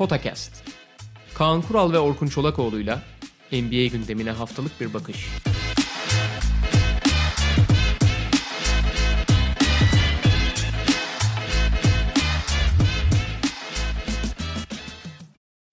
Potakast. 0.00 0.64
Kaan 1.34 1.62
Kural 1.62 1.92
ve 1.92 1.98
Orkun 1.98 2.26
Çolakoğlu'yla 2.26 3.02
NBA 3.52 3.86
gündemine 3.86 4.30
haftalık 4.30 4.80
bir 4.80 4.94
bakış. 4.94 5.28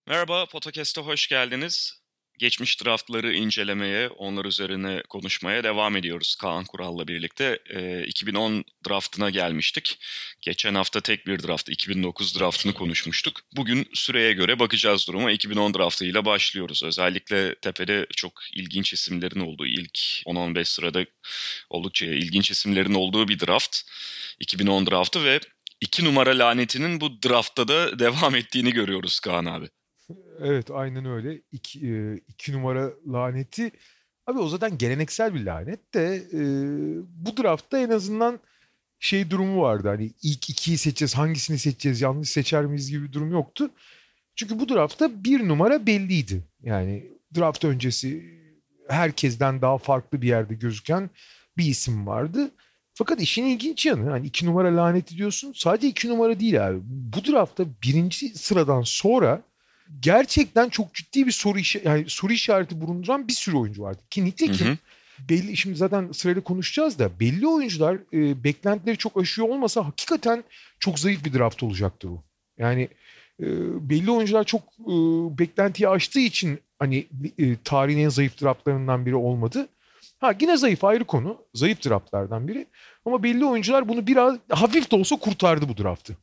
Merhaba, 0.07 0.45
Podcast'a 0.45 1.01
hoş 1.01 1.27
geldiniz. 1.27 2.01
Geçmiş 2.37 2.85
draftları 2.85 3.33
incelemeye, 3.33 4.09
onlar 4.09 4.45
üzerine 4.45 5.03
konuşmaya 5.09 5.63
devam 5.63 5.95
ediyoruz 5.95 6.35
Kaan 6.35 6.65
Kural'la 6.65 7.07
birlikte. 7.07 7.59
E, 7.69 8.03
2010 8.07 8.65
draftına 8.87 9.29
gelmiştik. 9.29 9.99
Geçen 10.41 10.75
hafta 10.75 11.01
tek 11.01 11.27
bir 11.27 11.43
draft, 11.43 11.69
2009 11.69 12.39
draftını 12.39 12.73
konuşmuştuk. 12.73 13.41
Bugün 13.55 13.89
süreye 13.93 14.33
göre 14.33 14.59
bakacağız 14.59 15.07
duruma. 15.07 15.31
2010 15.31 15.73
draftıyla 15.73 16.25
başlıyoruz. 16.25 16.83
Özellikle 16.83 17.55
tepede 17.55 18.07
çok 18.15 18.33
ilginç 18.53 18.93
isimlerin 18.93 19.39
olduğu, 19.39 19.65
ilk 19.65 19.97
10-15 20.25 20.65
sırada 20.65 21.05
oldukça 21.69 22.05
ilginç 22.05 22.51
isimlerin 22.51 22.93
olduğu 22.93 23.27
bir 23.27 23.39
draft. 23.39 23.77
2010 24.39 24.87
draftı 24.87 25.23
ve 25.23 25.39
2 25.81 26.05
numara 26.05 26.29
lanetinin 26.39 27.01
bu 27.01 27.21
draftta 27.23 27.67
da 27.67 27.99
devam 27.99 28.35
ettiğini 28.35 28.73
görüyoruz 28.73 29.19
Kaan 29.19 29.45
abi. 29.45 29.67
Evet 30.39 30.71
aynen 30.71 31.05
öyle. 31.05 31.41
İki, 31.51 31.87
e, 31.87 32.15
iki 32.17 32.53
numara 32.53 32.91
laneti. 33.07 33.71
Abi 34.27 34.39
o 34.39 34.47
zaten 34.47 34.77
geleneksel 34.77 35.33
bir 35.33 35.45
lanet 35.45 35.93
de 35.93 36.15
e, 36.33 36.41
bu 37.25 37.37
draftta 37.37 37.79
en 37.79 37.89
azından 37.89 38.39
şey 38.99 39.29
durumu 39.29 39.61
vardı. 39.61 39.87
Hani 39.87 40.11
ilk 40.23 40.49
ikiyi 40.49 40.77
seçeceğiz, 40.77 41.15
hangisini 41.15 41.59
seçeceğiz, 41.59 42.01
yanlış 42.01 42.29
seçer 42.29 42.65
miyiz 42.65 42.89
gibi 42.89 43.03
bir 43.07 43.11
durum 43.11 43.31
yoktu. 43.31 43.69
Çünkü 44.35 44.59
bu 44.59 44.69
draftta 44.69 45.23
bir 45.23 45.47
numara 45.47 45.87
belliydi. 45.87 46.43
Yani 46.63 47.11
draft 47.37 47.65
öncesi 47.65 48.37
herkesten 48.89 49.61
daha 49.61 49.77
farklı 49.77 50.21
bir 50.21 50.27
yerde 50.27 50.53
gözüken 50.55 51.09
bir 51.57 51.65
isim 51.65 52.07
vardı. 52.07 52.51
Fakat 52.93 53.21
işin 53.21 53.45
ilginç 53.45 53.85
yanı 53.85 54.09
hani 54.09 54.27
iki 54.27 54.45
numara 54.45 54.77
laneti 54.77 55.17
diyorsun 55.17 55.53
sadece 55.55 55.87
iki 55.87 56.09
numara 56.09 56.39
değil 56.39 56.67
abi. 56.67 56.79
Bu 56.83 57.25
draftta 57.25 57.65
birinci 57.83 58.29
sıradan 58.29 58.81
sonra 58.81 59.43
gerçekten 59.99 60.69
çok 60.69 60.93
ciddi 60.93 61.27
bir 61.27 61.31
soru 61.31 61.59
işi, 61.59 61.81
yani 61.85 62.05
soru 62.07 62.33
işareti 62.33 62.81
bulunduran 62.81 63.27
bir 63.27 63.33
sürü 63.33 63.55
oyuncu 63.55 63.81
vardı. 63.81 64.01
Ki 64.09 64.25
nitekim 64.25 64.67
hı 64.67 64.71
hı. 64.71 64.77
belli 65.29 65.57
şimdi 65.57 65.75
zaten 65.75 66.11
sırayla 66.11 66.41
konuşacağız 66.41 66.99
da 66.99 67.19
belli 67.19 67.47
oyuncular 67.47 67.97
e, 68.13 68.43
beklentileri 68.43 68.97
çok 68.97 69.17
aşıyor 69.17 69.49
olmasa 69.49 69.85
hakikaten 69.85 70.43
çok 70.79 70.99
zayıf 70.99 71.25
bir 71.25 71.33
draft 71.33 71.63
olacaktı 71.63 72.09
bu. 72.09 72.23
Yani 72.57 72.87
e, 73.39 73.45
belli 73.89 74.11
oyuncular 74.11 74.43
çok 74.43 74.61
e, 74.61 74.93
beklentiyi 75.39 75.89
aştığı 75.89 76.19
için 76.19 76.59
hani 76.79 77.07
e, 77.39 77.55
tarihin 77.63 77.99
en 77.99 78.09
zayıf 78.09 78.41
draftlarından 78.41 79.05
biri 79.05 79.15
olmadı. 79.15 79.67
Ha 80.19 80.33
yine 80.41 80.57
zayıf 80.57 80.83
ayrı 80.83 81.03
konu. 81.03 81.37
Zayıf 81.53 81.85
draftlardan 81.85 82.47
biri. 82.47 82.67
Ama 83.05 83.23
belli 83.23 83.45
oyuncular 83.45 83.89
bunu 83.89 84.07
biraz 84.07 84.37
hafif 84.49 84.91
de 84.91 84.95
olsa 84.95 85.15
kurtardı 85.15 85.69
bu 85.69 85.77
draftı. 85.77 86.17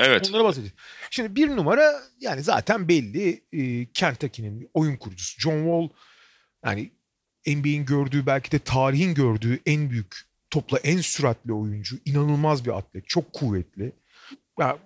Evet. 0.00 0.30
Onlara 0.30 0.44
bahsedeceğiz. 0.44 0.74
Şimdi 1.10 1.36
bir 1.36 1.48
numara 1.48 2.02
yani 2.20 2.42
zaten 2.42 2.88
belli 2.88 3.42
e, 3.52 3.92
Kentucky'nin 3.92 4.70
oyun 4.74 4.96
kurucusu. 4.96 5.40
John 5.40 5.58
Wall 5.58 5.88
yani 6.64 6.90
NBA'in 7.46 7.84
gördüğü 7.84 8.26
belki 8.26 8.52
de 8.52 8.58
tarihin 8.58 9.14
gördüğü 9.14 9.60
en 9.66 9.90
büyük 9.90 10.16
topla 10.50 10.78
en 10.78 11.00
süratli 11.00 11.52
oyuncu. 11.52 11.96
inanılmaz 12.04 12.64
bir 12.64 12.78
atlet. 12.78 13.08
Çok 13.08 13.32
kuvvetli. 13.32 13.92
Yani, 14.60 14.78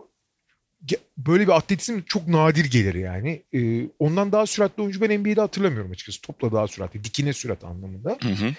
böyle 1.17 1.47
bir 1.47 1.53
atletizm 1.53 2.01
çok 2.03 2.29
nadir 2.29 2.65
gelir 2.65 2.95
yani. 2.95 3.43
Ee, 3.53 3.89
ondan 3.99 4.33
daha 4.33 4.47
süratli 4.47 4.83
oyuncu 4.83 5.01
ben 5.01 5.21
NBA'de 5.21 5.41
hatırlamıyorum 5.41 5.91
açıkçası. 5.91 6.21
Topla 6.21 6.53
daha 6.53 6.69
süratli. 6.69 7.05
Dikine 7.05 7.33
sürat 7.33 7.65
anlamında. 7.65 8.19
Hı 8.23 8.29
hı. 8.29 8.55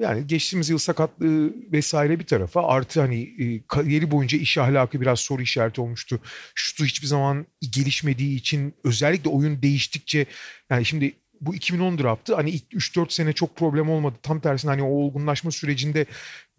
Yani 0.00 0.26
geçtiğimiz 0.26 0.70
yıl 0.70 0.78
sakatlığı 0.78 1.54
vesaire 1.72 2.18
bir 2.18 2.26
tarafa 2.26 2.66
artı 2.66 3.00
hani 3.00 3.22
e, 3.22 3.62
kariyeri 3.68 4.10
boyunca 4.10 4.38
iş 4.38 4.58
ahlakı 4.58 5.00
biraz 5.00 5.20
soru 5.20 5.42
işareti 5.42 5.80
olmuştu. 5.80 6.20
Şutu 6.54 6.84
hiçbir 6.84 7.06
zaman 7.06 7.46
gelişmediği 7.70 8.36
için 8.36 8.74
özellikle 8.84 9.30
oyun 9.30 9.62
değiştikçe 9.62 10.26
yani 10.70 10.84
şimdi 10.84 11.14
bu 11.42 11.54
2010 11.54 11.98
draftı 11.98 12.34
hani 12.34 12.50
ilk 12.50 12.72
3-4 12.72 13.12
sene 13.12 13.32
çok 13.32 13.56
problem 13.56 13.90
olmadı. 13.90 14.16
Tam 14.22 14.40
tersine 14.40 14.70
hani 14.70 14.82
o 14.82 14.86
olgunlaşma 14.86 15.50
sürecinde 15.50 16.06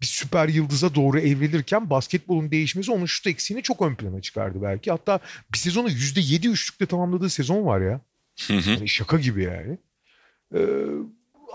bir 0.00 0.06
süper 0.06 0.48
yıldıza 0.48 0.94
doğru 0.94 1.20
evrilirken 1.20 1.90
basketbolun 1.90 2.50
değişmesi 2.50 2.92
onun 2.92 3.06
şut 3.06 3.26
eksiğini 3.26 3.62
çok 3.62 3.82
ön 3.82 3.94
plana 3.94 4.20
çıkardı 4.20 4.62
belki. 4.62 4.90
Hatta 4.90 5.20
bir 5.52 5.58
sezonu 5.58 5.88
%7 5.88 6.48
üçlükle 6.48 6.86
tamamladığı 6.86 7.30
sezon 7.30 7.64
var 7.66 7.80
ya. 7.80 8.00
Yani 8.78 8.88
şaka 8.88 9.18
gibi 9.18 9.42
yani. 9.42 9.78
Ee, 10.54 10.58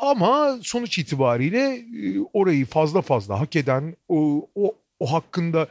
ama 0.02 0.60
sonuç 0.64 0.98
itibariyle 0.98 1.86
e, 2.04 2.20
orayı 2.34 2.66
fazla 2.66 3.02
fazla 3.02 3.40
hak 3.40 3.56
eden 3.56 3.96
o, 4.08 4.50
o, 4.56 4.76
o 5.00 5.14
hakkında 5.14 5.68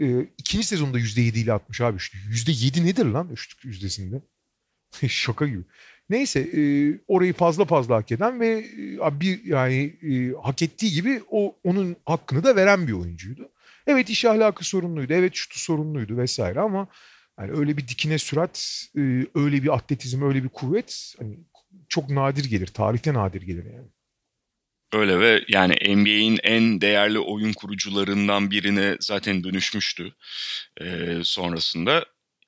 e, 0.00 0.20
ikinci 0.38 0.66
sezonda 0.66 0.98
%7 0.98 1.38
ile 1.38 1.52
atmış 1.52 1.80
abi. 1.80 1.96
%7 1.96 2.86
nedir 2.86 3.04
lan 3.04 3.28
üçlük 3.32 3.64
yüzdesinde? 3.64 4.22
Şaka 5.08 5.46
gibi. 5.46 5.62
Neyse 6.10 6.40
e, 6.40 6.62
orayı 7.08 7.32
fazla 7.32 7.64
fazla 7.64 7.96
hak 7.96 8.12
eden 8.12 8.40
ve 8.40 8.66
e, 9.06 9.20
bir 9.20 9.44
yani 9.44 9.96
e, 10.02 10.32
hak 10.42 10.62
ettiği 10.62 10.92
gibi 10.92 11.22
o 11.30 11.56
onun 11.64 11.96
hakkını 12.04 12.44
da 12.44 12.56
veren 12.56 12.86
bir 12.88 12.92
oyuncuydu. 12.92 13.48
Evet 13.86 14.10
iş 14.10 14.24
ahlakı 14.24 14.64
sorunluydu. 14.64 15.12
Evet 15.12 15.34
şutu 15.34 15.58
sorunluydu 15.60 16.16
vesaire 16.16 16.60
ama 16.60 16.88
yani 17.40 17.52
öyle 17.52 17.76
bir 17.76 17.88
dikine 17.88 18.18
sürat, 18.18 18.86
e, 18.96 19.00
öyle 19.34 19.62
bir 19.62 19.74
atletizm, 19.74 20.22
öyle 20.22 20.44
bir 20.44 20.48
kuvvet 20.48 21.14
hani 21.18 21.38
çok 21.92 22.10
nadir 22.10 22.44
gelir. 22.44 22.66
Tarihte 22.66 23.14
nadir 23.14 23.42
gelir 23.42 23.64
yani. 23.64 23.88
Öyle 24.92 25.20
ve 25.20 25.44
yani 25.48 25.74
NBA'in 25.96 26.38
en 26.42 26.80
değerli 26.80 27.18
oyun 27.18 27.52
kurucularından 27.52 28.50
birine 28.50 28.96
zaten 29.00 29.44
dönüşmüştü 29.44 30.12
e, 30.80 31.16
sonrasında. 31.22 32.04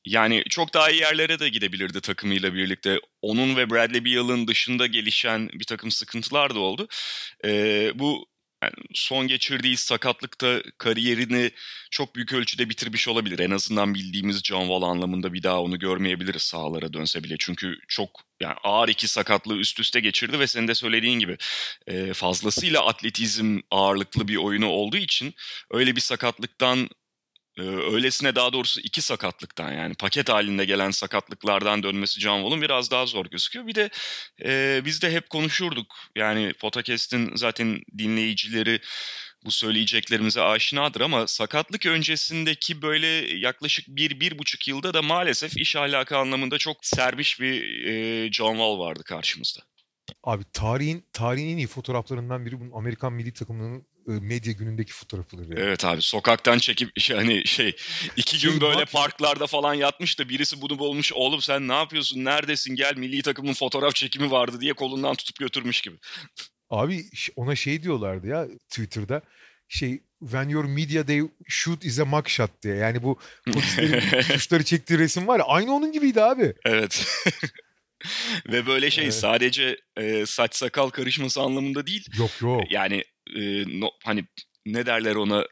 Yani 0.06 0.44
çok 0.50 0.74
daha 0.74 0.90
iyi 0.90 1.00
yerlere 1.00 1.38
de 1.38 1.48
gidebilirdi 1.48 2.00
takımıyla 2.00 2.54
birlikte. 2.54 3.00
Onun 3.22 3.56
ve 3.56 3.70
Bradley 3.70 4.04
Beal'ın 4.04 4.46
dışında 4.46 4.86
gelişen 4.86 5.48
bir 5.48 5.64
takım 5.64 5.90
sıkıntılar 5.90 6.54
da 6.54 6.58
oldu. 6.58 6.88
E, 7.44 7.50
bu 7.94 8.26
yani 8.64 8.86
son 8.94 9.28
geçirdiği 9.28 9.76
sakatlıkta 9.76 10.62
kariyerini 10.78 11.50
çok 11.90 12.16
büyük 12.16 12.32
ölçüde 12.32 12.70
bitirmiş 12.70 13.08
olabilir. 13.08 13.38
En 13.38 13.50
azından 13.50 13.94
bildiğimiz 13.94 14.42
John 14.42 14.60
Wall 14.60 14.82
anlamında 14.82 15.32
bir 15.32 15.42
daha 15.42 15.62
onu 15.62 15.78
görmeyebiliriz 15.78 16.42
sahalara 16.42 16.92
dönse 16.92 17.24
bile. 17.24 17.36
Çünkü 17.38 17.76
çok 17.88 18.10
yani 18.40 18.54
ağır 18.62 18.88
iki 18.88 19.08
sakatlığı 19.08 19.56
üst 19.56 19.80
üste 19.80 20.00
geçirdi 20.00 20.38
ve 20.38 20.46
senin 20.46 20.68
de 20.68 20.74
söylediğin 20.74 21.18
gibi 21.18 21.36
fazlasıyla 22.14 22.86
atletizm 22.86 23.58
ağırlıklı 23.70 24.28
bir 24.28 24.36
oyunu 24.36 24.66
olduğu 24.66 24.96
için 24.96 25.34
öyle 25.70 25.96
bir 25.96 26.00
sakatlıktan 26.00 26.88
ee, 27.58 27.62
öylesine 27.62 28.34
daha 28.34 28.52
doğrusu 28.52 28.80
iki 28.80 29.02
sakatlıktan 29.02 29.72
yani 29.72 29.94
paket 29.94 30.28
halinde 30.28 30.64
gelen 30.64 30.90
sakatlıklardan 30.90 31.82
dönmesi 31.82 32.20
Can 32.20 32.36
Wall'un 32.36 32.62
biraz 32.62 32.90
daha 32.90 33.06
zor 33.06 33.26
gözüküyor. 33.26 33.66
Bir 33.66 33.74
de 33.74 33.90
e, 34.44 34.82
biz 34.84 35.02
de 35.02 35.12
hep 35.12 35.30
konuşurduk 35.30 35.94
yani 36.16 36.52
podcast'in 36.52 37.36
zaten 37.36 37.80
dinleyicileri 37.98 38.80
bu 39.44 39.50
söyleyeceklerimize 39.50 40.40
aşinadır 40.40 41.00
ama 41.00 41.26
sakatlık 41.26 41.86
öncesindeki 41.86 42.82
böyle 42.82 43.06
yaklaşık 43.38 43.88
bir, 43.88 44.20
bir 44.20 44.38
buçuk 44.38 44.68
yılda 44.68 44.94
da 44.94 45.02
maalesef 45.02 45.56
iş 45.56 45.76
ahlakı 45.76 46.16
anlamında 46.16 46.58
çok 46.58 46.76
serbiş 46.86 47.40
bir 47.40 47.84
e, 47.86 48.32
John 48.32 48.52
Wall 48.52 48.78
vardı 48.78 49.02
karşımızda. 49.04 49.60
Abi 50.22 50.44
tarihin 50.52 51.06
tarihin 51.12 51.48
en 51.48 51.56
iyi 51.56 51.66
fotoğraflarından 51.66 52.46
biri 52.46 52.60
bunun 52.60 52.72
Amerikan 52.72 53.12
milli 53.12 53.32
takımının 53.32 53.86
medya 54.06 54.52
günündeki 54.52 54.92
fotoğrafıdır. 54.92 55.42
Yani. 55.42 55.60
Evet 55.60 55.84
abi 55.84 56.02
sokaktan 56.02 56.58
çekip 56.58 56.90
hani 57.12 57.46
şey 57.46 57.76
iki 58.16 58.40
gün 58.40 58.50
şey, 58.50 58.60
böyle 58.60 58.84
parklarda 58.84 59.46
falan 59.46 59.74
yatmış 59.74 60.18
da 60.18 60.28
birisi 60.28 60.60
bunu 60.60 60.78
bulmuş 60.78 61.12
oğlum 61.12 61.42
sen 61.42 61.68
ne 61.68 61.74
yapıyorsun 61.74 62.24
neredesin 62.24 62.74
gel 62.74 62.96
milli 62.96 63.22
takımın 63.22 63.54
fotoğraf 63.54 63.94
çekimi 63.94 64.30
vardı 64.30 64.60
diye 64.60 64.72
kolundan 64.72 65.14
tutup 65.14 65.38
götürmüş 65.38 65.80
gibi. 65.80 65.96
Abi 66.70 67.04
ona 67.36 67.56
şey 67.56 67.82
diyorlardı 67.82 68.26
ya 68.26 68.48
Twitter'da 68.68 69.22
şey 69.68 70.02
when 70.20 70.48
your 70.48 70.64
media 70.64 71.04
they 71.06 71.22
shoot 71.48 71.84
is 71.84 71.98
a 71.98 72.04
mugshot 72.04 72.62
diye. 72.62 72.74
Yani 72.74 73.02
bu 73.02 73.18
suçları 74.32 74.64
çektiği 74.64 74.98
resim 74.98 75.28
var 75.28 75.38
ya 75.38 75.44
aynı 75.44 75.74
onun 75.74 75.92
gibiydi 75.92 76.22
abi. 76.22 76.54
Evet. 76.64 77.06
Ve 78.48 78.66
böyle 78.66 78.90
şey 78.90 79.04
evet. 79.04 79.14
sadece 79.14 79.76
e, 79.96 80.26
saç 80.26 80.54
sakal 80.54 80.90
karışması 80.90 81.40
anlamında 81.40 81.86
değil. 81.86 82.06
Yok 82.18 82.30
yok. 82.40 82.62
Yani 82.70 83.04
e, 83.34 83.64
no, 83.80 83.90
hani 84.04 84.24
ne 84.66 84.86
derler 84.86 85.14
ona 85.14 85.46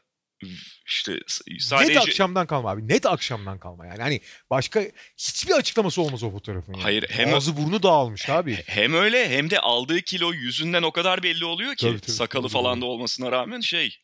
işte 0.85 1.19
sadece... 1.59 1.93
Net 1.93 1.97
akşamdan 1.97 2.47
kalma 2.47 2.69
abi. 2.69 2.87
Net 2.87 3.05
akşamdan 3.05 3.59
kalma 3.59 3.85
yani. 3.85 4.01
Hani 4.01 4.21
başka 4.49 4.83
hiçbir 5.17 5.53
açıklaması 5.53 6.01
olmaz 6.01 6.23
o 6.23 6.31
fotoğrafın. 6.31 6.73
Yani. 6.73 6.83
Hayır 6.83 7.05
hem... 7.09 7.33
Ağzı 7.33 7.57
burnu 7.57 7.83
dağılmış 7.83 8.29
abi. 8.29 8.59
Hem 8.65 8.93
öyle 8.93 9.29
hem 9.29 9.49
de 9.49 9.59
aldığı 9.59 10.01
kilo 10.01 10.33
yüzünden 10.33 10.83
o 10.83 10.91
kadar 10.91 11.23
belli 11.23 11.45
oluyor 11.45 11.75
ki 11.75 11.85
tabii, 11.85 11.99
tabii, 11.99 12.11
sakalı 12.11 12.43
tabii, 12.43 12.53
falan 12.53 12.81
da 12.81 12.85
olmasına 12.85 13.31
rağmen 13.31 13.59
şey. 13.59 13.97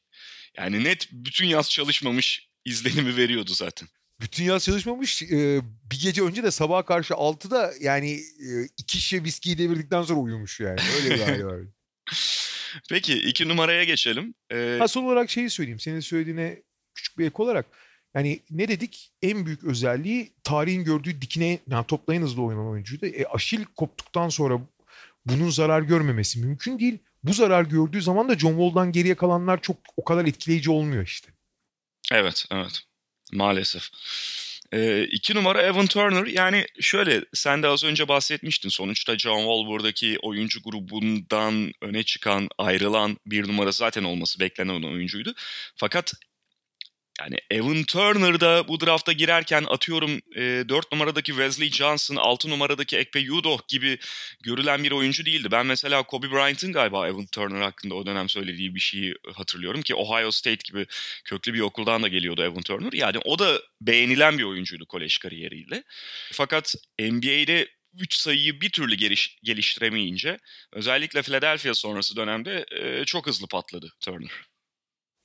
Yani 0.58 0.84
net 0.84 1.08
bütün 1.12 1.48
yaz 1.48 1.70
çalışmamış 1.70 2.50
izlenimi 2.66 3.18
veriyordu 3.18 3.52
zaten. 3.54 3.88
bütün 4.22 4.44
yaz 4.44 4.66
çalışmamış. 4.66 5.22
Ee, 5.24 5.62
bir 5.92 6.00
gece 6.02 6.22
önce 6.22 6.44
de 6.44 6.52
sabaha 6.52 6.86
karşı 6.86 7.14
6'da 7.14 7.74
yani 7.81 8.12
e, 8.12 8.48
iki 8.78 8.98
şişe 8.98 9.24
viskiyi 9.24 9.58
devirdikten 9.58 10.02
sonra 10.02 10.20
uyumuş 10.20 10.60
yani. 10.60 10.80
Öyle 10.96 11.16
bir 11.16 11.22
hali 11.22 11.46
var. 11.46 11.60
Peki 12.89 13.13
iki 13.13 13.48
numaraya 13.48 13.83
geçelim. 13.83 14.33
Ee, 14.51 14.75
Ha, 14.80 14.88
son 14.88 15.04
olarak 15.04 15.30
şeyi 15.30 15.50
söyleyeyim. 15.50 15.80
Senin 15.80 16.00
söylediğine 16.00 16.62
küçük 16.95 17.18
bir 17.18 17.25
ek 17.25 17.36
olarak. 17.38 17.66
Yani 18.16 18.39
ne 18.50 18.68
dedik? 18.68 19.12
En 19.21 19.45
büyük 19.45 19.63
özelliği 19.63 20.31
tarihin 20.44 20.83
gördüğü 20.83 21.21
dikine 21.21 21.60
yani 21.71 21.86
topla 21.88 22.16
en 22.16 22.21
hızlı 22.21 22.44
oynanan 22.44 22.68
oyuncuydu. 22.68 23.06
E, 23.06 23.25
Aşil 23.25 23.66
koptuktan 23.66 24.30
sonra 24.30 24.62
bunun 25.25 25.50
zarar 25.50 25.81
görmemesi 25.81 26.39
mümkün 26.39 26.80
değil. 26.80 26.98
Bu 27.24 27.33
zarar 27.33 27.63
gördüğü 27.63 28.01
zaman 28.01 28.30
da 28.30 28.38
John 28.38 28.51
Wall'dan 28.51 28.92
geriye 28.92 29.16
kalanlar 29.16 29.62
çok 29.62 29.77
o 29.98 30.04
kadar 30.04 30.25
etkileyici 30.25 30.71
olmuyor 30.71 31.04
işte. 31.04 31.30
Evet, 32.12 32.45
evet. 32.51 32.80
Maalesef. 33.33 33.89
Ee, 34.74 35.04
iki 35.04 35.36
numara 35.36 35.62
Evan 35.62 35.88
Turner. 35.88 36.25
Yani 36.25 36.66
şöyle 36.81 37.21
sen 37.33 37.63
de 37.63 37.68
az 37.68 37.83
önce 37.83 38.07
bahsetmiştin. 38.07 38.69
Sonuçta 38.69 39.18
John 39.18 39.39
Wall 39.39 39.68
buradaki 39.68 40.18
oyuncu 40.21 40.62
grubundan 40.63 41.71
öne 41.81 42.04
çıkan, 42.04 42.50
ayrılan 42.57 43.18
bir 43.25 43.48
numara 43.48 43.71
zaten 43.71 44.04
olması 44.04 44.39
beklenen 44.39 44.83
oyuncuydu. 44.83 45.33
Fakat 45.75 46.13
yani 47.21 47.38
Evan 47.50 47.83
Turner 47.83 48.39
da 48.39 48.68
bu 48.68 48.80
drafta 48.80 49.12
girerken 49.12 49.63
atıyorum 49.68 50.12
e, 50.36 50.69
4 50.69 50.92
numaradaki 50.92 51.31
Wesley 51.31 51.69
Johnson, 51.69 52.16
6 52.16 52.50
numaradaki 52.50 52.98
Ekpe 52.98 53.31
Udoh 53.31 53.68
gibi 53.68 53.98
görülen 54.44 54.83
bir 54.83 54.92
oyuncu 54.92 55.25
değildi. 55.25 55.48
Ben 55.51 55.66
mesela 55.66 56.04
Kobe 56.04 56.31
Bryant'ın 56.31 56.74
galiba 56.74 57.07
Evan 57.07 57.25
Turner 57.25 57.62
hakkında 57.62 57.95
o 57.95 58.06
dönem 58.06 58.30
söylediği 58.30 58.75
bir 58.75 58.80
şeyi 58.80 59.16
hatırlıyorum 59.33 59.81
ki 59.81 59.95
Ohio 59.95 60.31
State 60.31 60.71
gibi 60.71 60.86
köklü 61.25 61.54
bir 61.54 61.60
okuldan 61.60 62.04
da 62.04 62.07
geliyordu 62.07 62.44
Evan 62.44 62.62
Turner. 62.62 62.94
Yani 62.94 63.18
o 63.25 63.39
da 63.39 63.62
beğenilen 63.81 64.38
bir 64.38 64.44
oyuncuydu 64.44 64.86
kolej 64.86 65.18
kariyeriyle. 65.18 65.83
Fakat 66.31 66.75
NBA'de 67.00 67.68
3 67.94 68.16
sayıyı 68.16 68.62
bir 68.62 68.69
türlü 68.69 68.95
geliş, 68.95 69.39
geliştiremeyince 69.44 70.39
özellikle 70.74 71.21
Philadelphia 71.21 71.74
sonrası 71.74 72.16
dönemde 72.16 72.66
e, 72.71 73.06
çok 73.06 73.27
hızlı 73.27 73.48
patladı 73.48 73.94
Turner. 74.00 74.31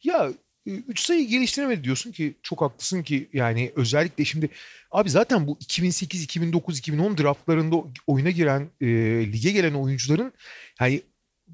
Ya 0.05 0.33
3 0.67 1.01
sayı 1.01 1.29
geliştiremedi 1.29 1.85
diyorsun 1.85 2.13
ki 2.13 2.35
çok 2.43 2.61
haklısın 2.61 3.03
ki 3.03 3.29
yani 3.33 3.73
özellikle 3.77 4.25
şimdi 4.25 4.49
abi 4.91 5.11
zaten 5.11 5.47
bu 5.47 5.57
2008, 5.61 6.23
2009, 6.23 6.79
2010 6.79 7.19
draftlarında 7.19 7.77
oyuna 8.07 8.31
giren 8.31 8.69
e, 8.81 8.87
lige 9.33 9.51
gelen 9.51 9.75
oyuncuların 9.75 10.33
yani 10.81 11.03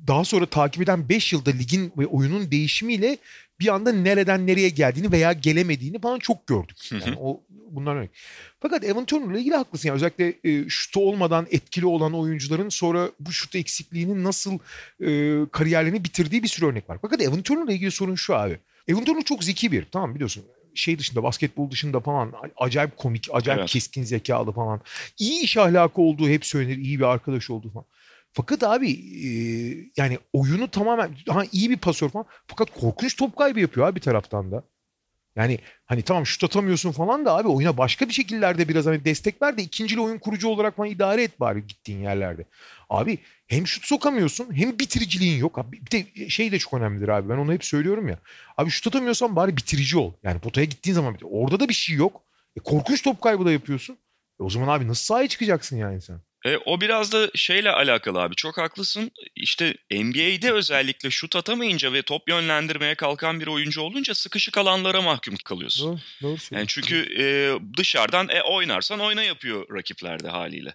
daha 0.06 0.24
sonra 0.24 0.46
takip 0.46 0.82
eden 0.82 1.08
5 1.08 1.32
yılda 1.32 1.50
ligin 1.50 1.92
ve 1.98 2.06
oyunun 2.06 2.50
değişimiyle 2.50 3.18
bir 3.60 3.74
anda 3.74 3.92
nereden 3.92 4.46
nereye 4.46 4.68
geldiğini 4.68 5.12
veya 5.12 5.32
gelemediğini 5.32 6.00
falan 6.00 6.18
çok 6.18 6.46
gördük. 6.46 6.76
Yani 7.06 7.16
o 7.20 7.40
bunlar 7.70 7.96
örnek. 7.96 8.10
Fakat 8.60 8.84
Evan 8.84 9.04
Turner 9.04 9.32
ile 9.32 9.40
ilgili 9.40 9.56
haklısın. 9.56 9.88
Yani 9.88 9.96
özellikle 9.96 10.34
e, 10.44 10.68
şutu 10.68 11.00
olmadan 11.00 11.46
etkili 11.50 11.86
olan 11.86 12.14
oyuncuların 12.14 12.68
sonra 12.68 13.10
bu 13.20 13.32
şut 13.32 13.54
eksikliğinin 13.54 14.24
nasıl 14.24 14.58
e, 15.00 15.40
kariyerlerini 15.52 16.04
bitirdiği 16.04 16.42
bir 16.42 16.48
sürü 16.48 16.66
örnek 16.66 16.90
var. 16.90 16.98
Fakat 17.02 17.22
Evan 17.22 17.42
Turner 17.42 17.64
ile 17.64 17.74
ilgili 17.74 17.90
sorun 17.90 18.14
şu 18.14 18.36
abi. 18.36 18.58
Evan 18.88 19.04
Turner 19.04 19.22
çok 19.22 19.44
zeki 19.44 19.72
bir. 19.72 19.84
Tamam 19.84 20.14
biliyorsun 20.14 20.44
şey 20.74 20.98
dışında 20.98 21.22
basketbol 21.22 21.70
dışında 21.70 22.00
falan 22.00 22.32
acayip 22.56 22.96
komik, 22.96 23.28
acayip 23.32 23.60
Evet. 23.60 23.70
keskin 23.70 24.02
zekalı 24.02 24.52
falan. 24.52 24.80
İyi 25.18 25.42
iş 25.42 25.56
ahlakı 25.56 26.02
olduğu 26.02 26.28
hep 26.28 26.46
söylenir. 26.46 26.76
iyi 26.76 26.98
bir 26.98 27.04
arkadaş 27.04 27.50
olduğu 27.50 27.70
falan. 27.70 27.86
Fakat 28.32 28.62
abi 28.62 28.90
e, 29.26 29.30
yani 29.96 30.18
oyunu 30.32 30.68
tamamen 30.70 31.10
ha, 31.28 31.42
iyi 31.52 31.70
bir 31.70 31.76
pasör 31.76 32.08
falan. 32.08 32.26
Fakat 32.46 32.80
korkunç 32.80 33.16
top 33.16 33.36
kaybı 33.36 33.60
yapıyor 33.60 33.86
abi 33.88 33.96
bir 33.96 34.00
taraftan 34.00 34.52
da. 34.52 34.64
Yani 35.40 35.58
hani 35.86 36.02
tamam 36.02 36.26
şut 36.26 36.44
atamıyorsun 36.44 36.92
falan 36.92 37.24
da 37.24 37.36
abi 37.36 37.48
oyuna 37.48 37.76
başka 37.78 38.08
bir 38.08 38.12
şekillerde 38.12 38.68
biraz 38.68 38.86
hani 38.86 39.04
destek 39.04 39.42
ver 39.42 39.58
de 39.58 39.62
ikincili 39.62 40.00
oyun 40.00 40.18
kurucu 40.18 40.48
olarak 40.48 40.76
falan 40.76 40.90
idare 40.90 41.22
et 41.22 41.40
bari 41.40 41.66
gittiğin 41.66 42.02
yerlerde. 42.02 42.44
Abi 42.90 43.18
hem 43.46 43.66
şut 43.66 43.84
sokamıyorsun 43.84 44.56
hem 44.56 44.78
bitiriciliğin 44.78 45.38
yok. 45.38 45.58
Abi, 45.58 45.80
bir 45.86 45.90
de 45.90 46.28
şey 46.28 46.52
de 46.52 46.58
çok 46.58 46.74
önemlidir 46.74 47.08
abi 47.08 47.28
ben 47.28 47.36
onu 47.36 47.52
hep 47.52 47.64
söylüyorum 47.64 48.08
ya. 48.08 48.18
Abi 48.56 48.70
şut 48.70 48.86
atamıyorsan 48.86 49.36
bari 49.36 49.56
bitirici 49.56 49.98
ol. 49.98 50.12
Yani 50.22 50.40
potaya 50.40 50.64
gittiğin 50.64 50.94
zaman. 50.94 51.16
Orada 51.22 51.60
da 51.60 51.68
bir 51.68 51.74
şey 51.74 51.96
yok. 51.96 52.22
E, 52.56 52.60
korkunç 52.60 53.02
top 53.02 53.22
kaybı 53.22 53.44
da 53.44 53.52
yapıyorsun. 53.52 53.98
E, 54.40 54.42
o 54.42 54.50
zaman 54.50 54.68
abi 54.68 54.88
nasıl 54.88 55.04
sahaya 55.04 55.28
çıkacaksın 55.28 55.76
yani 55.76 56.00
sen? 56.00 56.20
E, 56.44 56.56
o 56.56 56.80
biraz 56.80 57.12
da 57.12 57.30
şeyle 57.34 57.70
alakalı 57.70 58.22
abi. 58.22 58.34
Çok 58.34 58.58
haklısın. 58.58 59.10
İşte 59.36 59.74
NBA'de 59.90 60.52
özellikle 60.52 61.10
şut 61.10 61.36
atamayınca 61.36 61.92
ve 61.92 62.02
top 62.02 62.28
yönlendirmeye 62.28 62.94
kalkan 62.94 63.40
bir 63.40 63.46
oyuncu 63.46 63.80
olunca 63.80 64.14
sıkışık 64.14 64.58
alanlara 64.58 65.02
mahkum 65.02 65.36
kalıyorsun. 65.36 65.86
Doğru, 65.86 65.96
doğru 65.96 66.00
söylüyorsun. 66.20 66.56
Yani 66.56 66.66
çünkü 66.68 67.14
e, 67.18 67.24
dışarıdan 67.76 68.28
e, 68.28 68.42
oynarsan 68.42 69.00
oyna 69.00 69.22
yapıyor 69.22 69.76
rakiplerde 69.76 70.28
haliyle. 70.28 70.74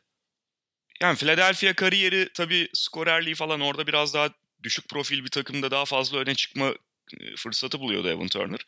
Yani 1.02 1.18
Philadelphia 1.18 1.74
kariyeri 1.74 2.30
tabii 2.34 2.70
skorerliği 2.74 3.36
falan 3.36 3.62
orada 3.62 3.88
biraz 3.88 4.14
daha 4.14 4.30
düşük 4.64 4.90
profil 4.90 5.24
bir 5.24 5.30
takımda 5.30 5.72
daha 5.72 5.86
fazla 5.86 6.18
öne 6.18 6.36
çıkma 6.36 6.74
e, 7.20 7.36
fırsatı 7.36 7.80
buluyordu 7.80 8.10
Evan 8.10 8.28
Turner. 8.28 8.60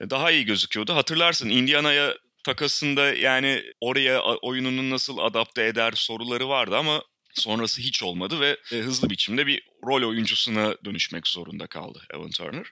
E, 0.00 0.10
Daha 0.10 0.30
iyi 0.30 0.44
gözüküyordu. 0.44 0.94
Hatırlarsın 0.94 1.48
Indiana'ya 1.48 2.14
takasında 2.44 3.14
yani 3.14 3.62
oraya 3.80 4.22
oyununu 4.22 4.90
nasıl 4.90 5.18
adapte 5.18 5.66
eder 5.66 5.92
soruları 5.96 6.48
vardı 6.48 6.76
ama 6.76 7.02
sonrası 7.34 7.80
hiç 7.80 8.02
olmadı 8.02 8.40
ve 8.40 8.56
e, 8.72 8.76
hızlı 8.76 9.10
biçimde 9.10 9.46
bir 9.46 9.62
rol 9.86 10.08
oyuncusuna 10.08 10.76
dönüşmek 10.84 11.28
zorunda 11.28 11.66
kaldı 11.66 12.06
Evan 12.14 12.30
Turner. 12.30 12.66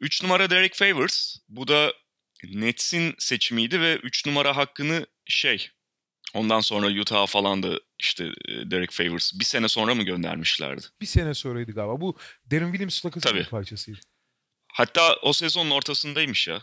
3 0.00 0.22
numara 0.22 0.50
Derek 0.50 0.74
Favors. 0.74 1.36
Bu 1.48 1.68
da 1.68 1.92
Nets'in 2.44 3.14
seçimiydi 3.18 3.80
ve 3.80 3.96
3 3.96 4.26
numara 4.26 4.56
hakkını 4.56 5.06
şey 5.26 5.70
ondan 6.34 6.60
sonra 6.60 7.00
Utah 7.00 7.26
falan 7.26 7.62
da 7.62 7.80
işte 7.98 8.24
e, 8.24 8.70
Derek 8.70 8.92
Favors 8.92 9.32
bir 9.34 9.44
sene 9.44 9.68
sonra 9.68 9.94
mı 9.94 10.02
göndermişlerdi? 10.02 10.86
Bir 11.00 11.06
sene 11.06 11.34
sonraydı 11.34 11.72
galiba. 11.72 12.00
Bu 12.00 12.16
Darren 12.50 12.70
Williams 12.70 13.00
takasının 13.00 13.32
Tabii. 13.32 13.44
bir 13.44 13.48
parçasıydı. 13.48 13.98
Hatta 14.72 15.16
o 15.22 15.32
sezonun 15.32 15.70
ortasındaymış 15.70 16.48
ya. 16.48 16.62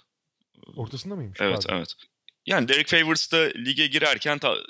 Ortasında 0.76 1.16
mıymış? 1.16 1.38
Evet 1.42 1.66
Pardon. 1.66 1.78
evet. 1.78 1.96
Yani 2.46 2.68
Derek 2.68 2.88
Favors 2.88 3.32
da 3.32 3.38
lige 3.58 3.88
girerken 3.88 4.40
ta- 4.40 4.64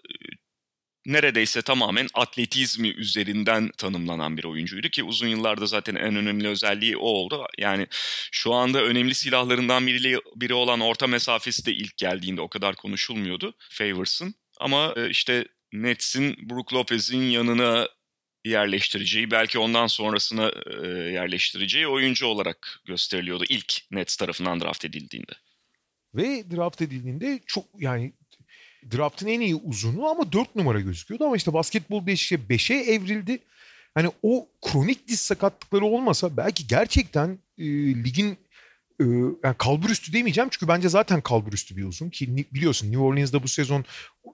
neredeyse 1.06 1.62
tamamen 1.62 2.08
atletizmi 2.14 2.90
üzerinden 2.90 3.70
tanımlanan 3.78 4.38
bir 4.38 4.44
oyuncuydu 4.44 4.90
ki 4.90 5.04
uzun 5.04 5.28
yıllarda 5.28 5.66
zaten 5.66 5.96
en 5.96 6.16
önemli 6.16 6.48
özelliği 6.48 6.98
o 6.98 7.06
oldu. 7.06 7.46
Yani 7.58 7.88
şu 8.32 8.54
anda 8.54 8.84
önemli 8.84 9.16
silahlarından 9.16 9.88
biri, 9.88 10.20
biri 10.36 10.54
olan 10.54 10.80
orta 10.80 11.08
mesafesi 11.08 11.66
de 11.66 11.74
ilk 11.74 11.98
geldiğinde 11.98 12.42
o 12.42 12.50
kadar 12.50 12.76
konuşulmuyordu 12.76 13.54
Favors'ın. 13.70 14.36
Ama 14.60 14.94
e, 14.98 15.10
işte 15.10 15.46
Nets'in 15.74 16.50
Brook 16.50 16.74
Lopez'in 16.74 17.22
yanına 17.22 17.88
yerleştireceği 18.46 19.32
belki 19.32 19.60
ondan 19.60 19.88
sonrasına 19.88 20.52
e, 20.84 20.88
yerleştireceği 20.90 21.88
oyuncu 21.88 22.26
olarak 22.26 22.82
gösteriliyordu 22.86 23.44
ilk 23.50 23.74
Nets 23.92 24.16
tarafından 24.16 24.60
draft 24.60 24.86
edildiğinde. 24.86 25.34
Ve 26.16 26.52
draft 26.52 26.82
edildiğinde 26.82 27.40
çok 27.46 27.66
yani 27.80 28.14
draftın 28.92 29.28
en 29.28 29.40
iyi 29.40 29.56
uzunu 29.56 30.08
ama 30.08 30.32
4 30.32 30.56
numara 30.56 30.80
gözüküyordu 30.80 31.26
ama 31.26 31.36
işte 31.36 31.54
basketbol 31.54 32.06
değişikçe 32.06 32.56
5'e 32.56 32.94
evrildi. 32.94 33.40
Hani 33.96 34.10
o 34.24 34.48
kronik 34.62 35.08
diz 35.08 35.20
sakatlıkları 35.20 35.86
olmasa 35.86 36.38
belki 36.38 36.68
gerçekten 36.68 37.38
e, 37.58 37.66
ligin 38.04 38.38
e, 39.00 39.04
yani 39.44 39.56
kalburüstü 39.58 40.14
demeyeceğim 40.14 40.50
çünkü 40.52 40.68
bence 40.68 40.90
zaten 40.90 41.22
kalburüstü 41.22 41.78
bir 41.78 41.84
uzun 41.84 42.10
ki 42.10 42.48
biliyorsun 42.52 42.88
New 42.88 43.04
Orleans'da 43.04 43.44
bu 43.44 43.48
sezon 43.48 43.86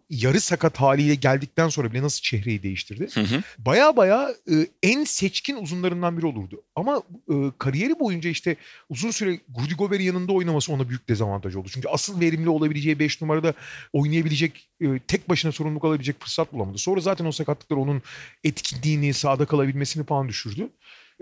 yarı 0.09 0.41
sakat 0.41 0.77
haliyle 0.77 1.15
geldikten 1.15 1.69
sonra 1.69 1.91
bile 1.91 2.03
nasıl 2.03 2.21
çehreyi 2.21 2.63
değiştirdi. 2.63 3.07
Hı 3.13 3.21
hı. 3.21 3.43
Baya 3.57 3.97
baya 3.97 4.29
e, 4.51 4.67
en 4.83 5.03
seçkin 5.03 5.55
uzunlarından 5.55 6.17
biri 6.17 6.25
olurdu. 6.25 6.61
Ama 6.75 7.03
e, 7.29 7.33
kariyeri 7.57 7.99
boyunca 7.99 8.29
işte 8.29 8.55
uzun 8.89 9.11
süre 9.11 9.39
Rudy 9.59 9.73
Gobert'in 9.73 10.05
yanında 10.05 10.33
oynaması 10.33 10.73
ona 10.73 10.89
büyük 10.89 11.09
dezavantaj 11.09 11.55
oldu. 11.55 11.67
Çünkü 11.71 11.87
asıl 11.87 12.21
verimli 12.21 12.49
olabileceği 12.49 12.99
5 12.99 13.21
numarada 13.21 13.53
oynayabilecek, 13.93 14.69
e, 14.81 14.99
tek 15.07 15.29
başına 15.29 15.51
sorumluluk 15.51 15.85
alabilecek 15.85 16.19
fırsat 16.19 16.53
bulamadı. 16.53 16.77
Sonra 16.77 17.01
zaten 17.01 17.25
o 17.25 17.31
sakatlıklar 17.31 17.77
onun 17.77 18.01
etkinliğini, 18.43 19.13
sahada 19.13 19.45
kalabilmesini 19.45 20.05
falan 20.05 20.29
düşürdü. 20.29 20.69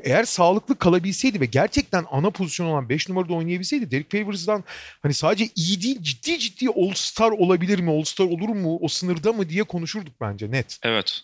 Eğer 0.04 0.24
sağlıklı 0.24 0.78
kalabilseydi 0.78 1.42
ve 1.42 1.46
gerçekten 1.46 2.06
ana 2.12 2.30
pozisyon 2.30 2.68
olan 2.68 2.90
5 2.90 3.10
numarada 3.10 3.34
oynayabilseydi 3.34 3.92
Derek 3.92 4.12
Favors'dan 4.12 4.64
hani 5.02 5.14
sadece 5.14 5.50
iyi 5.56 5.82
değil 5.82 6.02
ciddi 6.02 6.40
ciddi 6.40 6.70
All-Star 6.70 7.32
olabilir 7.32 7.80
mi? 7.80 7.92
All-Star 7.92 8.26
olur 8.26 8.50
mu? 8.50 8.78
O 8.82 8.88
sınırda 8.88 9.34
mı 9.34 9.50
diye 9.50 9.64
konuşurduk 9.64 10.14
bence 10.22 10.52
net. 10.52 10.80
Evet. 10.84 11.22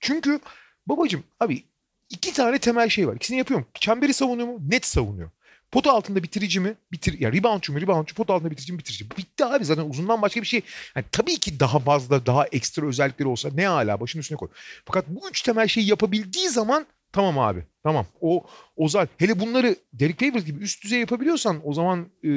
Çünkü 0.00 0.40
babacım 0.86 1.24
abi 1.40 1.62
iki 2.10 2.32
tane 2.32 2.58
temel 2.58 2.88
şey 2.88 3.08
var. 3.08 3.16
İkisini 3.16 3.38
yapıyorum. 3.38 3.66
Çemberi 3.74 4.14
savunuyor 4.14 4.48
mu? 4.48 4.60
Net 4.68 4.86
savunuyor. 4.86 5.30
Pota 5.72 5.92
altında 5.92 6.22
bitirici 6.22 6.60
mi? 6.60 6.74
Bitir 6.92 7.20
ya 7.20 7.32
reboundçu 7.32 7.72
mu? 7.72 7.80
Reboundçu. 7.80 8.14
Pota 8.14 8.34
altında 8.34 8.50
bitirici 8.50 8.72
mi? 8.72 8.78
Bitirici. 8.78 9.10
Bitti 9.10 9.44
abi 9.44 9.64
zaten 9.64 9.90
uzundan 9.90 10.22
başka 10.22 10.40
bir 10.40 10.46
şey. 10.46 10.62
Yani 10.96 11.06
tabii 11.12 11.38
ki 11.38 11.60
daha 11.60 11.78
fazla 11.78 12.26
daha 12.26 12.46
ekstra 12.46 12.86
özellikleri 12.86 13.28
olsa 13.28 13.48
ne 13.54 13.66
hala 13.66 14.00
başın 14.00 14.18
üstüne 14.18 14.38
koy. 14.38 14.48
Fakat 14.84 15.08
bu 15.08 15.28
üç 15.30 15.42
temel 15.42 15.68
şeyi 15.68 15.88
yapabildiği 15.88 16.48
zaman 16.48 16.86
Tamam 17.12 17.38
abi. 17.38 17.64
Tamam. 17.82 18.06
O 18.20 18.46
Ozal. 18.76 19.06
Hele 19.18 19.40
bunları 19.40 19.76
Derek 19.92 20.20
Favors 20.20 20.44
gibi 20.44 20.64
üst 20.64 20.84
düzey 20.84 21.00
yapabiliyorsan 21.00 21.60
o 21.64 21.74
zaman 21.74 22.08
e, 22.24 22.30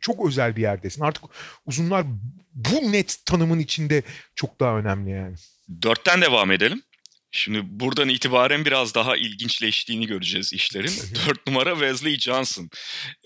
çok 0.00 0.26
özel 0.28 0.56
bir 0.56 0.62
yerdesin. 0.62 1.02
Artık 1.02 1.24
uzunlar 1.66 2.06
bu 2.54 2.92
net 2.92 3.16
tanımın 3.26 3.58
içinde 3.58 4.02
çok 4.34 4.60
daha 4.60 4.78
önemli 4.78 5.10
yani. 5.10 5.36
Dörtten 5.82 6.22
devam 6.22 6.52
edelim. 6.52 6.82
Şimdi 7.30 7.60
buradan 7.64 8.08
itibaren 8.08 8.64
biraz 8.64 8.94
daha 8.94 9.16
ilginçleştiğini 9.16 10.06
göreceğiz 10.06 10.52
işlerin. 10.52 10.92
Dört 11.26 11.46
numara 11.46 11.72
Wesley 11.72 12.18
Johnson. 12.18 12.70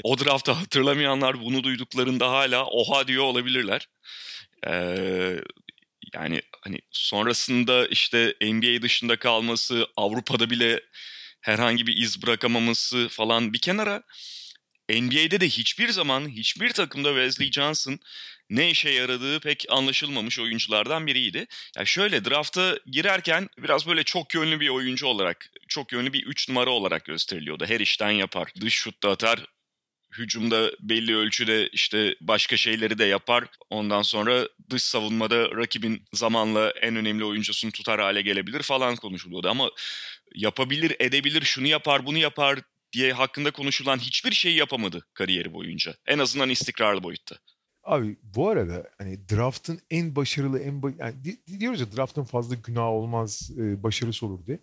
O 0.04 0.18
draftta 0.18 0.60
hatırlamayanlar 0.60 1.40
bunu 1.40 1.64
duyduklarında 1.64 2.30
hala 2.30 2.66
oha 2.66 3.06
diyor 3.06 3.24
olabilirler. 3.24 3.88
Ee, 4.66 5.36
yani 6.14 6.42
hani 6.60 6.78
sonrasında 6.90 7.86
işte 7.86 8.34
NBA 8.42 8.82
dışında 8.82 9.18
kalması, 9.18 9.86
Avrupa'da 9.96 10.50
bile 10.50 10.80
herhangi 11.40 11.86
bir 11.86 11.96
iz 11.96 12.22
bırakamaması 12.22 13.08
falan 13.08 13.52
bir 13.52 13.58
kenara 13.58 14.02
NBA'de 14.90 15.40
de 15.40 15.48
hiçbir 15.48 15.88
zaman 15.88 16.28
hiçbir 16.28 16.70
takımda 16.70 17.08
Wesley 17.08 17.52
Johnson 17.52 17.98
ne 18.50 18.70
işe 18.70 18.90
yaradığı 18.90 19.40
pek 19.40 19.66
anlaşılmamış 19.68 20.38
oyunculardan 20.38 21.06
biriydi. 21.06 21.46
Yani 21.76 21.86
şöyle 21.86 22.24
drafta 22.24 22.78
girerken 22.86 23.48
biraz 23.58 23.86
böyle 23.86 24.04
çok 24.04 24.34
yönlü 24.34 24.60
bir 24.60 24.68
oyuncu 24.68 25.06
olarak, 25.06 25.50
çok 25.68 25.92
yönlü 25.92 26.12
bir 26.12 26.22
3 26.22 26.48
numara 26.48 26.70
olarak 26.70 27.04
gösteriliyordu. 27.04 27.64
Her 27.66 27.80
işten 27.80 28.10
yapar. 28.10 28.52
Dış 28.60 28.74
şut 28.74 29.02
da 29.02 29.10
atar, 29.10 29.46
hücumda 30.18 30.70
belli 30.80 31.16
ölçüde 31.16 31.68
işte 31.68 32.14
başka 32.20 32.56
şeyleri 32.56 32.98
de 32.98 33.04
yapar. 33.04 33.44
Ondan 33.70 34.02
sonra 34.02 34.48
dış 34.70 34.82
savunmada 34.82 35.50
rakibin 35.50 36.04
zamanla 36.12 36.70
en 36.70 36.96
önemli 36.96 37.24
oyuncusunu 37.24 37.72
tutar 37.72 38.00
hale 38.00 38.22
gelebilir 38.22 38.62
falan 38.62 38.96
konuşuluyordu. 38.96 39.48
Ama 39.48 39.70
yapabilir, 40.34 40.96
edebilir, 41.00 41.42
şunu 41.42 41.66
yapar, 41.66 42.06
bunu 42.06 42.18
yapar 42.18 42.58
diye 42.92 43.12
hakkında 43.12 43.50
konuşulan 43.50 43.98
hiçbir 43.98 44.32
şeyi 44.32 44.56
yapamadı 44.56 45.06
kariyeri 45.14 45.52
boyunca. 45.52 45.94
En 46.06 46.18
azından 46.18 46.50
istikrarlı 46.50 47.02
boyutta. 47.02 47.36
Abi 47.84 48.16
bu 48.22 48.48
arada 48.48 48.90
hani 48.98 49.28
draft'ın 49.28 49.80
en 49.90 50.16
başarılı 50.16 50.58
en 50.58 50.74
ba- 50.74 50.94
yani 50.98 51.14
diyoruz 51.60 51.80
ya 51.80 51.92
draft'ın 51.96 52.24
fazla 52.24 52.54
günah 52.54 52.86
olmaz 52.86 53.50
e, 53.58 53.82
başarısı 53.82 54.26
olur 54.26 54.46
diye. 54.46 54.58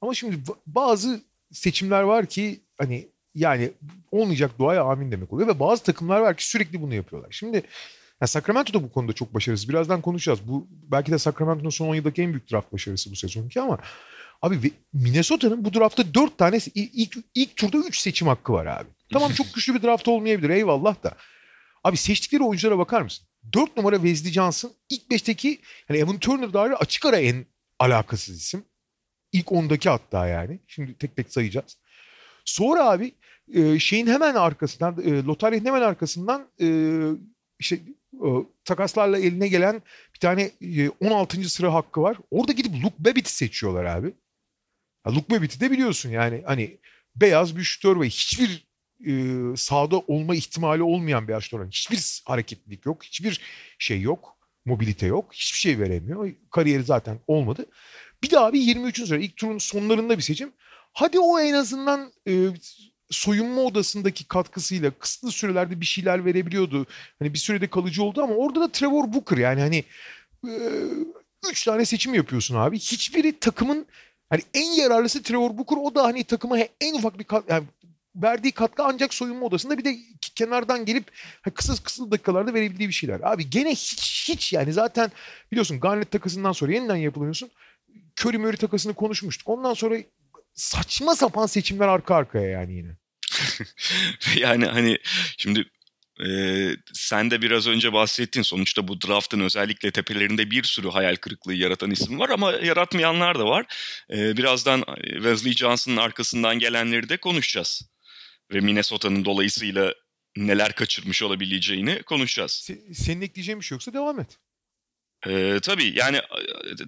Ama 0.00 0.14
şimdi 0.14 0.36
bazı 0.66 1.20
seçimler 1.52 2.02
var 2.02 2.26
ki 2.26 2.60
hani 2.78 3.08
yani 3.34 3.70
olmayacak 4.12 4.58
duaya 4.58 4.84
amin 4.84 5.12
demek 5.12 5.32
oluyor 5.32 5.48
ve 5.48 5.60
bazı 5.60 5.82
takımlar 5.82 6.20
var 6.20 6.36
ki 6.36 6.48
sürekli 6.50 6.82
bunu 6.82 6.94
yapıyorlar. 6.94 7.28
Şimdi 7.30 7.62
yani 8.20 8.28
Sacramento 8.28 8.74
da 8.74 8.82
bu 8.82 8.92
konuda 8.92 9.12
çok 9.12 9.34
başarısız. 9.34 9.68
Birazdan 9.68 10.00
konuşacağız. 10.00 10.48
Bu 10.48 10.66
belki 10.70 11.12
de 11.12 11.18
Sacramento'nun 11.18 11.70
son 11.70 11.88
10 11.88 11.94
yıldaki 11.94 12.22
en 12.22 12.30
büyük 12.30 12.50
draft 12.52 12.72
başarısı 12.72 13.10
bu 13.10 13.16
sezonki 13.16 13.60
ama 13.60 13.78
abi 14.42 14.72
Minnesota'nın 14.92 15.64
bu 15.64 15.74
draftta 15.74 16.14
4 16.14 16.38
tane 16.38 16.58
ilk, 16.74 17.16
ilk 17.34 17.56
turda 17.56 17.78
3 17.78 17.98
seçim 17.98 18.28
hakkı 18.28 18.52
var 18.52 18.66
abi. 18.66 18.88
Tamam 19.12 19.32
çok 19.32 19.54
güçlü 19.54 19.74
bir 19.74 19.82
draft 19.82 20.08
olmayabilir 20.08 20.50
eyvallah 20.50 21.02
da. 21.02 21.14
Abi 21.84 21.96
seçtikleri 21.96 22.42
oyunculara 22.42 22.78
bakar 22.78 23.02
mısın? 23.02 23.26
4 23.52 23.76
numara 23.76 23.96
Wesley 23.96 24.32
Johnson 24.32 24.72
ilk 24.90 25.02
5'teki 25.02 25.60
hani 25.88 25.98
Evan 25.98 26.18
Turner 26.18 26.52
dair 26.52 26.70
açık 26.70 27.06
ara 27.06 27.16
en 27.16 27.46
alakasız 27.78 28.36
isim. 28.36 28.64
İlk 29.32 29.46
10'daki 29.46 29.88
hatta 29.88 30.26
yani. 30.26 30.60
Şimdi 30.66 30.94
tek 30.94 31.16
tek 31.16 31.32
sayacağız. 31.32 31.78
Sonra 32.48 32.90
abi 32.90 33.12
e, 33.54 33.78
şeyin 33.78 34.06
hemen 34.06 34.34
arkasından 34.34 35.02
e, 35.04 35.22
lotaryanın 35.22 35.64
hemen 35.64 35.82
arkasından 35.82 36.48
e, 36.60 36.68
işte 37.58 37.76
e, 38.14 38.28
takaslarla 38.64 39.18
eline 39.18 39.48
gelen 39.48 39.82
bir 40.14 40.18
tane 40.18 40.50
e, 40.60 40.88
16. 40.88 41.48
sıra 41.48 41.74
hakkı 41.74 42.02
var. 42.02 42.16
Orada 42.30 42.52
gidip 42.52 42.84
Luke 42.84 42.94
Babbitt'i 42.98 43.32
seçiyorlar 43.32 43.84
abi. 43.84 44.14
Ya 45.06 45.14
Luke 45.14 45.36
Babbitt'i 45.36 45.60
de 45.60 45.70
biliyorsun 45.70 46.10
yani 46.10 46.42
hani 46.46 46.78
beyaz 47.16 47.56
bir 47.56 47.62
şütör 47.62 48.00
ve 48.00 48.06
hiçbir 48.06 48.68
e, 49.06 49.12
sahada 49.56 49.98
olma 49.98 50.34
ihtimali 50.34 50.82
olmayan 50.82 51.28
bir 51.28 51.32
yaşlı 51.32 51.66
Hiçbir 51.70 52.22
hareketlilik 52.24 52.86
yok. 52.86 53.04
Hiçbir 53.04 53.40
şey 53.78 54.00
yok. 54.00 54.38
Mobilite 54.64 55.06
yok. 55.06 55.34
Hiçbir 55.34 55.58
şey 55.58 55.78
veremiyor. 55.78 56.32
Kariyeri 56.50 56.82
zaten 56.82 57.20
olmadı. 57.26 57.66
Bir 58.22 58.30
daha 58.30 58.52
bir 58.52 58.60
23. 58.60 59.06
sıra 59.06 59.18
ilk 59.18 59.36
turun 59.36 59.58
sonlarında 59.58 60.18
bir 60.18 60.22
seçim. 60.22 60.52
Hadi 60.92 61.18
o 61.18 61.40
en 61.40 61.54
azından 61.54 62.12
e, 62.28 62.48
soyunma 63.10 63.62
odasındaki 63.62 64.28
katkısıyla 64.28 64.90
kısıtlı 64.90 65.32
sürelerde 65.32 65.80
bir 65.80 65.86
şeyler 65.86 66.24
verebiliyordu. 66.24 66.86
Hani 67.18 67.34
bir 67.34 67.38
sürede 67.38 67.66
kalıcı 67.66 68.02
oldu 68.02 68.22
ama 68.22 68.34
orada 68.34 68.60
da 68.60 68.72
Trevor 68.72 69.12
Booker 69.12 69.36
yani 69.36 69.60
hani 69.60 69.84
e, 70.48 70.52
üç 71.50 71.64
tane 71.64 71.84
seçim 71.84 72.14
yapıyorsun 72.14 72.54
abi. 72.54 72.78
Hiçbiri 72.78 73.38
takımın 73.38 73.86
hani 74.30 74.42
en 74.54 74.72
yararlısı 74.72 75.22
Trevor 75.22 75.58
Booker 75.58 75.76
o 75.76 75.94
da 75.94 76.04
hani 76.04 76.24
takıma 76.24 76.58
en 76.80 76.94
ufak 76.94 77.18
bir 77.18 77.24
kat, 77.24 77.44
yani 77.48 77.64
verdiği 78.16 78.52
katkı 78.52 78.82
ancak 78.84 79.14
soyunma 79.14 79.46
odasında 79.46 79.78
bir 79.78 79.84
de 79.84 79.96
kenardan 80.34 80.84
gelip 80.84 81.04
hani 81.42 81.54
kısa 81.54 81.82
kısa 81.82 82.10
dakikalarda 82.10 82.54
verebildiği 82.54 82.88
bir 82.88 82.94
şeyler. 82.94 83.20
Abi 83.20 83.50
gene 83.50 83.70
hiç 83.70 84.28
hiç 84.28 84.52
yani 84.52 84.72
zaten 84.72 85.10
biliyorsun 85.52 85.80
Garnett 85.80 86.10
takasından 86.10 86.52
sonra 86.52 86.72
yeniden 86.72 86.96
yapılıyorsun. 86.96 87.50
Curry 88.20 88.38
Murray 88.38 88.56
takasını 88.56 88.94
konuşmuştuk. 88.94 89.48
Ondan 89.48 89.74
sonra 89.74 89.98
saçma 90.58 91.16
sapan 91.16 91.46
seçimler 91.46 91.88
arka 91.88 92.14
arkaya 92.14 92.50
yani 92.50 92.74
yine. 92.74 92.96
yani 94.36 94.66
hani 94.66 94.98
şimdi 95.36 95.70
e, 96.26 96.28
sen 96.92 97.30
de 97.30 97.42
biraz 97.42 97.66
önce 97.66 97.92
bahsettin 97.92 98.42
sonuçta 98.42 98.88
bu 98.88 99.00
draftın 99.00 99.40
özellikle 99.40 99.90
tepelerinde 99.90 100.50
bir 100.50 100.64
sürü 100.64 100.88
hayal 100.88 101.16
kırıklığı 101.16 101.54
yaratan 101.54 101.90
isim 101.90 102.18
var 102.18 102.28
ama 102.28 102.52
yaratmayanlar 102.52 103.38
da 103.38 103.46
var. 103.46 103.66
E, 104.10 104.36
birazdan 104.36 104.84
Wesley 105.04 105.52
Johnson'ın 105.52 105.96
arkasından 105.96 106.58
gelenleri 106.58 107.08
de 107.08 107.16
konuşacağız. 107.16 107.82
Ve 108.52 108.60
Minnesota'nın 108.60 109.24
dolayısıyla 109.24 109.94
neler 110.36 110.72
kaçırmış 110.74 111.22
olabileceğini 111.22 112.02
konuşacağız. 112.02 112.52
Se- 112.52 112.94
senin 112.94 113.20
ekleyeceğin 113.20 113.60
bir 113.60 113.64
şey 113.64 113.74
yoksa 113.76 113.92
devam 113.92 114.20
et. 114.20 114.38
Ee, 115.26 115.58
tabii 115.62 115.98
yani 115.98 116.20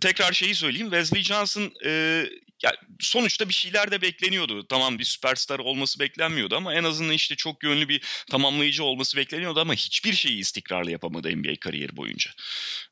tekrar 0.01 0.33
şeyi 0.33 0.55
söyleyeyim. 0.55 0.91
Wesley 0.91 1.23
Johnson 1.23 1.73
e, 1.85 2.25
ya 2.63 2.73
sonuçta 3.01 3.49
bir 3.49 3.55
şeyler 3.55 3.91
de 3.91 4.03
bekleniyordu. 4.03 4.67
Tamam 4.69 4.99
bir 4.99 5.05
süperstar 5.05 5.59
olması 5.59 6.01
beklenmiyordu 6.01 6.57
ama 6.57 6.75
en 6.75 6.85
azından 6.85 7.13
işte 7.13 7.37
çok 7.37 7.65
yönlü 7.65 7.89
bir 7.89 8.25
tamamlayıcı 8.31 8.85
olması 8.85 9.17
bekleniyordu 9.17 9.61
ama 9.61 9.75
hiçbir 9.75 10.13
şeyi 10.13 10.39
istikrarlı 10.39 10.91
yapamadı 10.91 11.37
NBA 11.37 11.55
kariyeri 11.61 11.97
boyunca. 11.97 12.31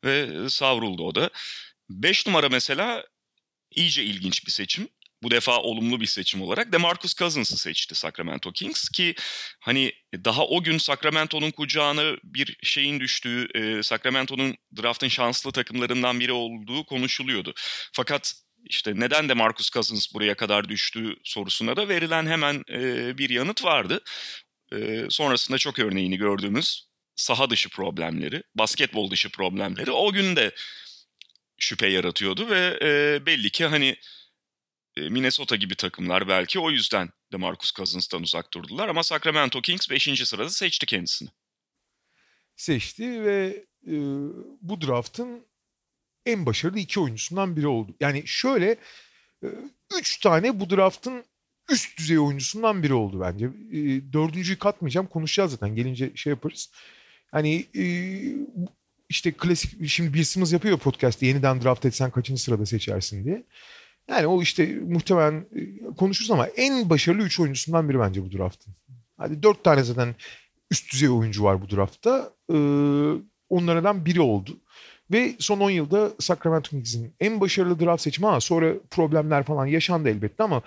Ve 0.04 0.48
savruldu 0.50 1.02
o 1.06 1.14
da. 1.14 1.30
5 1.90 2.26
numara 2.26 2.48
mesela 2.48 3.04
iyice 3.70 4.04
ilginç 4.04 4.46
bir 4.46 4.52
seçim 4.52 4.88
bu 5.22 5.30
defa 5.30 5.58
olumlu 5.58 6.00
bir 6.00 6.06
seçim 6.06 6.42
olarak 6.42 6.72
DeMarcus 6.72 7.14
Cousins'ı 7.14 7.56
seçti 7.58 7.94
Sacramento 7.94 8.52
Kings 8.52 8.88
ki 8.88 9.14
hani 9.60 9.92
daha 10.14 10.46
o 10.46 10.62
gün 10.62 10.78
Sacramento'nun 10.78 11.50
kucağına 11.50 12.16
bir 12.24 12.56
şeyin 12.62 13.00
düştüğü, 13.00 13.48
e, 13.54 13.82
Sacramento'nun 13.82 14.56
draftın 14.76 15.08
şanslı 15.08 15.52
takımlarından 15.52 16.20
biri 16.20 16.32
olduğu 16.32 16.84
konuşuluyordu. 16.84 17.54
Fakat 17.92 18.34
işte 18.64 18.92
neden 18.96 19.28
de 19.28 19.34
Marcus 19.34 19.70
Cousins 19.70 20.14
buraya 20.14 20.34
kadar 20.34 20.68
düştü 20.68 21.16
sorusuna 21.24 21.76
da 21.76 21.88
verilen 21.88 22.26
hemen 22.26 22.62
e, 22.70 23.18
bir 23.18 23.30
yanıt 23.30 23.64
vardı. 23.64 24.00
E, 24.72 25.06
sonrasında 25.10 25.58
çok 25.58 25.78
örneğini 25.78 26.16
gördüğümüz 26.16 26.88
saha 27.16 27.50
dışı 27.50 27.68
problemleri, 27.68 28.42
basketbol 28.54 29.10
dışı 29.10 29.30
problemleri 29.30 29.90
o 29.90 30.12
gün 30.12 30.36
de 30.36 30.54
şüphe 31.58 31.86
yaratıyordu 31.86 32.50
ve 32.50 32.78
e, 32.82 33.26
belli 33.26 33.50
ki 33.50 33.66
hani 33.66 33.96
e, 34.96 35.08
Minnesota 35.08 35.56
gibi 35.56 35.74
takımlar 35.74 36.28
belki 36.28 36.58
o 36.58 36.70
yüzden 36.70 37.10
de 37.32 37.36
Marcus 37.36 37.72
Cousins'tan 37.72 38.22
uzak 38.22 38.52
durdular 38.52 38.88
ama 38.88 39.02
Sacramento 39.02 39.62
Kings 39.62 39.90
5. 39.90 40.28
sırada 40.28 40.50
seçti 40.50 40.86
kendisini. 40.86 41.28
Seçti 42.56 43.24
ve 43.24 43.64
e, 43.86 43.94
bu 44.60 44.80
draftın 44.80 45.46
en 46.26 46.46
başarılı 46.46 46.78
iki 46.78 47.00
oyuncusundan 47.00 47.56
biri 47.56 47.66
oldu. 47.66 47.94
Yani 48.00 48.22
şöyle 48.26 48.76
e, 49.44 49.46
üç 49.98 50.20
tane 50.20 50.60
bu 50.60 50.70
draftın 50.70 51.24
üst 51.70 51.98
düzey 51.98 52.18
oyuncusundan 52.18 52.82
biri 52.82 52.94
oldu 52.94 53.20
bence. 53.20 53.46
E, 53.46 54.12
dördüncüyü 54.12 54.58
katmayacağım 54.58 55.06
konuşacağız 55.06 55.50
zaten 55.50 55.76
gelince 55.76 56.12
şey 56.14 56.30
yaparız. 56.30 56.70
Hani 57.30 57.66
e, 57.76 57.84
işte 59.08 59.32
klasik 59.32 59.88
şimdi 59.88 60.14
Bill 60.14 60.24
Simmons 60.24 60.52
yapıyor 60.52 60.78
podcast'te 60.78 61.26
yeniden 61.26 61.62
draft 61.62 61.86
etsen 61.86 62.10
kaçıncı 62.10 62.42
sırada 62.42 62.66
seçersin 62.66 63.24
diye. 63.24 63.44
Yani 64.08 64.26
o 64.26 64.42
işte 64.42 64.66
muhtemelen 64.66 65.46
konuşuruz 65.96 66.30
ama 66.30 66.46
en 66.46 66.90
başarılı 66.90 67.22
3 67.22 67.40
oyuncusundan 67.40 67.88
biri 67.88 67.98
bence 67.98 68.22
bu 68.22 68.32
draftın. 68.32 68.74
Hadi 69.16 69.42
4 69.42 69.64
tane 69.64 69.82
zaten 69.82 70.14
üst 70.70 70.92
düzey 70.92 71.08
oyuncu 71.08 71.44
var 71.44 71.62
bu 71.62 71.70
draftta. 71.70 72.32
Onlardan 73.48 74.06
biri 74.06 74.20
oldu. 74.20 74.60
Ve 75.10 75.36
son 75.38 75.60
10 75.60 75.70
yılda 75.70 76.10
Sacramento 76.18 76.70
Kings'in 76.70 77.14
en 77.20 77.40
başarılı 77.40 77.80
draft 77.80 78.02
seçimi 78.02 78.26
ha 78.26 78.40
sonra 78.40 78.74
problemler 78.90 79.42
falan 79.42 79.66
yaşandı 79.66 80.08
elbette 80.08 80.42
ama 80.42 80.62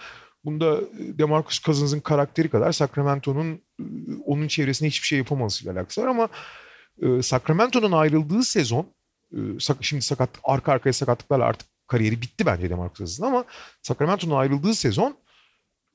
bunda 0.46 0.82
DeMarcus 1.18 1.62
Cousins'ın 1.62 2.00
karakteri 2.00 2.50
kadar 2.50 2.72
Sacramento'nun 2.72 3.54
e, 3.54 3.84
onun 4.26 4.48
çevresinde 4.48 4.90
hiçbir 4.90 5.08
şey 5.08 5.18
yapamamasıyla 5.18 5.74
alakası 5.74 6.02
var 6.02 6.08
ama 6.08 6.30
e, 7.02 7.22
Sacramento'nun 7.22 7.92
ayrıldığı 7.92 8.44
sezon 8.44 8.88
e, 9.34 9.40
şimdi 9.82 10.02
sakat 10.02 10.30
arka 10.44 10.72
arkaya 10.72 10.94
sakatlıklarla 10.94 11.46
artık 11.46 11.68
kariyeri 11.88 12.22
bitti 12.22 12.46
bence 12.46 12.70
de 12.70 12.76
Marcus 12.76 12.98
Cousins 12.98 13.22
ama 13.22 13.46
Sacramento'nun 13.82 14.36
ayrıldığı 14.36 14.76
sezon 14.76 15.18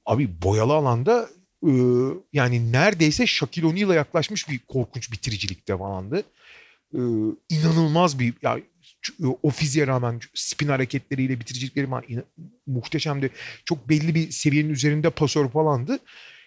Abi 0.06 0.42
boyalı 0.42 0.72
alanda 0.72 1.28
e, 1.66 1.72
yani 2.32 2.72
neredeyse 2.72 3.26
Shaquille 3.26 3.66
O'Neal'a 3.66 3.94
yaklaşmış 3.94 4.48
bir 4.48 4.58
korkunç 4.58 5.12
bitiricilikte 5.12 5.78
falandı. 5.78 6.22
E, 6.96 7.02
inanılmaz 7.50 8.18
bir 8.18 8.34
ya, 8.42 8.58
o 9.42 9.50
fiziğe 9.50 9.86
rağmen 9.86 10.20
spin 10.34 10.68
hareketleriyle 10.68 11.40
bitiricilikleri 11.40 11.86
falan 11.86 12.04
muhteşemdi. 12.66 13.30
Çok 13.64 13.88
belli 13.88 14.14
bir 14.14 14.30
seviyenin 14.30 14.70
üzerinde 14.70 15.10
pasör 15.10 15.48
falandı. 15.48 15.98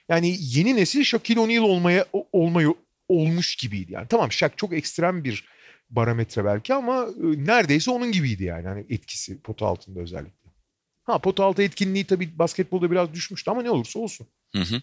Yani 0.10 0.36
yeni 0.40 0.76
nesil 0.76 1.04
Shaquille 1.04 1.40
O'Neal 1.40 1.64
olmaya 1.64 2.06
olmayı 2.34 2.74
olmuş 3.10 3.56
gibiydi 3.56 3.94
yani. 3.94 4.08
Tamam 4.10 4.32
Shaq 4.32 4.52
çok 4.58 4.74
ekstrem 4.74 5.24
bir 5.24 5.46
barometre 5.90 6.46
belki 6.46 6.74
ama 6.74 7.04
e, 7.04 7.46
neredeyse 7.46 7.92
onun 7.92 8.12
gibiydi 8.12 8.44
yani 8.44 8.68
hani 8.68 8.86
etkisi 8.90 9.42
pota 9.42 9.66
altında 9.66 10.00
özellikle. 10.00 10.50
Ha 11.04 11.20
pota 11.20 11.44
altı 11.44 11.64
etkinliği 11.64 12.06
tabii 12.06 12.40
basketbolda 12.40 12.92
biraz 12.92 13.14
düşmüştü 13.14 13.52
ama 13.52 13.62
ne 13.62 13.70
olursa 13.70 14.00
olsun. 14.00 14.28
Hı 14.56 14.62
hı. 14.62 14.82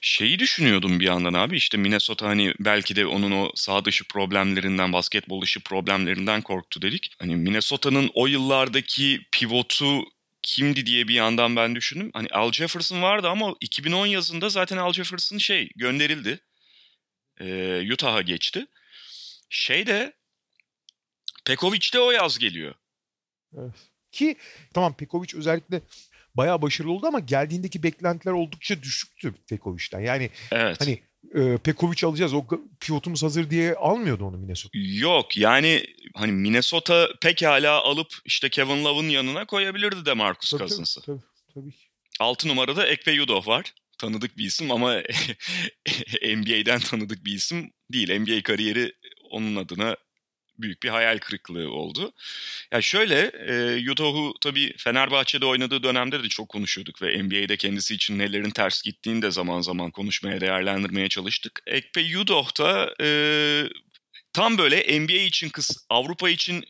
Şeyi 0.00 0.38
düşünüyordum 0.38 1.00
bir 1.00 1.04
yandan 1.04 1.34
abi 1.34 1.56
işte 1.56 1.76
Minnesota 1.76 2.26
hani 2.26 2.54
belki 2.60 2.96
de 2.96 3.06
onun 3.06 3.32
o 3.32 3.50
sağ 3.54 3.84
dışı 3.84 4.04
problemlerinden 4.04 4.92
basketbol 4.92 5.42
dışı 5.42 5.60
problemlerinden 5.60 6.42
korktu 6.42 6.82
dedik. 6.82 7.12
Hani 7.18 7.36
Minnesota'nın 7.36 8.10
o 8.14 8.26
yıllardaki 8.26 9.20
pivotu 9.32 10.04
kimdi 10.42 10.86
diye 10.86 11.08
bir 11.08 11.14
yandan 11.14 11.56
ben 11.56 11.74
düşündüm. 11.74 12.10
Hani 12.14 12.28
Al 12.28 12.52
Jefferson 12.52 13.02
vardı 13.02 13.28
ama 13.28 13.54
2010 13.60 14.06
yazında 14.06 14.48
zaten 14.48 14.76
Al 14.76 14.92
Jefferson 14.92 15.38
şey 15.38 15.70
gönderildi. 15.76 16.40
Ee, 17.40 17.92
Utah'a 17.92 18.22
geçti. 18.22 18.66
Şey 19.50 19.86
de 19.86 20.12
Pekovic 21.44 21.92
de 21.92 22.00
o 22.00 22.10
yaz 22.10 22.38
geliyor. 22.38 22.74
Evet. 23.58 23.74
Ki 24.12 24.36
tamam 24.74 24.96
Pekovic 24.96 25.38
özellikle 25.38 25.82
bayağı 26.36 26.62
başarılı 26.62 26.92
oldu 26.92 27.06
ama 27.06 27.20
geldiğindeki 27.20 27.82
beklentiler 27.82 28.32
oldukça 28.32 28.82
düşüktü 28.82 29.34
Pekovic'ten. 29.48 30.00
Yani 30.00 30.30
evet. 30.52 30.80
hani 30.80 31.02
e, 31.34 31.58
Pekovic 31.58 32.06
alacağız 32.06 32.34
o 32.34 32.44
pivotumuz 32.80 33.22
hazır 33.22 33.50
diye 33.50 33.74
almıyordu 33.74 34.24
onu 34.24 34.38
Minnesota. 34.38 34.78
Yok 34.78 35.36
yani 35.36 35.86
hani 36.14 36.32
Minnesota 36.32 37.08
pekala 37.22 37.82
alıp 37.82 38.08
işte 38.24 38.48
Kevin 38.48 38.84
Love'ın 38.84 39.08
yanına 39.08 39.44
koyabilirdi 39.44 40.06
de 40.06 40.12
Marcus 40.12 40.50
tabii, 40.50 40.58
Cousins'ı. 40.58 41.00
Tabii, 41.00 41.20
tabii, 41.54 41.54
tabii. 41.54 41.74
6 42.20 42.48
numarada 42.48 42.86
Ekpe 42.86 43.12
Yudoh 43.12 43.48
var. 43.48 43.74
Tanıdık 43.98 44.38
bir 44.38 44.44
isim 44.44 44.70
ama 44.70 44.94
NBA'den 46.36 46.80
tanıdık 46.80 47.24
bir 47.24 47.32
isim 47.32 47.70
değil. 47.92 48.20
NBA 48.20 48.42
kariyeri 48.42 48.92
onun 49.30 49.56
adına 49.56 49.96
büyük 50.58 50.82
bir 50.82 50.88
hayal 50.88 51.18
kırıklığı 51.18 51.70
oldu. 51.70 52.00
Ya 52.00 52.10
yani 52.72 52.82
şöyle 52.82 53.32
e, 53.48 53.54
Yudoh'u 53.76 54.34
tabii 54.40 54.74
Fenerbahçe'de 54.76 55.46
oynadığı 55.46 55.82
dönemde 55.82 56.22
de 56.22 56.28
çok 56.28 56.48
konuşuyorduk 56.48 57.02
ve 57.02 57.22
NBA'de 57.22 57.56
kendisi 57.56 57.94
için 57.94 58.18
nelerin 58.18 58.50
ters 58.50 58.82
gittiğini 58.82 59.22
de 59.22 59.30
zaman 59.30 59.60
zaman 59.60 59.90
konuşmaya, 59.90 60.40
değerlendirmeye 60.40 61.08
çalıştık. 61.08 61.62
Ekpe 61.66 62.00
Yudoh 62.00 62.58
da 62.58 62.94
e, 63.00 63.08
tam 64.32 64.58
böyle 64.58 65.00
NBA 65.00 65.12
için 65.12 65.48
kıs 65.48 65.70
Avrupa 65.88 66.30
için 66.30 66.64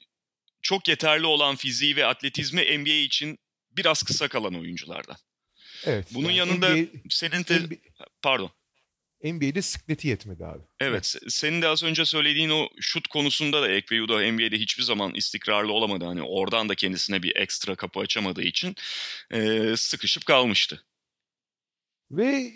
çok 0.62 0.88
yeterli 0.88 1.26
olan 1.26 1.56
fiziği 1.56 1.96
ve 1.96 2.06
atletizmi 2.06 2.78
NBA 2.78 2.90
için 2.90 3.38
biraz 3.72 4.02
kısa 4.02 4.28
kalan 4.28 4.54
oyunculardan. 4.54 5.16
Evet. 5.84 6.06
Bunun 6.10 6.30
yani 6.30 6.36
yanında 6.36 6.76
NBA, 6.76 6.86
senin 7.10 7.44
de 7.44 7.58
NBA, 7.58 7.74
pardon. 8.22 8.50
NBA'de 9.24 9.62
sıkleti 9.62 10.08
yetmedi 10.08 10.46
abi. 10.46 10.62
Evet. 10.80 11.16
Senin 11.28 11.62
de 11.62 11.68
az 11.68 11.82
önce 11.82 12.04
söylediğin 12.04 12.50
o 12.50 12.68
şut 12.80 13.08
konusunda 13.08 13.62
da 13.62 13.68
Ekpeyuda 13.68 14.32
NBA'de 14.32 14.58
hiçbir 14.58 14.82
zaman 14.82 15.14
istikrarlı 15.14 15.72
olamadı. 15.72 16.04
Hani 16.04 16.22
oradan 16.22 16.68
da 16.68 16.74
kendisine 16.74 17.22
bir 17.22 17.36
ekstra 17.36 17.74
kapı 17.74 18.00
açamadığı 18.00 18.42
için 18.42 18.74
e, 19.30 19.74
sıkışıp 19.76 20.26
kalmıştı. 20.26 20.84
Ve 22.10 22.50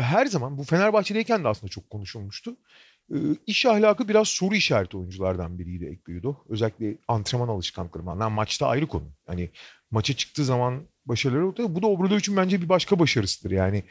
her 0.00 0.26
zaman 0.26 0.58
bu 0.58 0.64
Fenerbahçe'deyken 0.64 1.44
de 1.44 1.48
aslında 1.48 1.70
çok 1.70 1.90
konuşulmuştu. 1.90 2.56
İş 3.46 3.66
ahlakı 3.66 4.08
biraz 4.08 4.28
soru 4.28 4.54
işareti 4.54 4.96
oyunculardan 4.96 5.58
biriydi 5.58 5.84
Ekpeyudo. 5.84 6.36
Özellikle 6.48 6.98
antrenman 7.08 7.48
alışkanlıklarından. 7.48 8.32
Maçta 8.32 8.66
ayrı 8.66 8.86
konu. 8.86 9.12
Hani 9.26 9.50
maça 9.90 10.16
çıktığı 10.16 10.44
zaman 10.44 10.88
başarıları 11.06 11.46
oldu. 11.46 11.74
Bu 11.74 11.82
da 11.82 11.86
Obradovic'in 11.86 12.36
bence 12.36 12.62
bir 12.62 12.68
başka 12.68 12.98
başarısıdır. 12.98 13.50
Yani 13.50 13.84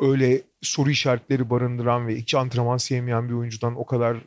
öyle 0.00 0.42
soru 0.62 0.90
işaretleri 0.90 1.50
barındıran 1.50 2.06
ve 2.06 2.16
hiç 2.16 2.34
antrenman 2.34 2.76
sevmeyen 2.76 3.28
bir 3.28 3.34
oyuncudan 3.34 3.80
o 3.80 3.86
kadar 3.86 4.16
e, 4.16 4.20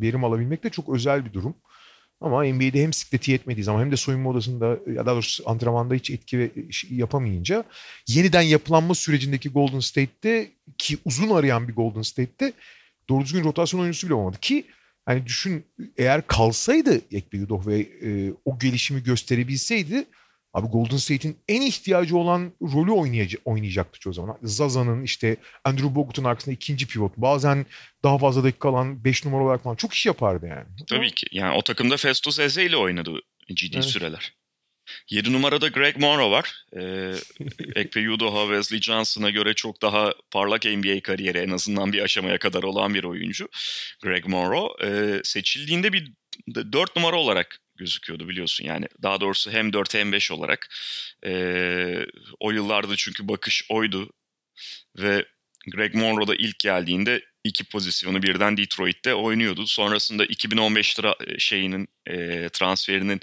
verim 0.00 0.24
alabilmek 0.24 0.64
de 0.64 0.70
çok 0.70 0.88
özel 0.88 1.24
bir 1.24 1.32
durum. 1.32 1.54
Ama 2.20 2.44
NBA'de 2.44 2.82
hem 2.82 2.92
sikleti 2.92 3.30
yetmediği 3.30 3.64
zaman 3.64 3.80
hem 3.80 3.92
de 3.92 3.96
soyunma 3.96 4.30
odasında 4.30 4.78
ya 4.92 5.06
da 5.06 5.12
doğrusu 5.12 5.50
antrenmanda 5.50 5.94
hiç 5.94 6.10
etki 6.10 6.52
yapamayınca 6.90 7.64
yeniden 8.08 8.42
yapılanma 8.42 8.94
sürecindeki 8.94 9.48
Golden 9.48 9.80
State'te 9.80 10.50
ki 10.78 10.98
uzun 11.04 11.30
arayan 11.30 11.68
bir 11.68 11.74
Golden 11.74 12.02
State'te 12.02 12.52
doğru 13.08 13.24
düzgün 13.24 13.44
rotasyon 13.44 13.80
oyuncusu 13.80 14.06
bile 14.06 14.14
olmadı 14.14 14.36
ki 14.40 14.64
hani 15.06 15.26
düşün 15.26 15.64
eğer 15.96 16.26
kalsaydı 16.26 17.00
Ekbe 17.12 17.36
Yudoh 17.36 17.66
ve 17.66 17.80
e, 17.80 18.32
o 18.44 18.58
gelişimi 18.58 19.02
gösterebilseydi 19.02 20.04
Abi 20.54 20.68
Golden 20.68 20.96
State'in 20.96 21.38
en 21.48 21.62
ihtiyacı 21.62 22.16
olan 22.16 22.52
rolü 22.62 22.90
oynayacak, 22.90 23.42
oynayacaktı 23.44 23.98
çoğu 23.98 24.12
zaman. 24.12 24.38
Zaza'nın 24.42 25.02
işte 25.02 25.36
Andrew 25.64 25.94
Bogut'un 25.94 26.24
arkasında 26.24 26.54
ikinci 26.54 26.86
pivot. 26.86 27.16
Bazen 27.16 27.66
daha 28.04 28.18
fazla 28.18 28.44
dakika 28.44 28.68
kalan 28.68 29.04
5 29.04 29.24
numara 29.24 29.44
olarak 29.44 29.62
falan 29.62 29.76
çok 29.76 29.94
iş 29.94 30.06
yapardı 30.06 30.46
yani. 30.46 30.66
Tabii 30.88 31.10
ki. 31.10 31.26
Yani 31.32 31.56
o 31.56 31.62
takımda 31.62 31.96
Festus 31.96 32.38
Eze 32.38 32.64
ile 32.64 32.76
oynadı 32.76 33.20
ciddi 33.54 33.76
evet. 33.76 33.84
süreler. 33.84 34.32
7 35.10 35.32
numarada 35.32 35.68
Greg 35.68 35.96
Monroe 35.96 36.30
var. 36.30 36.64
Ee, 36.76 37.14
Ekpe 37.80 38.00
Yudoha, 38.00 38.42
Wesley 38.42 38.80
Johnson'a 38.80 39.30
göre 39.30 39.54
çok 39.54 39.82
daha 39.82 40.14
parlak 40.30 40.64
NBA 40.64 41.00
kariyeri 41.02 41.38
en 41.38 41.50
azından 41.50 41.92
bir 41.92 42.02
aşamaya 42.02 42.38
kadar 42.38 42.62
olan 42.62 42.94
bir 42.94 43.04
oyuncu. 43.04 43.48
Greg 44.02 44.26
Monroe. 44.26 44.68
Ee, 44.84 45.20
seçildiğinde 45.24 45.92
bir 45.92 46.12
4 46.54 46.96
numara 46.96 47.16
olarak 47.16 47.58
gözüküyordu 47.82 48.28
biliyorsun. 48.28 48.64
Yani 48.64 48.86
daha 49.02 49.20
doğrusu 49.20 49.50
hem 49.50 49.72
4 49.72 49.94
hem 49.94 50.12
5 50.12 50.30
olarak. 50.30 50.68
E, 51.26 51.32
o 52.40 52.50
yıllarda 52.50 52.96
çünkü 52.96 53.28
bakış 53.28 53.64
oydu. 53.70 54.10
Ve 54.98 55.26
Greg 55.66 55.94
Monroe 55.94 56.26
da 56.26 56.34
ilk 56.34 56.58
geldiğinde 56.58 57.22
iki 57.44 57.64
pozisyonu 57.64 58.22
birden 58.22 58.56
Detroit'te 58.56 59.14
oynuyordu. 59.14 59.66
Sonrasında 59.66 60.24
2015 60.24 60.94
tra- 60.94 61.40
şeyinin 61.40 61.88
e, 62.06 62.48
transferinin 62.48 63.20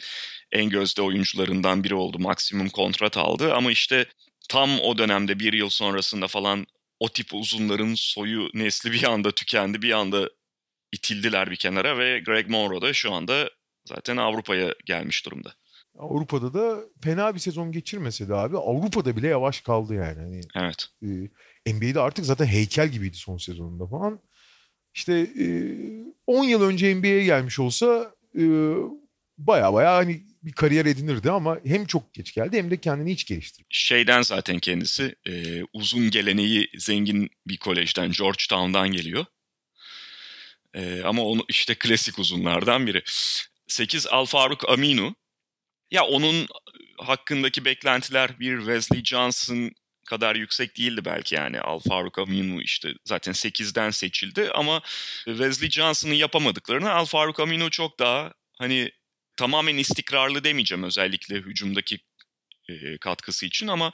en 0.52 0.70
gözde 0.70 1.02
oyuncularından 1.02 1.84
biri 1.84 1.96
oldu. 1.96 2.20
Maksimum 2.20 2.70
kontrat 2.70 3.18
aldı 3.18 3.54
ama 3.54 3.72
işte 3.72 4.06
tam 4.50 4.80
o 4.80 4.98
dönemde 4.98 5.40
bir 5.40 5.54
yıl 5.54 5.70
sonrasında 5.70 6.28
falan 6.28 6.68
o 7.00 7.10
tip 7.10 7.34
uzunların 7.34 7.94
soyu 7.96 8.50
nesli 8.54 8.92
bir 8.92 9.04
anda 9.04 9.32
tükendi. 9.32 9.82
Bir 9.82 9.92
anda 9.92 10.30
itildiler 10.92 11.52
bir 11.52 11.56
kenara 11.56 11.98
ve 11.98 12.20
Greg 12.20 12.50
Monroe 12.50 12.82
da 12.82 12.94
şu 12.94 13.14
anda 13.14 13.50
zaten 13.90 14.18
Avrupa'ya 14.18 14.76
gelmiş 14.86 15.26
durumda. 15.26 15.54
Avrupa'da 15.98 16.54
da 16.54 16.80
fena 17.04 17.36
bir 17.36 17.40
sezon 17.40 17.72
geçirmese 17.72 18.30
de 18.30 18.36
abi 18.36 18.58
Avrupa'da 18.58 19.18
bile 19.18 19.28
yavaş 19.28 19.62
kaldı 19.62 19.94
yani. 19.94 20.20
Hani, 20.20 20.42
evet. 20.56 20.88
E, 21.66 21.74
NBA'de 21.74 22.00
artık 22.00 22.26
zaten 22.26 22.46
heykel 22.46 22.90
gibiydi 22.90 23.18
son 23.18 23.38
sezonunda 23.38 23.88
falan. 23.88 24.20
İşte 24.94 25.14
e, 25.14 25.46
10 26.28 26.44
yıl 26.44 26.62
önce 26.62 26.96
NBA'ye 26.96 27.24
gelmiş 27.24 27.60
olsa 27.60 28.14
e, 28.40 28.44
baya 29.38 29.74
baya 29.74 29.96
hani 29.96 30.24
bir 30.44 30.52
kariyer 30.52 30.86
edinirdi 30.86 31.32
ama 31.32 31.60
hem 31.66 31.86
çok 31.86 32.14
geç 32.14 32.34
geldi 32.34 32.58
hem 32.58 32.72
de 32.72 32.78
kendini 32.78 33.12
hiç 33.12 33.26
geliştirdi. 33.26 33.68
Şeyden 33.70 34.22
zaten 34.22 34.60
kendisi 34.60 35.16
e, 35.28 35.64
uzun 35.74 36.10
geleneği 36.10 36.70
zengin 36.78 37.30
bir 37.48 37.58
kolejden 37.58 38.12
Georgetown'dan 38.12 38.92
geliyor. 38.92 39.26
E, 40.74 41.02
ama 41.04 41.26
onu 41.26 41.46
işte 41.50 41.76
klasik 41.76 42.20
uzunlardan 42.20 42.88
biri. 42.88 43.04
8 43.70 44.08
Al 44.08 44.26
Faruk 44.26 44.70
Aminu. 44.70 45.16
Ya 45.92 46.04
onun 46.04 46.48
hakkındaki 46.98 47.66
beklentiler 47.66 48.40
bir 48.40 48.58
Wesley 48.58 49.04
Johnson 49.04 49.72
kadar 50.06 50.36
yüksek 50.36 50.78
değildi 50.78 51.06
belki 51.06 51.36
yani. 51.36 51.60
Al 51.60 51.80
Faruk 51.80 52.20
Aminu 52.20 52.62
işte 52.62 52.94
zaten 53.06 53.34
8'den 53.34 53.90
seçildi 53.90 54.52
ama 54.52 54.82
Wesley 55.26 55.70
Johnson'ın 55.70 56.14
yapamadıklarını 56.14 56.92
Al 56.92 57.06
Faruk 57.06 57.40
Aminu 57.40 57.70
çok 57.70 58.00
daha 58.00 58.34
hani 58.58 58.92
tamamen 59.36 59.78
istikrarlı 59.78 60.44
demeyeceğim 60.44 60.84
özellikle 60.84 61.36
hücumdaki 61.36 62.00
e, 62.70 62.98
katkısı 62.98 63.46
için 63.46 63.68
ama 63.68 63.92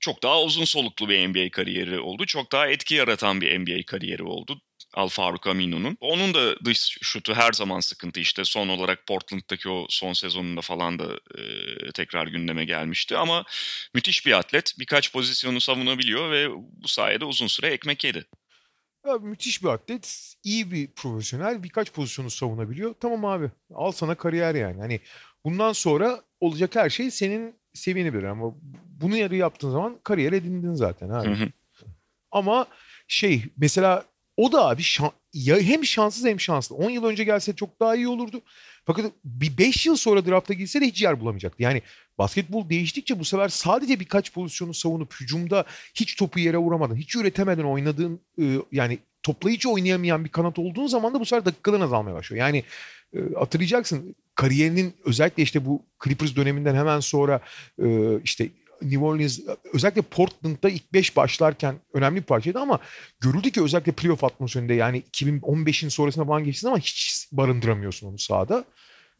çok 0.00 0.22
daha 0.22 0.42
uzun 0.42 0.64
soluklu 0.64 1.08
bir 1.08 1.28
NBA 1.28 1.50
kariyeri 1.50 2.00
oldu. 2.00 2.26
Çok 2.26 2.52
daha 2.52 2.68
etki 2.68 2.94
yaratan 2.94 3.40
bir 3.40 3.58
NBA 3.58 3.86
kariyeri 3.86 4.22
oldu. 4.22 4.60
Al 4.94 5.08
Faruk 5.08 5.46
Aminu'nun. 5.46 5.96
Onun 6.00 6.34
da 6.34 6.64
dış 6.64 6.98
şutu 7.02 7.34
her 7.34 7.52
zaman 7.52 7.80
sıkıntı 7.80 8.20
işte 8.20 8.44
son 8.44 8.68
olarak 8.68 9.06
Portland'daki 9.06 9.68
o 9.68 9.86
son 9.88 10.12
sezonunda 10.12 10.60
falan 10.60 10.98
da 10.98 11.04
e, 11.14 11.42
tekrar 11.92 12.26
gündeme 12.26 12.64
gelmişti 12.64 13.16
ama 13.16 13.44
müthiş 13.94 14.26
bir 14.26 14.32
atlet. 14.32 14.74
Birkaç 14.78 15.12
pozisyonu 15.12 15.60
savunabiliyor 15.60 16.30
ve 16.30 16.50
bu 16.54 16.88
sayede 16.88 17.24
uzun 17.24 17.46
süre 17.46 17.66
ekmek 17.66 18.04
yedi. 18.04 18.24
Ya, 19.06 19.14
müthiş 19.18 19.62
bir 19.62 19.68
atlet, 19.68 20.34
iyi 20.44 20.70
bir 20.70 20.92
profesyonel, 20.92 21.62
birkaç 21.62 21.92
pozisyonu 21.92 22.30
savunabiliyor. 22.30 22.94
Tamam 23.00 23.24
abi, 23.24 23.50
al 23.74 23.92
sana 23.92 24.14
kariyer 24.14 24.54
yani. 24.54 24.80
Hani 24.80 25.00
bundan 25.44 25.72
sonra 25.72 26.22
olacak 26.40 26.76
her 26.76 26.90
şey 26.90 27.10
senin 27.10 27.54
seviyeni 27.74 28.14
bilir 28.14 28.24
ama 28.24 28.54
bunu 28.86 29.16
yarı 29.16 29.36
yaptığın 29.36 29.70
zaman 29.70 30.00
kariyer 30.04 30.32
edindin 30.32 30.74
zaten 30.74 31.08
abi. 31.08 31.28
Hı 31.28 31.44
hı. 31.44 31.48
Ama 32.30 32.66
şey 33.08 33.42
mesela 33.56 34.04
o 34.36 34.52
da 34.52 34.68
abi 34.68 34.82
şan- 34.82 35.12
ya 35.32 35.60
hem 35.60 35.84
şanssız 35.84 36.24
hem 36.24 36.40
şanslı. 36.40 36.76
10 36.76 36.90
yıl 36.90 37.04
önce 37.04 37.24
gelse 37.24 37.56
çok 37.56 37.80
daha 37.80 37.96
iyi 37.96 38.08
olurdu. 38.08 38.42
Fakat 38.84 39.12
bir 39.24 39.58
5 39.58 39.86
yıl 39.86 39.96
sonra 39.96 40.26
drafta 40.26 40.54
girse 40.54 40.80
de 40.80 40.86
hiç 40.86 41.02
yer 41.02 41.20
bulamayacaktı. 41.20 41.62
Yani 41.62 41.82
basketbol 42.18 42.68
değiştikçe 42.68 43.18
bu 43.18 43.24
sefer 43.24 43.48
sadece 43.48 44.00
birkaç 44.00 44.32
pozisyonu 44.32 44.74
savunup 44.74 45.20
hücumda 45.20 45.64
hiç 45.94 46.16
topu 46.16 46.40
yere 46.40 46.56
vuramadan, 46.58 46.96
hiç 46.96 47.16
üretemeden 47.16 47.64
oynadığın 47.64 48.20
e, 48.38 48.44
yani 48.72 48.98
toplayıcı 49.22 49.70
oynayamayan 49.70 50.24
bir 50.24 50.30
kanat 50.30 50.58
olduğun 50.58 50.86
zaman 50.86 51.14
da 51.14 51.20
bu 51.20 51.24
sefer 51.24 51.44
dakikaların 51.44 51.84
azalmaya 51.84 52.14
başlıyor. 52.14 52.46
Yani 52.46 52.64
e, 53.16 53.18
hatırlayacaksın 53.38 54.14
kariyerinin 54.34 54.94
özellikle 55.04 55.42
işte 55.42 55.66
bu 55.66 55.82
Clippers 56.04 56.36
döneminden 56.36 56.74
hemen 56.74 57.00
sonra 57.00 57.40
işte 58.24 58.48
New 58.84 59.04
Orleans 59.04 59.40
özellikle 59.72 60.02
Portland'da 60.02 60.68
ilk 60.70 60.92
5 60.92 61.16
başlarken 61.16 61.76
önemli 61.94 62.16
bir 62.20 62.26
parçaydı 62.26 62.58
ama 62.58 62.78
görüldü 63.20 63.50
ki 63.50 63.62
özellikle 63.62 63.92
playoff 63.92 64.24
atmosferinde 64.24 64.74
yani 64.74 65.02
2015'in 65.12 65.88
sonrasına 65.88 66.24
falan 66.24 66.44
geçtiğin 66.44 66.70
zaman 66.70 66.78
hiç 66.80 67.26
barındıramıyorsun 67.32 68.06
onu 68.08 68.18
sahada. 68.18 68.64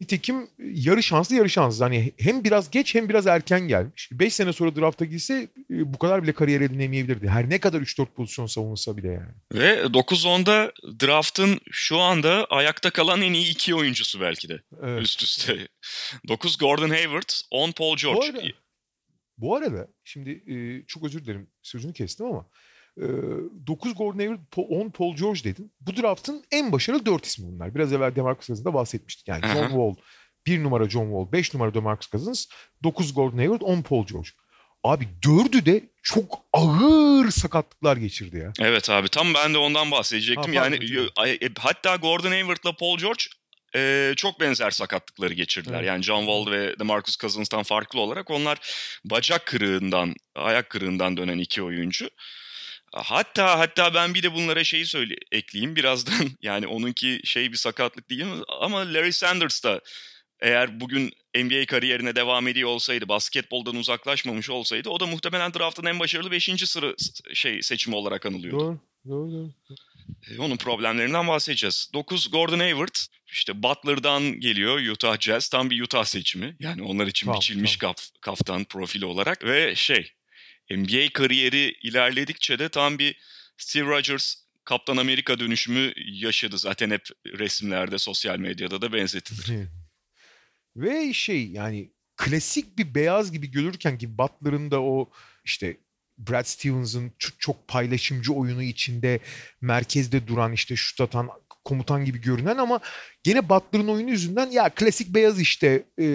Nitekim 0.01 0.47
yarı 0.59 1.03
şanslı 1.03 1.35
yarı 1.35 1.49
şanssız. 1.49 1.81
Hani 1.81 2.13
hem 2.19 2.43
biraz 2.43 2.71
geç 2.71 2.95
hem 2.95 3.09
biraz 3.09 3.27
erken 3.27 3.67
gelmiş. 3.67 4.09
5 4.11 4.33
sene 4.33 4.53
sonra 4.53 4.75
drafta 4.75 5.05
girse 5.05 5.47
e, 5.71 5.93
bu 5.93 5.97
kadar 5.99 6.23
bile 6.23 6.33
kariyer 6.33 6.61
edinemeyebilirdi. 6.61 7.27
Her 7.29 7.49
ne 7.49 7.59
kadar 7.59 7.81
3-4 7.81 8.05
pozisyon 8.05 8.45
savunulsa 8.45 8.97
bile 8.97 9.07
yani. 9.07 9.31
Ve 9.53 9.81
9-10'da 9.81 10.71
draftın 11.05 11.59
şu 11.71 11.97
anda 11.97 12.45
ayakta 12.49 12.89
kalan 12.89 13.21
en 13.21 13.33
iyi 13.33 13.51
iki 13.51 13.75
oyuncusu 13.75 14.21
belki 14.21 14.49
de 14.49 14.61
Evet. 14.83 15.01
üst 15.01 15.23
üste. 15.23 15.67
9 16.27 16.57
Gordon 16.57 16.89
Hayward, 16.89 17.29
10 17.51 17.71
Paul 17.71 17.97
George. 17.97 18.19
Bu 18.19 18.23
arada, 18.37 18.47
bu 19.37 19.55
arada 19.55 19.87
şimdi 20.03 20.29
e, 20.47 20.85
çok 20.87 21.03
özür 21.03 21.25
dilerim 21.25 21.47
sözünü 21.61 21.93
kestim 21.93 22.25
ama 22.25 22.45
e, 22.97 23.03
9 23.67 23.95
Gordon 23.95 24.19
Hayward, 24.19 24.39
po- 24.51 24.67
10 24.85 24.89
Paul 24.89 25.15
George 25.15 25.43
dedin. 25.43 25.71
Bu 25.81 25.95
draftın 25.97 26.43
en 26.51 26.71
başarılı 26.71 27.05
4 27.05 27.25
ismi 27.25 27.47
bunlar. 27.47 27.75
Biraz 27.75 27.93
evvel 27.93 28.15
Demarcus 28.15 28.47
Cousins'da 28.47 28.73
bahsetmiştik. 28.73 29.27
Yani 29.27 29.41
John. 29.53 29.67
Wall, 29.67 29.95
1 30.47 30.63
numara 30.63 30.89
John 30.89 31.05
Wall, 31.05 31.31
5 31.31 31.53
numara 31.53 31.73
Demarcus 31.73 32.11
Cousins, 32.11 32.45
9 32.83 33.13
Gordon 33.13 33.37
Hayward, 33.37 33.61
10 33.61 33.81
Paul 33.81 34.05
George. 34.05 34.29
Abi 34.83 35.07
dördü 35.25 35.65
de 35.65 35.83
çok 36.03 36.39
ağır 36.53 37.29
sakatlıklar 37.29 37.97
geçirdi 37.97 38.37
ya. 38.37 38.53
Evet 38.59 38.89
abi 38.89 39.09
tam 39.09 39.33
ben 39.33 39.53
de 39.53 39.57
ondan 39.57 39.91
bahsedecektim. 39.91 40.53
Ha, 40.55 40.61
pardon, 40.63 40.85
yani 40.85 41.09
ay- 41.15 41.31
e, 41.41 41.49
hatta 41.59 41.95
Gordon 41.95 42.29
Hayward'la 42.31 42.75
Paul 42.75 42.97
George 42.97 43.23
e, 43.75 44.13
çok 44.17 44.39
benzer 44.39 44.71
sakatlıkları 44.71 45.33
geçirdiler. 45.33 45.79
Evet. 45.79 45.87
Yani 45.87 46.03
John 46.03 46.19
Wall 46.19 46.51
ve 46.51 46.79
DeMarcus 46.79 47.17
Cousins'tan 47.17 47.63
farklı 47.63 47.99
olarak 47.99 48.31
onlar 48.31 48.57
bacak 49.05 49.45
kırığından, 49.45 50.15
ayak 50.35 50.69
kırığından 50.69 51.17
dönen 51.17 51.37
iki 51.37 51.63
oyuncu. 51.63 52.09
Hatta 52.93 53.59
hatta 53.59 53.93
ben 53.93 54.13
bir 54.13 54.23
de 54.23 54.33
bunlara 54.33 54.63
şeyi 54.63 54.85
söyle 54.85 55.15
ekleyeyim 55.31 55.75
birazdan. 55.75 56.29
Yani 56.41 56.67
onunki 56.67 57.21
şey 57.23 57.51
bir 57.51 57.57
sakatlık 57.57 58.09
değil? 58.09 58.25
Ama 58.61 58.93
Larry 58.93 59.13
Sanders 59.13 59.63
da 59.63 59.81
eğer 60.39 60.79
bugün 60.79 61.11
NBA 61.35 61.65
kariyerine 61.65 62.15
devam 62.15 62.47
ediyor 62.47 62.69
olsaydı, 62.69 63.07
basketboldan 63.07 63.75
uzaklaşmamış 63.75 64.49
olsaydı 64.49 64.89
o 64.89 64.99
da 64.99 65.05
muhtemelen 65.05 65.53
draftın 65.53 65.85
en 65.85 65.99
başarılı 65.99 66.31
5. 66.31 66.69
sıra 66.69 66.93
şey 67.33 67.61
seçimi 67.61 67.95
olarak 67.95 68.25
anılıyordu. 68.25 68.59
Doğru. 68.59 68.79
Doğru, 69.09 69.31
doğru. 69.31 69.49
E, 70.31 70.39
Onun 70.39 70.57
problemlerinden 70.57 71.27
bahsedeceğiz. 71.27 71.89
9 71.93 72.31
Gordon 72.31 72.59
Hayward 72.59 72.95
işte 73.27 73.63
Butler'dan 73.63 74.39
geliyor 74.39 74.79
Utah 74.79 75.19
Jazz. 75.19 75.49
Tam 75.49 75.69
bir 75.69 75.81
Utah 75.81 76.05
seçimi. 76.05 76.55
Yani 76.59 76.83
onlar 76.83 77.07
için 77.07 77.25
Tamam, 77.27 77.39
biçilmiş 77.39 77.77
kaf- 77.77 78.09
kaftan 78.21 78.63
profili 78.63 79.05
olarak. 79.05 79.43
Ve 79.43 79.75
şey 79.75 80.11
NBA 80.71 81.13
kariyeri 81.13 81.75
ilerledikçe 81.83 82.59
de 82.59 82.69
tam 82.69 82.99
bir 82.99 83.17
Steve 83.57 83.89
Rogers 83.89 84.35
Kaptan 84.63 84.97
Amerika 84.97 85.39
dönüşümü 85.39 85.93
yaşadı. 85.97 86.57
Zaten 86.57 86.91
hep 86.91 87.07
resimlerde, 87.25 87.97
sosyal 87.97 88.37
medyada 88.39 88.81
da 88.81 88.93
benzetilir. 88.93 89.67
Ve 90.75 91.13
şey 91.13 91.47
yani 91.47 91.91
klasik 92.17 92.77
bir 92.77 92.95
beyaz 92.95 93.31
gibi 93.31 93.51
görürken 93.51 93.97
ki 93.97 94.17
Butler'ın 94.17 94.71
da 94.71 94.81
o 94.81 95.11
işte 95.45 95.77
Brad 96.17 96.45
Stevens'ın 96.45 97.11
çok 97.39 97.67
paylaşımcı 97.67 98.33
oyunu 98.33 98.63
içinde 98.63 99.19
merkezde 99.61 100.27
duran 100.27 100.53
işte 100.53 100.75
şut 100.75 101.01
atan 101.01 101.29
komutan 101.65 102.05
gibi 102.05 102.21
görünen 102.21 102.57
ama 102.57 102.79
gene 103.23 103.49
Butler'ın 103.49 103.87
oyunu 103.87 104.09
yüzünden 104.09 104.51
ya 104.51 104.69
klasik 104.69 105.13
beyaz 105.13 105.39
işte 105.39 105.83
e, 106.01 106.07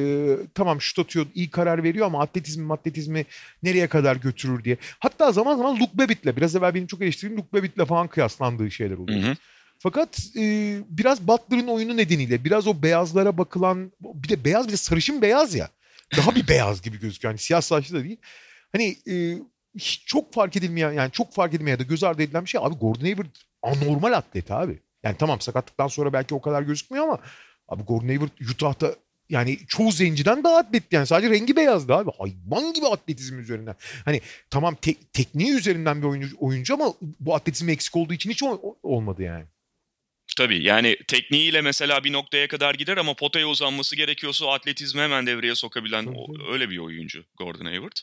tamam 0.54 0.80
şut 0.80 0.98
atıyor 0.98 1.26
iyi 1.34 1.50
karar 1.50 1.82
veriyor 1.82 2.06
ama 2.06 2.22
atletizmi 2.22 2.72
atletizmi 2.72 3.26
nereye 3.62 3.86
kadar 3.86 4.16
götürür 4.16 4.64
diye. 4.64 4.76
Hatta 4.98 5.32
zaman 5.32 5.56
zaman 5.56 5.80
Luke 5.80 5.98
Babbitt'le 5.98 6.36
biraz 6.36 6.56
evvel 6.56 6.74
benim 6.74 6.86
çok 6.86 7.02
eleştirdiğim 7.02 7.40
Luke 7.40 7.58
Babbitt'le 7.58 7.86
falan 7.88 8.08
kıyaslandığı 8.08 8.70
şeyler 8.70 8.96
Hı 8.96 9.02
oluyor. 9.02 9.22
hı. 9.22 9.36
Fakat 9.78 10.20
e, 10.36 10.76
biraz 10.88 11.28
Butler'ın 11.28 11.66
oyunu 11.66 11.96
nedeniyle 11.96 12.44
biraz 12.44 12.66
o 12.66 12.82
beyazlara 12.82 13.38
bakılan 13.38 13.92
bir 14.00 14.28
de 14.28 14.44
beyaz 14.44 14.66
bir 14.66 14.72
de 14.72 14.76
sarışın 14.76 15.22
beyaz 15.22 15.54
ya. 15.54 15.68
Daha 16.16 16.34
bir 16.34 16.48
beyaz 16.48 16.82
gibi 16.82 17.00
gözüküyor. 17.00 17.32
Yani 17.32 17.38
siyah 17.38 17.60
saçlı 17.60 17.98
da 17.98 18.04
değil. 18.04 18.16
Hani 18.72 18.96
e, 19.10 19.38
hiç 19.78 20.02
çok 20.06 20.34
fark 20.34 20.56
edilmeyen 20.56 20.92
yani 20.92 21.12
çok 21.12 21.32
fark 21.34 21.54
edilmeyen 21.54 21.74
ya 21.76 21.78
da 21.78 21.82
göz 21.88 22.04
ardı 22.04 22.22
edilen 22.22 22.44
bir 22.44 22.50
şey. 22.50 22.60
Abi 22.64 22.74
Gordon 22.74 23.00
Hayward 23.04 23.36
anormal 23.62 24.12
atlet 24.12 24.50
abi. 24.50 24.78
Yani 25.02 25.16
tamam 25.18 25.40
sakatlıktan 25.40 25.88
sonra 25.88 26.12
belki 26.12 26.34
o 26.34 26.40
kadar 26.40 26.62
gözükmüyor 26.62 27.04
ama 27.04 27.18
abi 27.68 27.82
Gordon 27.82 28.06
Hayward 28.08 28.30
Utah'ta 28.50 28.94
yani 29.28 29.58
çoğu 29.68 29.92
zenciden 29.92 30.44
daha 30.44 30.56
atletti 30.56 30.96
yani 30.96 31.06
sadece 31.06 31.30
rengi 31.30 31.56
beyazdı 31.56 31.94
abi. 31.94 32.10
Hayvan 32.18 32.72
gibi 32.72 32.86
atletizm 32.86 33.38
üzerinden. 33.38 33.76
Hani 34.04 34.20
tamam 34.50 34.74
te- 34.74 34.94
tekniği 35.12 35.52
üzerinden 35.52 36.02
bir 36.02 36.06
oyuncu, 36.06 36.36
oyuncu 36.40 36.74
ama 36.74 36.94
bu 37.20 37.34
atletizmi 37.34 37.72
eksik 37.72 37.96
olduğu 37.96 38.12
için 38.14 38.30
hiç 38.30 38.42
o- 38.42 38.76
olmadı 38.82 39.22
yani. 39.22 39.44
Tabii 40.36 40.62
yani 40.64 40.96
tekniğiyle 41.08 41.60
mesela 41.60 42.04
bir 42.04 42.12
noktaya 42.12 42.48
kadar 42.48 42.74
gider 42.74 42.96
ama 42.96 43.14
potaya 43.14 43.46
uzanması 43.48 43.96
gerekiyorsa 43.96 44.52
atletizmi 44.52 45.00
hemen 45.00 45.26
devreye 45.26 45.54
sokabilen 45.54 46.06
o- 46.06 46.52
öyle 46.52 46.70
bir 46.70 46.78
oyuncu 46.78 47.24
Gordon 47.38 47.64
Hayward. 47.64 47.96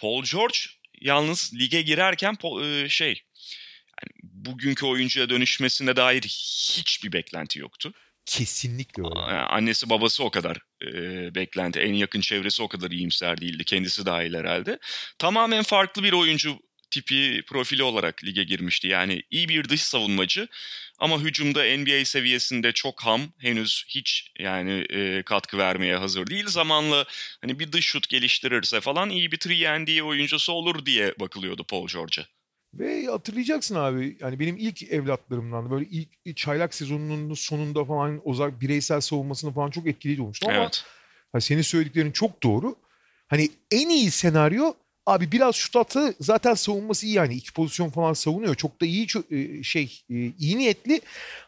Paul 0.00 0.22
George 0.32 0.56
yalnız 1.00 1.52
lige 1.54 1.82
girerken 1.82 2.36
e, 2.62 2.88
şey 2.88 3.08
yani 3.08 4.20
bugünkü 4.22 4.86
oyuncuya 4.86 5.28
dönüşmesine 5.28 5.96
dair 5.96 6.22
hiçbir 6.22 7.12
beklenti 7.12 7.58
yoktu. 7.58 7.92
Kesinlikle 8.26 9.02
öyle. 9.02 9.36
Annesi 9.38 9.90
babası 9.90 10.24
o 10.24 10.30
kadar 10.30 10.58
e, 10.82 11.34
beklenti, 11.34 11.80
en 11.80 11.94
yakın 11.94 12.20
çevresi 12.20 12.62
o 12.62 12.68
kadar 12.68 12.90
iyimser 12.90 13.40
değildi. 13.40 13.64
Kendisi 13.64 14.06
dahil 14.06 14.34
herhalde. 14.34 14.78
Tamamen 15.18 15.62
farklı 15.62 16.02
bir 16.02 16.12
oyuncu 16.12 16.58
tipi 16.90 17.42
profili 17.46 17.82
olarak 17.82 18.24
lige 18.24 18.44
girmişti. 18.44 18.88
Yani 18.88 19.22
iyi 19.30 19.48
bir 19.48 19.68
dış 19.68 19.82
savunmacı 19.82 20.48
ama 20.98 21.20
hücumda 21.20 21.64
NBA 21.76 22.04
seviyesinde 22.04 22.72
çok 22.72 23.02
ham. 23.02 23.20
Henüz 23.38 23.84
hiç 23.88 24.32
yani 24.38 24.86
e, 24.90 25.22
katkı 25.22 25.58
vermeye 25.58 25.96
hazır 25.96 26.26
değil. 26.26 26.46
Zamanla 26.46 27.04
hani 27.40 27.58
bir 27.58 27.72
dış 27.72 27.86
şut 27.86 28.08
geliştirirse 28.08 28.80
falan 28.80 29.10
iyi 29.10 29.32
bir 29.32 29.36
3 29.36 30.02
oyuncusu 30.02 30.52
olur 30.52 30.86
diye 30.86 31.14
bakılıyordu 31.20 31.64
Paul 31.64 31.88
George'a. 31.88 32.24
Ve 32.74 33.06
hatırlayacaksın 33.06 33.74
abi 33.74 34.16
yani 34.20 34.40
benim 34.40 34.56
ilk 34.56 34.82
evlatlarımdan 34.82 35.70
böyle 35.70 35.86
ilk 35.90 36.36
çaylak 36.36 36.74
sezonunun 36.74 37.34
sonunda 37.34 37.84
falan 37.84 38.20
o 38.24 38.60
bireysel 38.60 39.00
savunmasını 39.00 39.52
falan 39.54 39.70
çok 39.70 39.86
etkileyici 39.86 40.22
olmuştu 40.22 40.46
ama 40.48 40.58
Evet. 40.58 40.84
ha, 41.32 41.40
senin 41.40 41.62
söylediklerin 41.62 42.12
çok 42.12 42.42
doğru. 42.42 42.76
Hani 43.28 43.48
en 43.70 43.88
iyi 43.88 44.10
senaryo 44.10 44.74
abi 45.06 45.32
biraz 45.32 45.54
şut 45.54 45.76
atsa 45.76 46.14
zaten 46.20 46.54
savunması 46.54 47.06
iyi 47.06 47.14
yani 47.14 47.34
iki 47.34 47.52
pozisyon 47.52 47.90
falan 47.90 48.12
savunuyor. 48.12 48.54
Çok 48.54 48.80
da 48.80 48.86
iyi 48.86 49.06
e, 49.30 49.62
şey 49.62 50.02
e, 50.10 50.14
iyi 50.14 50.58
niyetli. 50.58 51.00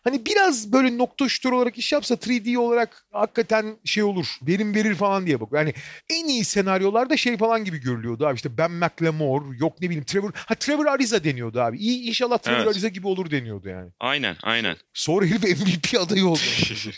Hani 0.05 0.27
biraz 0.27 0.73
böyle 0.73 0.99
nokta 0.99 1.29
şutör 1.29 1.53
olarak 1.53 1.79
iş 1.79 1.93
yapsa 1.93 2.15
3D 2.15 2.59
olarak 2.59 3.07
hakikaten 3.13 3.77
şey 3.85 4.03
olur. 4.03 4.27
Verim 4.43 4.75
verir 4.75 4.95
falan 4.95 5.27
diye 5.27 5.41
bak. 5.41 5.49
Yani 5.53 5.75
en 6.11 6.29
iyi 6.29 6.45
senaryolarda 6.45 7.17
şey 7.17 7.37
falan 7.37 7.65
gibi 7.65 7.79
görülüyordu 7.79 8.27
abi. 8.27 8.37
İşte 8.37 8.59
Ben 8.59 8.71
McLemore 8.71 9.57
yok 9.59 9.81
ne 9.81 9.87
bileyim 9.89 10.05
Trevor. 10.05 10.31
Ha 10.35 10.55
Trevor 10.55 10.87
Ariza 10.87 11.25
deniyordu 11.25 11.61
abi. 11.61 11.79
İyi 11.79 12.09
inşallah 12.09 12.39
Trevor 12.39 12.59
Evet. 12.59 12.69
Ariza 12.69 12.89
gibi 12.89 13.07
olur 13.07 13.31
deniyordu 13.31 13.69
yani. 13.69 13.91
Aynen, 14.01 14.37
aynen. 14.43 14.77
Sonra 14.95 15.27
herif 15.27 15.61
MVP 15.61 16.01
adayı 16.01 16.27
oldu. 16.27 16.41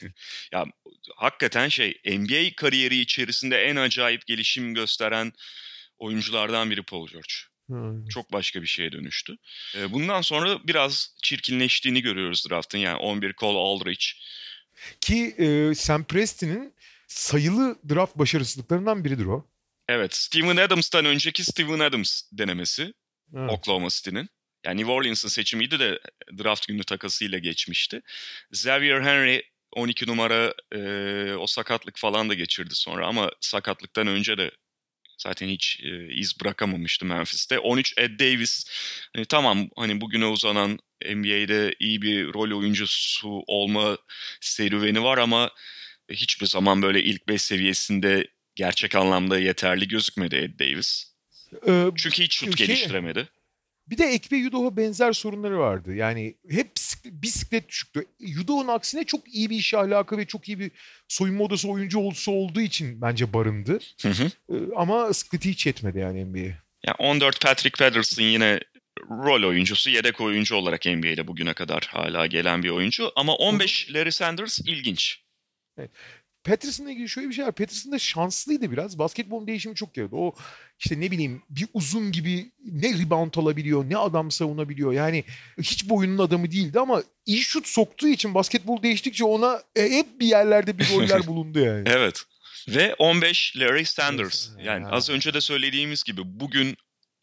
ya 0.53 0.65
hakikaten 1.17 1.69
şey 1.69 2.01
NBA 2.07 2.57
kariyeri 2.57 2.99
içerisinde 2.99 3.57
en 3.57 3.77
acayip 3.77 4.27
gelişim 4.27 4.75
gösteren 4.75 5.33
oyunculardan 6.01 6.71
biri 6.71 6.83
Paul 6.83 7.09
George. 7.09 7.33
Hı. 7.71 8.09
Çok 8.11 8.33
başka 8.33 8.63
bir 8.63 8.67
şeye 8.67 8.93
dönüştü. 8.93 9.37
Ee, 9.77 9.93
Bundan 9.93 10.21
sonra 10.21 10.67
biraz 10.67 11.17
çirkinleştiğini 11.23 12.03
görüyoruz 12.03 12.47
draftın. 12.51 12.79
Yani 12.79 12.97
11 12.97 13.33
Cole 13.33 13.59
Aldrich. 13.59 14.07
Ki 15.01 15.35
e, 15.39 15.75
Sam 15.75 16.05
Preston'in 16.05 16.75
sayılı 17.07 17.79
draft 17.89 18.19
başarısızlıklarından 18.19 19.05
biridir 19.05 19.27
o. 19.27 19.47
Evet, 19.89 20.15
Steven 20.15 20.57
Adams'tan 20.57 21.05
önceki 21.05 21.45
Steven 21.45 21.79
Adams 21.79 22.23
denemesi 22.33 22.95
Evet. 23.37 23.51
Oklahoma 23.51 23.89
City'nin. 23.89 24.29
Yani 24.65 24.81
New 24.81 24.93
Orleans'ın 24.93 25.29
seçimiydi 25.29 25.79
de 25.79 26.01
draft 26.39 26.69
günü 26.69 26.85
takasıyla 26.85 27.39
geçmişti. 27.39 28.03
Xavier 28.51 29.01
Henry 29.01 29.43
12 29.73 30.07
numara 30.07 30.55
e, 30.75 30.81
o 31.35 31.47
sakatlık 31.47 31.99
falan 31.99 32.29
da 32.29 32.35
geçirdi 32.35 32.75
sonra 32.75 33.07
ama 33.07 33.31
sakatlıktan 33.41 34.07
önce 34.07 34.39
de 34.39 34.51
Zaten 35.23 35.49
hiç 35.49 35.81
e, 35.83 36.15
iz 36.15 36.41
bırakamamıştı 36.41 37.05
Memphis'te. 37.07 37.59
13 37.59 37.95
Ed 37.97 38.21
Davis. 38.21 38.65
Hani 39.17 39.25
tamam 39.25 39.69
hani 39.77 40.01
bugüne 40.01 40.27
uzanan 40.27 40.79
NBA'de 41.05 41.75
iyi 41.81 42.03
bir 42.03 42.35
rol 42.35 42.59
oyuncusu 42.59 43.43
olma 43.47 43.99
serüveni 44.41 45.03
var 45.03 45.19
ama 45.19 45.51
hiçbir 46.11 46.47
zaman 46.47 46.83
böyle 46.83 47.03
ilk 47.03 47.29
5 47.29 47.43
seviyesinde 47.43 48.27
gerçek 48.55 48.95
anlamda 48.95 49.39
yeterli 49.39 49.89
gözükmedi 49.89 50.37
Ed 50.37 50.61
Davis. 50.61 51.05
Ee, 51.69 51.85
Çünkü 51.97 52.23
hiç 52.23 52.35
şut 52.37 52.59
şey, 52.59 52.67
geliştiremedi. 52.67 53.29
Bir 53.91 53.99
de 53.99 54.05
Ekbe 54.05 54.37
Yudoh'a 54.37 54.77
benzer 54.77 55.13
sorunları 55.13 55.59
vardı. 55.59 55.95
Yani 55.95 56.35
hep 56.51 56.71
bisiklet 57.05 57.69
düşüktü. 57.69 58.05
Yudoh'un 58.21 58.69
aksine 58.69 59.05
çok 59.05 59.35
iyi 59.35 59.51
bir 59.51 59.57
iş 59.57 59.75
ahlakı 59.75 60.19
ve 60.19 60.27
çok 60.27 60.49
iyi 60.49 60.59
bir 60.59 60.71
soyunma 61.09 61.45
odası 61.45 61.69
oyuncu 61.69 61.99
olsa 61.99 62.31
olduğu 62.31 62.61
için 62.61 63.01
bence 63.01 63.33
barındı. 63.33 63.79
Hı 64.03 64.09
hı. 64.09 64.31
Ee, 64.53 64.55
ama 64.77 65.13
sıkıntı 65.13 65.49
hiç 65.49 65.67
yetmedi 65.67 65.99
yani 65.99 66.25
NBA'ye. 66.25 66.57
Yani 66.87 66.97
14 66.99 67.41
Patrick 67.41 67.85
Patterson 67.85 68.23
yine 68.23 68.61
rol 69.11 69.49
oyuncusu, 69.49 69.91
yedek 69.91 70.21
oyuncu 70.21 70.57
olarak 70.57 70.87
NBA'de 70.87 71.27
bugüne 71.27 71.55
kadar 71.55 71.89
hala 71.91 72.27
gelen 72.27 72.63
bir 72.63 72.71
oyuncu. 72.71 73.13
Ama 73.17 73.35
15 73.35 73.95
Larry 73.95 74.13
Sanders 74.13 74.59
ilginç. 74.59 75.21
Evet. 75.79 75.91
Patterson'la 76.45 76.91
ilgili 76.91 77.09
şöyle 77.09 77.29
bir 77.29 77.35
şey 77.35 77.45
var. 77.45 77.53
Patterson 77.53 77.93
da 77.93 77.99
şanslıydı 77.99 78.73
biraz. 78.73 78.99
Basketbolun 78.99 79.47
değişimi 79.47 79.75
çok 79.75 79.97
yaradı. 79.97 80.17
O 80.17 80.35
işte 80.79 81.01
ne 81.01 81.11
bileyim 81.11 81.43
bir 81.51 81.67
uzun 81.75 82.13
gibi 82.13 82.51
ne 82.65 82.99
rebound 82.99 83.35
alabiliyor 83.35 83.85
ne 83.91 83.97
adam 83.97 84.31
savunabiliyor. 84.31 84.93
Yani 84.93 85.25
hiç 85.59 85.89
boyunun 85.89 86.19
adamı 86.19 86.51
değildi 86.51 86.81
ama 86.81 87.03
iyi 87.27 87.41
şut 87.41 87.67
soktuğu 87.67 88.09
için 88.09 88.35
basketbol 88.35 88.83
değiştikçe 88.83 89.25
ona 89.25 89.63
e, 89.77 89.83
hep 89.91 90.21
bir 90.21 90.27
yerlerde 90.27 90.79
bir 90.79 90.91
roller 90.91 91.27
bulundu 91.27 91.59
yani. 91.59 91.83
evet. 91.87 92.25
Ve 92.69 92.95
15 92.95 93.57
Larry 93.57 93.85
Sanders. 93.85 94.49
Yani 94.65 94.87
az 94.87 95.11
önce 95.11 95.35
de 95.35 95.41
söylediğimiz 95.41 96.05
gibi 96.05 96.21
bugün 96.25 96.77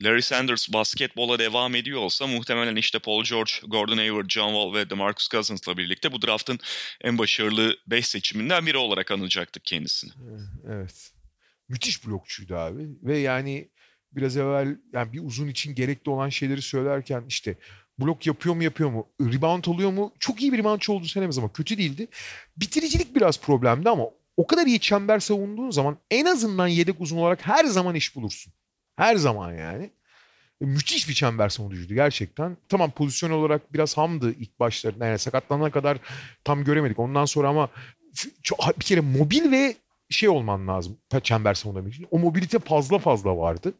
Larry 0.03 0.21
Sanders 0.21 0.73
basketbola 0.73 1.39
devam 1.39 1.75
ediyor 1.75 1.99
olsa 1.99 2.27
muhtemelen 2.27 2.75
işte 2.75 2.99
Paul 2.99 3.23
George, 3.23 3.51
Gordon 3.67 3.97
Hayward, 3.97 4.29
John 4.29 4.47
Wall 4.47 4.73
ve 4.73 4.89
DeMarcus 4.89 5.29
Cousins'la 5.29 5.77
birlikte 5.77 6.11
bu 6.11 6.21
draftın 6.21 6.59
en 7.01 7.17
başarılı 7.17 7.77
5 7.87 8.07
seçiminden 8.07 8.65
biri 8.65 8.77
olarak 8.77 9.11
anılacaktık 9.11 9.65
kendisini. 9.65 10.11
Evet. 10.69 11.11
Müthiş 11.69 12.07
blokçuydu 12.07 12.55
abi 12.55 12.87
ve 13.03 13.17
yani 13.17 13.69
biraz 14.11 14.37
evvel 14.37 14.77
yani 14.93 15.13
bir 15.13 15.23
uzun 15.23 15.47
için 15.47 15.75
gerekli 15.75 16.09
olan 16.09 16.29
şeyleri 16.29 16.61
söylerken 16.61 17.23
işte 17.27 17.55
blok 17.99 18.27
yapıyor 18.27 18.55
mu 18.55 18.63
yapıyor 18.63 18.89
mu? 18.89 19.07
Rebound 19.21 19.65
oluyor 19.65 19.91
mu? 19.91 20.13
Çok 20.19 20.41
iyi 20.41 20.53
bir 20.53 20.57
reboundçı 20.57 20.93
olduğu 20.93 21.07
söylemez 21.07 21.37
ama 21.37 21.53
kötü 21.53 21.77
değildi. 21.77 22.07
Bitiricilik 22.57 23.15
biraz 23.15 23.41
problemdi 23.41 23.89
ama 23.89 24.03
o 24.37 24.47
kadar 24.47 24.65
iyi 24.65 24.79
çember 24.79 25.19
savunduğun 25.19 25.69
zaman 25.69 25.97
en 26.11 26.25
azından 26.25 26.67
yedek 26.67 27.01
uzun 27.01 27.17
olarak 27.17 27.47
her 27.47 27.65
zaman 27.65 27.95
iş 27.95 28.15
bulursun. 28.15 28.53
Her 28.97 29.15
zaman 29.15 29.53
yani. 29.53 29.89
E, 30.61 30.65
müthiş 30.65 31.09
bir 31.09 31.13
çember 31.13 31.49
savunucuydu 31.49 31.93
gerçekten. 31.93 32.57
Tamam 32.69 32.91
pozisyon 32.91 33.31
olarak 33.31 33.73
biraz 33.73 33.97
hamdı 33.97 34.33
ilk 34.39 34.59
başlarında. 34.59 35.05
Yani 35.05 35.19
sakatlanana 35.19 35.71
kadar 35.71 35.97
tam 36.43 36.63
göremedik. 36.63 36.99
Ondan 36.99 37.25
sonra 37.25 37.49
ama 37.49 37.69
bir 38.79 38.85
kere 38.85 39.01
mobil 39.01 39.51
ve 39.51 39.75
şey 40.09 40.29
olman 40.29 40.67
lazım 40.67 40.97
çember 41.23 41.53
savunabilmek 41.53 41.93
için. 41.93 42.07
O 42.11 42.19
mobilite 42.19 42.59
fazla 42.59 42.99
fazla 42.99 43.37
vardı. 43.37 43.73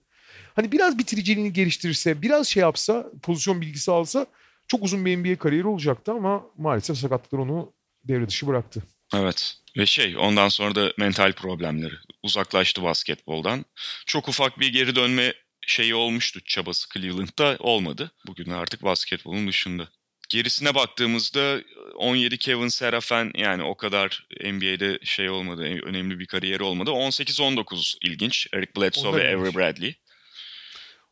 Hani 0.55 0.71
biraz 0.71 0.97
bitiriciliğini 0.97 1.53
geliştirirse, 1.53 2.21
biraz 2.21 2.47
şey 2.47 2.61
yapsa, 2.61 3.05
pozisyon 3.21 3.61
bilgisi 3.61 3.91
alsa 3.91 4.25
çok 4.67 4.83
uzun 4.83 5.05
bir 5.05 5.17
NBA 5.17 5.39
kariyeri 5.39 5.67
olacaktı 5.67 6.11
ama 6.11 6.43
maalesef 6.57 6.97
sakatlıklar 6.97 7.39
onu 7.39 7.71
devre 8.03 8.27
dışı 8.27 8.47
bıraktı. 8.47 8.83
Evet. 9.15 9.57
Ve 9.77 9.85
şey 9.85 10.17
ondan 10.17 10.49
sonra 10.49 10.75
da 10.75 10.93
mental 10.97 11.33
problemleri. 11.33 11.93
Uzaklaştı 12.23 12.83
basketboldan. 12.83 13.65
Çok 14.05 14.27
ufak 14.27 14.59
bir 14.59 14.73
geri 14.73 14.95
dönme 14.95 15.33
şeyi 15.67 15.95
olmuştu 15.95 16.39
çabası 16.45 16.87
Cleveland'da 16.93 17.57
olmadı. 17.59 18.11
Bugün 18.27 18.51
artık 18.51 18.83
basketbolun 18.83 19.47
dışında. 19.47 19.89
Gerisine 20.29 20.75
baktığımızda 20.75 21.61
17 21.95 22.37
Kevin 22.37 22.67
Serafen 22.67 23.31
yani 23.35 23.63
o 23.63 23.77
kadar 23.77 24.27
NBA'de 24.43 24.99
şey 25.03 25.29
olmadı, 25.29 25.61
önemli 25.61 26.19
bir 26.19 26.25
kariyeri 26.27 26.63
olmadı. 26.63 26.89
18-19 26.89 27.97
ilginç. 28.01 28.47
Eric 28.53 28.71
Bledsoe 28.77 29.09
Onlar 29.09 29.19
ve 29.19 29.35
Avery 29.35 29.55
Bradley. 29.55 29.95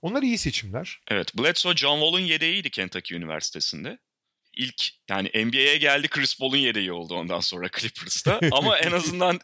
Onlar 0.01 0.23
iyi 0.23 0.38
seçimler. 0.38 0.99
Evet. 1.08 1.38
Bledsoe 1.38 1.75
John 1.75 1.99
Wall'un 1.99 2.25
yedeğiydi 2.25 2.69
Kentucky 2.69 3.17
Üniversitesi'nde 3.17 3.97
ilk 4.55 4.89
yani 5.09 5.45
NBA'ye 5.45 5.77
geldi 5.77 6.07
Chris 6.07 6.39
Paul'un 6.39 6.57
yedeği 6.57 6.91
oldu 6.91 7.13
ondan 7.13 7.39
sonra 7.39 7.69
Clippers'ta. 7.79 8.39
Ama 8.51 8.77
en 8.77 8.91
azından 8.91 9.39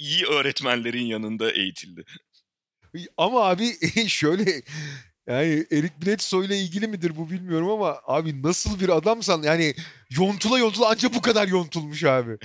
iyi 0.00 0.26
öğretmenlerin 0.26 1.04
yanında 1.06 1.52
eğitildi. 1.52 2.04
Ama 3.16 3.44
abi 3.44 3.72
şöyle 4.08 4.62
yani 5.26 5.66
Eric 5.72 5.92
Bledsoe 6.06 6.46
ile 6.46 6.58
ilgili 6.58 6.88
midir 6.88 7.16
bu 7.16 7.30
bilmiyorum 7.30 7.70
ama 7.70 8.00
abi 8.06 8.42
nasıl 8.42 8.80
bir 8.80 8.88
adamsan 8.88 9.42
yani 9.42 9.74
yontula 10.10 10.58
yontula 10.58 10.88
ancak 10.90 11.14
bu 11.14 11.22
kadar 11.22 11.48
yontulmuş 11.48 12.04
abi. 12.04 12.36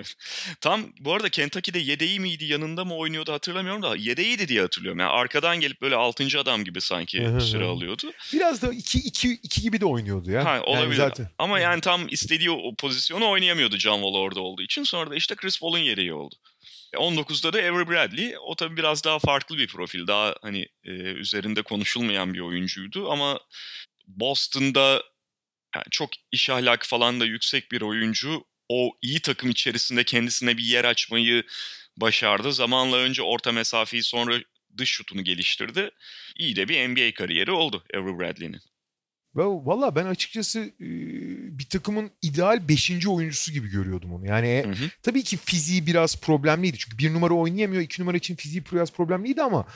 Tam 0.60 0.84
bu 1.00 1.14
arada 1.14 1.28
Kentucky'de 1.28 1.78
yedeği 1.78 2.20
miydi 2.20 2.44
yanında 2.44 2.84
mı 2.84 2.96
oynuyordu 2.96 3.32
hatırlamıyorum 3.32 3.82
da 3.82 3.96
yedeğiydi 3.96 4.48
diye 4.48 4.60
hatırlıyorum. 4.60 5.00
Yani 5.00 5.10
arkadan 5.10 5.60
gelip 5.60 5.82
böyle 5.82 5.96
6. 5.96 6.24
adam 6.38 6.64
gibi 6.64 6.80
sanki 6.80 7.28
süre 7.40 7.64
alıyordu. 7.64 8.12
Biraz 8.32 8.62
da 8.62 8.72
2 8.72 8.98
2 8.98 9.32
2 9.32 9.60
gibi 9.60 9.80
de 9.80 9.86
oynuyordu 9.86 10.30
ya. 10.30 10.44
Ha, 10.44 10.62
olabilir. 10.62 10.82
Yani 10.82 10.96
zaten. 10.96 11.28
Ama 11.38 11.60
yani 11.60 11.80
tam 11.80 12.08
istediği 12.08 12.50
o 12.50 12.74
pozisyonu 12.74 13.30
oynayamıyordu 13.30 13.76
John 13.76 13.96
Wall 14.02 14.20
orada 14.20 14.40
olduğu 14.40 14.62
için. 14.62 14.82
Sonra 14.82 15.10
da 15.10 15.16
işte 15.16 15.34
Chris 15.34 15.60
Paul'un 15.60 15.78
yedeği 15.78 16.12
oldu. 16.12 16.34
19'da 16.94 17.52
da 17.52 17.58
Avery 17.58 17.88
Bradley. 17.88 18.34
O 18.40 18.54
tabii 18.54 18.76
biraz 18.76 19.04
daha 19.04 19.18
farklı 19.18 19.58
bir 19.58 19.66
profil. 19.66 20.06
Daha 20.06 20.34
hani 20.42 20.66
e, 20.84 20.90
üzerinde 20.92 21.62
konuşulmayan 21.62 22.34
bir 22.34 22.40
oyuncuydu 22.40 23.10
ama 23.10 23.40
Boston'da 24.06 25.02
yani 25.74 25.84
çok 25.90 26.10
iş 26.32 26.50
ahlakı 26.50 26.88
falan 26.88 27.20
da 27.20 27.24
yüksek 27.24 27.72
bir 27.72 27.82
oyuncu. 27.82 28.44
O 28.68 28.90
iyi 29.02 29.20
takım 29.20 29.50
içerisinde 29.50 30.04
kendisine 30.04 30.56
bir 30.56 30.64
yer 30.64 30.84
açmayı 30.84 31.44
başardı. 31.96 32.52
Zamanla 32.52 32.96
önce 32.96 33.22
orta 33.22 33.52
mesafeyi 33.52 34.02
sonra 34.02 34.40
dış 34.78 34.90
şutunu 34.90 35.24
geliştirdi. 35.24 35.90
İyi 36.36 36.56
de 36.56 36.68
bir 36.68 36.88
NBA 36.88 37.14
kariyeri 37.14 37.50
oldu 37.50 37.84
Avery 37.94 38.18
Bradley'nin. 38.18 38.60
Valla 39.34 39.94
ben 39.96 40.06
açıkçası 40.06 40.70
bir 41.58 41.68
takımın 41.68 42.10
ideal 42.22 42.68
5. 42.68 43.06
oyuncusu 43.06 43.52
gibi 43.52 43.68
görüyordum 43.68 44.14
onu. 44.14 44.26
Yani 44.26 44.62
hı 44.66 44.70
hı. 44.70 44.88
tabii 45.02 45.22
ki 45.22 45.36
fiziği 45.36 45.86
biraz 45.86 46.20
problemliydi. 46.20 46.78
Çünkü 46.78 46.98
bir 46.98 47.14
numara 47.14 47.34
oynayamıyor. 47.34 47.82
iki 47.82 48.02
numara 48.02 48.16
için 48.16 48.36
fiziği 48.36 48.64
biraz 48.72 48.92
problemliydi 48.92 49.42
ama 49.42 49.66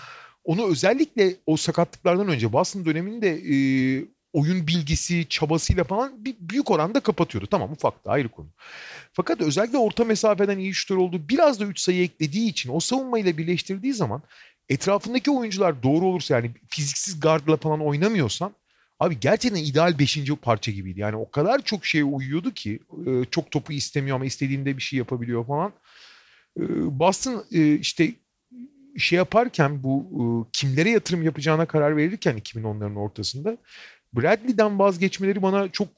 onu 0.45 0.71
özellikle 0.71 1.37
o 1.47 1.57
sakatlıklardan 1.57 2.29
önce 2.29 2.53
Boston 2.53 2.85
döneminde 2.85 3.29
e, 3.31 3.57
oyun 4.33 4.67
bilgisi, 4.67 5.29
çabasıyla 5.29 5.85
falan 5.85 6.25
bir 6.25 6.37
büyük 6.41 6.71
oranda 6.71 7.01
kapatıyordu. 7.01 7.47
Tamam 7.51 7.73
ufak 7.73 8.05
da 8.05 8.11
ayrı 8.11 8.29
konu. 8.29 8.49
Fakat 9.13 9.41
özellikle 9.41 9.79
orta 9.79 10.05
mesafeden 10.05 10.59
iyi 10.59 10.75
şutör 10.75 10.97
olduğu 10.97 11.29
biraz 11.29 11.61
da 11.61 11.65
3 11.65 11.81
sayı 11.81 12.03
eklediği 12.03 12.51
için 12.51 12.71
o 12.73 12.81
savunmayla 12.81 13.39
birleştirdiği 13.39 13.95
zaman 13.95 14.23
etrafındaki 14.69 15.31
oyuncular 15.31 15.83
doğru 15.83 16.07
olursa 16.07 16.35
yani 16.35 16.51
fiziksiz 16.69 17.21
gardla 17.21 17.57
falan 17.57 17.81
oynamıyorsan 17.81 18.55
Abi 19.03 19.21
gerçekten 19.21 19.65
ideal 19.65 19.99
beşinci 19.99 20.37
parça 20.37 20.73
gibiydi. 20.73 21.01
Yani 21.01 21.17
o 21.17 21.31
kadar 21.31 21.63
çok 21.63 21.87
şeye 21.87 22.05
uyuyordu 22.05 22.51
ki 22.51 22.81
e, 23.07 23.25
çok 23.31 23.51
topu 23.51 23.73
istemiyor 23.73 24.17
ama 24.17 24.25
istediğinde 24.25 24.77
bir 24.77 24.83
şey 24.83 24.99
yapabiliyor 24.99 25.47
falan. 25.47 25.73
E, 26.61 26.63
Boston 26.99 27.45
e, 27.53 27.75
işte 27.75 28.13
şey 28.99 29.17
yaparken 29.17 29.83
bu 29.83 30.49
kimlere 30.53 30.91
yatırım 30.91 31.23
yapacağına 31.23 31.67
karar 31.67 31.97
verirken 31.97 32.39
2010'ların 32.39 32.99
ortasında 32.99 33.57
Bradley'den 34.13 34.79
vazgeçmeleri 34.79 35.43
bana 35.43 35.69
çok 35.69 35.89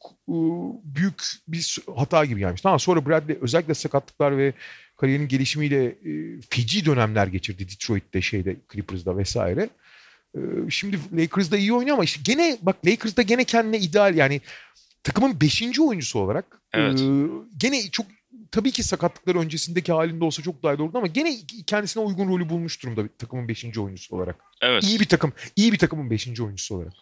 büyük 0.84 1.22
bir 1.48 1.78
hata 1.96 2.24
gibi 2.24 2.40
gelmiş. 2.40 2.60
Tamam 2.60 2.80
sonra 2.80 3.06
Bradley 3.06 3.38
özellikle 3.40 3.74
sakatlıklar 3.74 4.38
ve 4.38 4.52
kariyerin 4.96 5.28
gelişimiyle 5.28 5.94
feci 6.50 6.84
dönemler 6.84 7.26
geçirdi 7.26 7.68
Detroit'te 7.68 8.22
şeyde 8.22 8.56
Clippers'da 8.72 9.16
vesaire. 9.16 9.68
Ee, 10.34 10.70
şimdi 10.70 10.98
Lakers'da 11.12 11.56
iyi 11.56 11.72
oynuyor 11.72 11.94
ama 11.94 12.04
işte 12.04 12.20
gene 12.24 12.58
bak 12.62 12.86
Lakers'da 12.86 13.22
gene 13.22 13.44
kendine 13.44 13.78
ideal 13.78 14.14
yani 14.14 14.40
takımın 15.02 15.40
5. 15.40 15.80
oyuncusu 15.80 16.18
olarak 16.18 16.62
evet. 16.72 17.00
e, 17.00 17.04
gene 17.56 17.90
çok 17.90 18.06
tabii 18.50 18.70
ki 18.70 18.82
sakatlıklar 18.82 19.34
öncesindeki 19.34 19.92
halinde 19.92 20.24
olsa 20.24 20.42
çok 20.42 20.62
daha 20.62 20.74
iyi 20.74 20.82
olurdu 20.82 20.98
ama 20.98 21.06
gene 21.06 21.36
kendisine 21.66 22.02
uygun 22.02 22.28
rolü 22.28 22.48
bulmuş 22.48 22.82
durumda 22.82 23.08
takımın 23.18 23.48
5. 23.48 23.78
oyuncusu 23.78 24.16
olarak. 24.16 24.36
Evet. 24.62 24.84
İyi 24.84 25.00
bir 25.00 25.08
takım, 25.08 25.32
iyi 25.56 25.72
bir 25.72 25.78
takımın 25.78 26.10
5. 26.10 26.40
oyuncusu 26.40 26.76
olarak. 26.76 26.92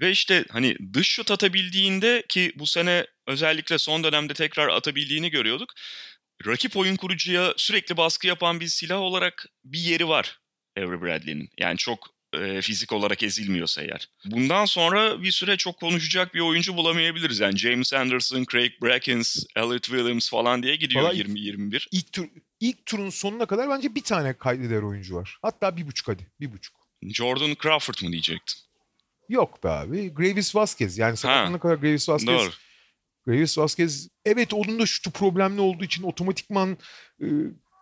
Ve 0.00 0.10
işte 0.10 0.44
hani 0.50 0.76
dış 0.94 1.08
şut 1.08 1.30
atabildiğinde 1.30 2.24
ki 2.28 2.52
bu 2.56 2.66
sene 2.66 3.06
özellikle 3.26 3.78
son 3.78 4.04
dönemde 4.04 4.34
tekrar 4.34 4.68
atabildiğini 4.68 5.30
görüyorduk. 5.30 5.72
Rakip 6.46 6.76
oyun 6.76 6.96
kurucuya 6.96 7.54
sürekli 7.56 7.96
baskı 7.96 8.26
yapan 8.26 8.60
bir 8.60 8.66
silah 8.66 9.00
olarak 9.00 9.46
bir 9.64 9.78
yeri 9.78 10.08
var 10.08 10.40
Avery 10.78 11.02
Bradley'nin. 11.02 11.50
Yani 11.58 11.76
çok 11.76 12.17
e, 12.32 12.62
fizik 12.62 12.92
olarak 12.92 13.22
ezilmiyorsa 13.22 13.82
eğer. 13.82 14.08
Bundan 14.24 14.64
sonra 14.64 15.22
bir 15.22 15.30
süre 15.30 15.56
çok 15.56 15.80
konuşacak 15.80 16.34
bir 16.34 16.40
oyuncu 16.40 16.76
bulamayabiliriz. 16.76 17.40
Yani 17.40 17.56
James 17.56 17.92
Anderson, 17.92 18.44
Craig 18.52 18.72
Brackens, 18.82 19.44
Elliot 19.56 19.84
Williams 19.84 20.30
falan 20.30 20.62
diye 20.62 20.76
gidiyor 20.76 21.10
20-21. 21.10 21.88
İlk 21.92 22.12
tur 22.12 22.28
ilk 22.60 22.86
turun 22.86 23.10
sonuna 23.10 23.46
kadar 23.46 23.70
bence 23.70 23.94
bir 23.94 24.02
tane 24.02 24.32
kaydeder 24.32 24.82
oyuncu 24.82 25.16
var. 25.16 25.38
Hatta 25.42 25.76
bir 25.76 25.86
buçuk 25.86 26.08
hadi. 26.08 26.26
Bir 26.40 26.52
buçuk. 26.52 26.76
Jordan 27.02 27.54
Crawford 27.62 28.02
mu 28.02 28.12
diyecektin? 28.12 28.60
Yok 29.28 29.64
be 29.64 29.68
abi. 29.68 30.14
Gravis 30.14 30.54
Vasquez. 30.54 30.98
Yani 30.98 31.16
sakatlanana 31.16 31.60
kadar 31.60 31.74
Gravis 31.74 32.08
Vasquez. 32.08 32.38
Doğru. 32.38 32.50
Gravis 33.26 33.58
Vasquez 33.58 34.08
evet 34.24 34.54
onun 34.54 34.78
da 34.78 34.86
şutu 34.86 35.10
problemli 35.10 35.60
olduğu 35.60 35.84
için 35.84 36.02
otomatikman 36.02 36.78
e, 37.22 37.26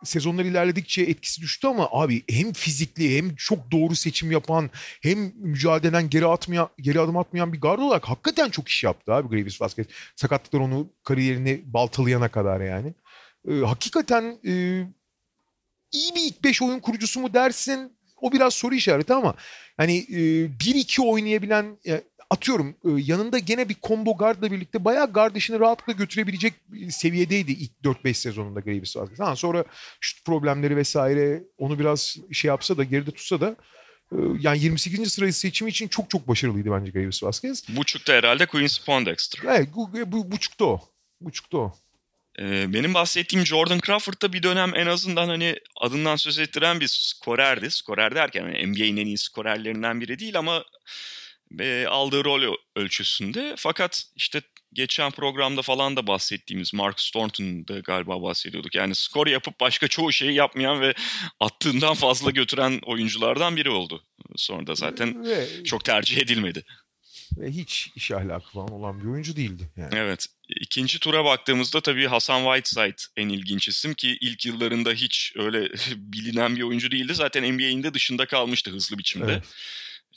sezonlar 0.04 0.44
ilerledikçe 0.44 1.02
etkisi 1.02 1.40
düştü 1.42 1.66
ama 1.66 1.88
abi 1.92 2.22
hem 2.30 2.52
fizikli 2.52 3.16
hem 3.16 3.36
çok 3.36 3.70
doğru 3.70 3.96
seçim 3.96 4.30
yapan 4.32 4.70
hem 5.02 5.32
mücadeleden 5.36 6.10
geri 6.10 6.26
atmayan 6.26 6.68
geri 6.80 7.00
adım 7.00 7.16
atmayan 7.16 7.52
bir 7.52 7.60
guard 7.60 7.78
olarak 7.78 8.08
hakikaten 8.08 8.50
çok 8.50 8.68
iş 8.68 8.84
yaptı 8.84 9.14
abi 9.14 9.28
Gravis 9.28 9.60
Vasquez. 9.60 9.86
Sakatlıklar 10.16 10.60
onu 10.60 10.90
kariyerini 11.04 11.60
baltalayana 11.64 12.28
kadar 12.28 12.60
yani. 12.60 12.94
E, 13.48 13.52
hakikaten 13.52 14.38
e, 14.46 14.52
iyi 15.92 16.14
bir 16.14 16.20
ilk 16.20 16.44
5 16.44 16.62
oyun 16.62 16.80
kurucusu 16.80 17.20
mu 17.20 17.34
dersin? 17.34 17.96
O 18.20 18.32
biraz 18.32 18.54
soru 18.54 18.74
işareti 18.74 19.14
ama 19.14 19.34
hani 19.76 19.96
e, 19.96 20.16
1-2 20.46 21.02
oynayabilen 21.02 21.78
e, 21.86 22.02
atıyorum 22.30 22.76
e, 22.84 22.88
yanında 22.96 23.38
gene 23.38 23.68
bir 23.68 23.76
combo 23.82 24.16
guardla 24.16 24.52
birlikte 24.52 24.84
bayağı 24.84 25.12
guard 25.12 25.36
işini 25.36 25.60
rahatlıkla 25.60 25.92
götürebilecek 25.92 26.54
seviyedeydi 26.90 27.52
ilk 27.52 27.70
4-5 27.84 28.14
sezonunda 28.14 28.60
Gravis 28.60 28.96
Vasquez. 28.96 29.20
Ha, 29.20 29.36
sonra 29.36 29.64
şut 30.00 30.24
problemleri 30.24 30.76
vesaire 30.76 31.42
onu 31.58 31.78
biraz 31.78 32.16
şey 32.32 32.48
yapsa 32.48 32.76
da 32.76 32.84
geride 32.84 33.10
tutsa 33.10 33.40
da 33.40 33.56
e, 34.12 34.16
yani 34.40 34.58
28. 34.58 35.12
sırayı 35.12 35.32
seçimi 35.32 35.70
için 35.70 35.88
çok 35.88 36.10
çok 36.10 36.28
başarılıydı 36.28 36.70
bence 36.70 36.90
Gravis 36.90 37.22
Vasquez. 37.22 37.64
Buçukta 37.68 38.12
herhalde 38.12 38.46
Quincy 38.46 38.80
Pondexter. 38.86 39.40
Evet 39.44 39.68
bu, 39.74 39.90
bu 40.06 40.32
buçukta 40.32 40.64
o. 40.64 40.80
Buçukta 41.20 41.58
o. 41.58 41.74
Ee, 42.38 42.72
benim 42.72 42.94
bahsettiğim 42.94 43.46
Jordan 43.46 43.80
Crawford 43.86 44.22
da 44.22 44.32
bir 44.32 44.42
dönem 44.42 44.74
en 44.74 44.86
azından 44.86 45.28
hani 45.28 45.56
adından 45.80 46.16
söz 46.16 46.38
ettiren 46.38 46.80
bir 46.80 46.88
skorerdi. 46.88 47.70
Skorer 47.70 48.14
derken 48.14 48.42
yani 48.42 48.66
NBA'nin 48.66 48.96
en 48.96 49.06
iyi 49.06 49.18
skorerlerinden 49.18 50.00
biri 50.00 50.18
değil 50.18 50.38
ama 50.38 50.64
e, 51.60 51.86
aldığı 51.86 52.24
rol 52.24 52.56
ölçüsünde. 52.76 53.54
Fakat 53.58 54.04
işte 54.16 54.42
geçen 54.72 55.10
programda 55.10 55.62
falan 55.62 55.96
da 55.96 56.06
bahsettiğimiz 56.06 56.74
Mark 56.74 56.96
Thornton'da 57.12 57.78
galiba 57.78 58.22
bahsediyorduk. 58.22 58.74
Yani 58.74 58.94
skor 58.94 59.26
yapıp 59.26 59.60
başka 59.60 59.88
çoğu 59.88 60.12
şeyi 60.12 60.34
yapmayan 60.34 60.80
ve 60.80 60.94
attığından 61.40 61.94
fazla 61.94 62.30
götüren 62.30 62.80
oyunculardan 62.86 63.56
biri 63.56 63.70
oldu. 63.70 64.04
Sonra 64.36 64.66
da 64.66 64.74
zaten 64.74 65.24
ve, 65.24 65.64
çok 65.64 65.84
tercih 65.84 66.18
edilmedi. 66.18 66.64
Ve 67.38 67.50
hiç 67.50 67.90
iş 67.96 68.10
ahlakı 68.10 68.52
falan 68.52 68.68
olan 68.68 69.00
bir 69.00 69.06
oyuncu 69.06 69.36
değildi. 69.36 69.70
Yani. 69.76 69.90
Evet. 69.94 70.26
İkinci 70.48 70.98
tura 70.98 71.24
baktığımızda 71.24 71.80
tabii 71.80 72.06
Hasan 72.06 72.44
Whiteside 72.44 73.22
en 73.22 73.28
ilginç 73.28 73.68
isim 73.68 73.94
ki 73.94 74.18
ilk 74.20 74.46
yıllarında 74.46 74.92
hiç 74.92 75.32
öyle 75.36 75.68
bilinen 75.96 76.56
bir 76.56 76.62
oyuncu 76.62 76.90
değildi. 76.90 77.14
Zaten 77.14 77.54
NBA'in 77.54 77.82
de 77.82 77.94
dışında 77.94 78.26
kalmıştı 78.26 78.70
hızlı 78.70 78.98
biçimde. 78.98 79.32
Evet. 79.32 79.44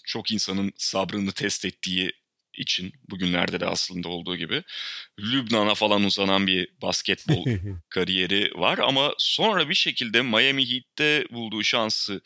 Çok 0.10 0.32
insanın 0.32 0.72
sabrını 0.78 1.32
test 1.32 1.66
ettiği 1.66 2.12
için 2.54 2.94
bugünlerde 3.10 3.60
de 3.60 3.66
aslında 3.66 4.10
olduğu 4.10 4.36
gibi 4.36 4.64
Lübnan'a 5.20 5.76
falan 5.76 6.04
uzanan 6.04 6.48
bir 6.48 6.70
basketbol 6.82 7.46
kariyeri 7.90 8.52
var 8.56 8.78
ama 8.78 9.14
sonra 9.18 9.70
bir 9.70 9.74
şekilde 9.74 10.22
Miami 10.22 10.72
Heat'te 10.72 11.26
bulduğu 11.32 11.64
şansı 11.64 12.22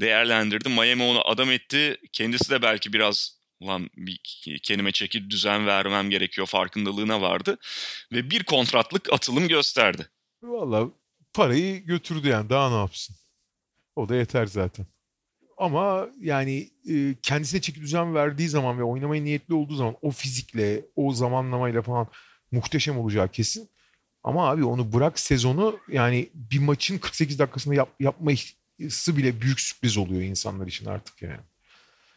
değerlendirdi. 0.00 0.68
Miami 0.68 1.02
onu 1.02 1.28
adam 1.28 1.50
etti. 1.50 1.96
Kendisi 2.12 2.50
de 2.50 2.62
belki 2.62 2.92
biraz 2.92 3.38
ulan 3.60 3.90
bir 3.96 4.20
kendime 4.62 4.92
çeki 4.92 5.30
düzen 5.30 5.66
vermem 5.66 6.10
gerekiyor 6.10 6.46
farkındalığına 6.46 7.20
vardı. 7.20 7.58
Ve 8.12 8.30
bir 8.30 8.44
kontratlık 8.44 9.12
atılım 9.12 9.48
gösterdi. 9.48 10.08
Valla 10.42 10.90
parayı 11.34 11.84
götürdü 11.84 12.28
yani 12.28 12.50
daha 12.50 12.70
ne 12.70 12.76
yapsın. 12.76 13.16
O 13.96 14.08
da 14.08 14.16
yeter 14.16 14.46
zaten. 14.46 14.86
Ama 15.58 16.08
yani 16.20 16.70
e, 16.90 17.14
kendisine 17.22 17.60
çeki 17.60 17.80
düzen 17.80 18.14
verdiği 18.14 18.48
zaman 18.48 18.78
ve 18.78 18.82
oynamaya 18.82 19.22
niyetli 19.22 19.54
olduğu 19.54 19.74
zaman 19.74 19.96
o 20.02 20.10
fizikle, 20.10 20.84
o 20.96 21.12
zamanlamayla 21.12 21.82
falan 21.82 22.06
muhteşem 22.52 22.98
olacağı 22.98 23.28
kesin. 23.28 23.68
Ama 24.24 24.50
abi 24.50 24.64
onu 24.64 24.92
bırak 24.92 25.18
sezonu 25.18 25.78
yani 25.88 26.30
bir 26.34 26.58
maçın 26.58 26.98
48 26.98 27.38
dakikasında 27.38 27.74
yap, 27.74 27.88
yapması 28.00 29.16
bile 29.16 29.40
büyük 29.40 29.60
sürpriz 29.60 29.96
oluyor 29.96 30.22
insanlar 30.22 30.66
için 30.66 30.86
artık 30.86 31.22
yani 31.22 31.40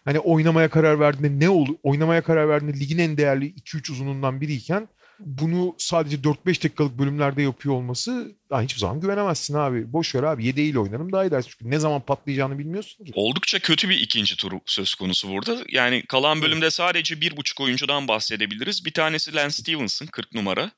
hani 0.06 0.20
oynamaya 0.20 0.70
karar 0.70 1.00
verdiğinde 1.00 1.46
ne 1.46 1.50
oldu? 1.50 1.78
Oynamaya 1.84 2.24
karar 2.24 2.50
verdiğinde 2.50 2.80
ligin 2.80 2.98
en 2.98 3.18
değerli 3.18 3.54
2-3 3.54 3.92
uzunundan 3.92 4.42
biriyken 4.42 4.88
bunu 5.20 5.76
sadece 5.78 6.18
4-5 6.18 6.46
dakikalık 6.46 7.00
bölümlerde 7.00 7.42
yapıyor 7.42 7.76
olması 7.76 8.36
daha 8.50 8.62
hiçbir 8.62 8.80
zaman 8.80 9.00
güvenemezsin 9.00 9.54
abi. 9.54 9.94
Boş 9.94 10.16
ver 10.16 10.24
abi 10.24 10.46
yedeğiyle 10.46 10.80
oynarım 10.80 11.12
daha 11.12 11.26
iyi 11.26 11.32
dersin. 11.32 11.50
Çünkü 11.58 11.72
ne 11.72 11.80
zaman 11.80 12.02
patlayacağını 12.02 12.60
bilmiyorsun 12.60 13.06
ki. 13.06 13.12
Oldukça 13.16 13.60
kötü 13.60 13.90
bir 13.90 14.00
ikinci 14.00 14.36
tur 14.36 14.52
söz 14.66 14.96
konusu 14.96 15.30
burada. 15.30 15.64
Yani 15.70 16.04
kalan 16.08 16.42
bölümde 16.42 16.72
sadece 16.72 17.22
bir 17.22 17.38
buçuk 17.38 17.62
oyuncudan 17.62 18.08
bahsedebiliriz. 18.08 18.86
Bir 18.86 18.94
tanesi 18.94 19.36
Lance 19.36 19.56
Stevenson 19.56 20.06
40 20.06 20.34
numara. 20.34 20.72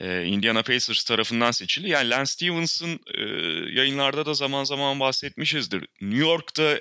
Ee, 0.00 0.24
Indiana 0.24 0.62
Pacers 0.62 1.04
tarafından 1.04 1.50
seçildi. 1.50 1.88
Yani 1.88 2.10
Lance 2.10 2.30
Stevenson 2.30 3.00
e, 3.14 3.22
yayınlarda 3.72 4.26
da 4.26 4.34
zaman 4.34 4.64
zaman 4.64 5.00
bahsetmişizdir. 5.00 5.86
New 6.00 6.18
York'ta 6.18 6.80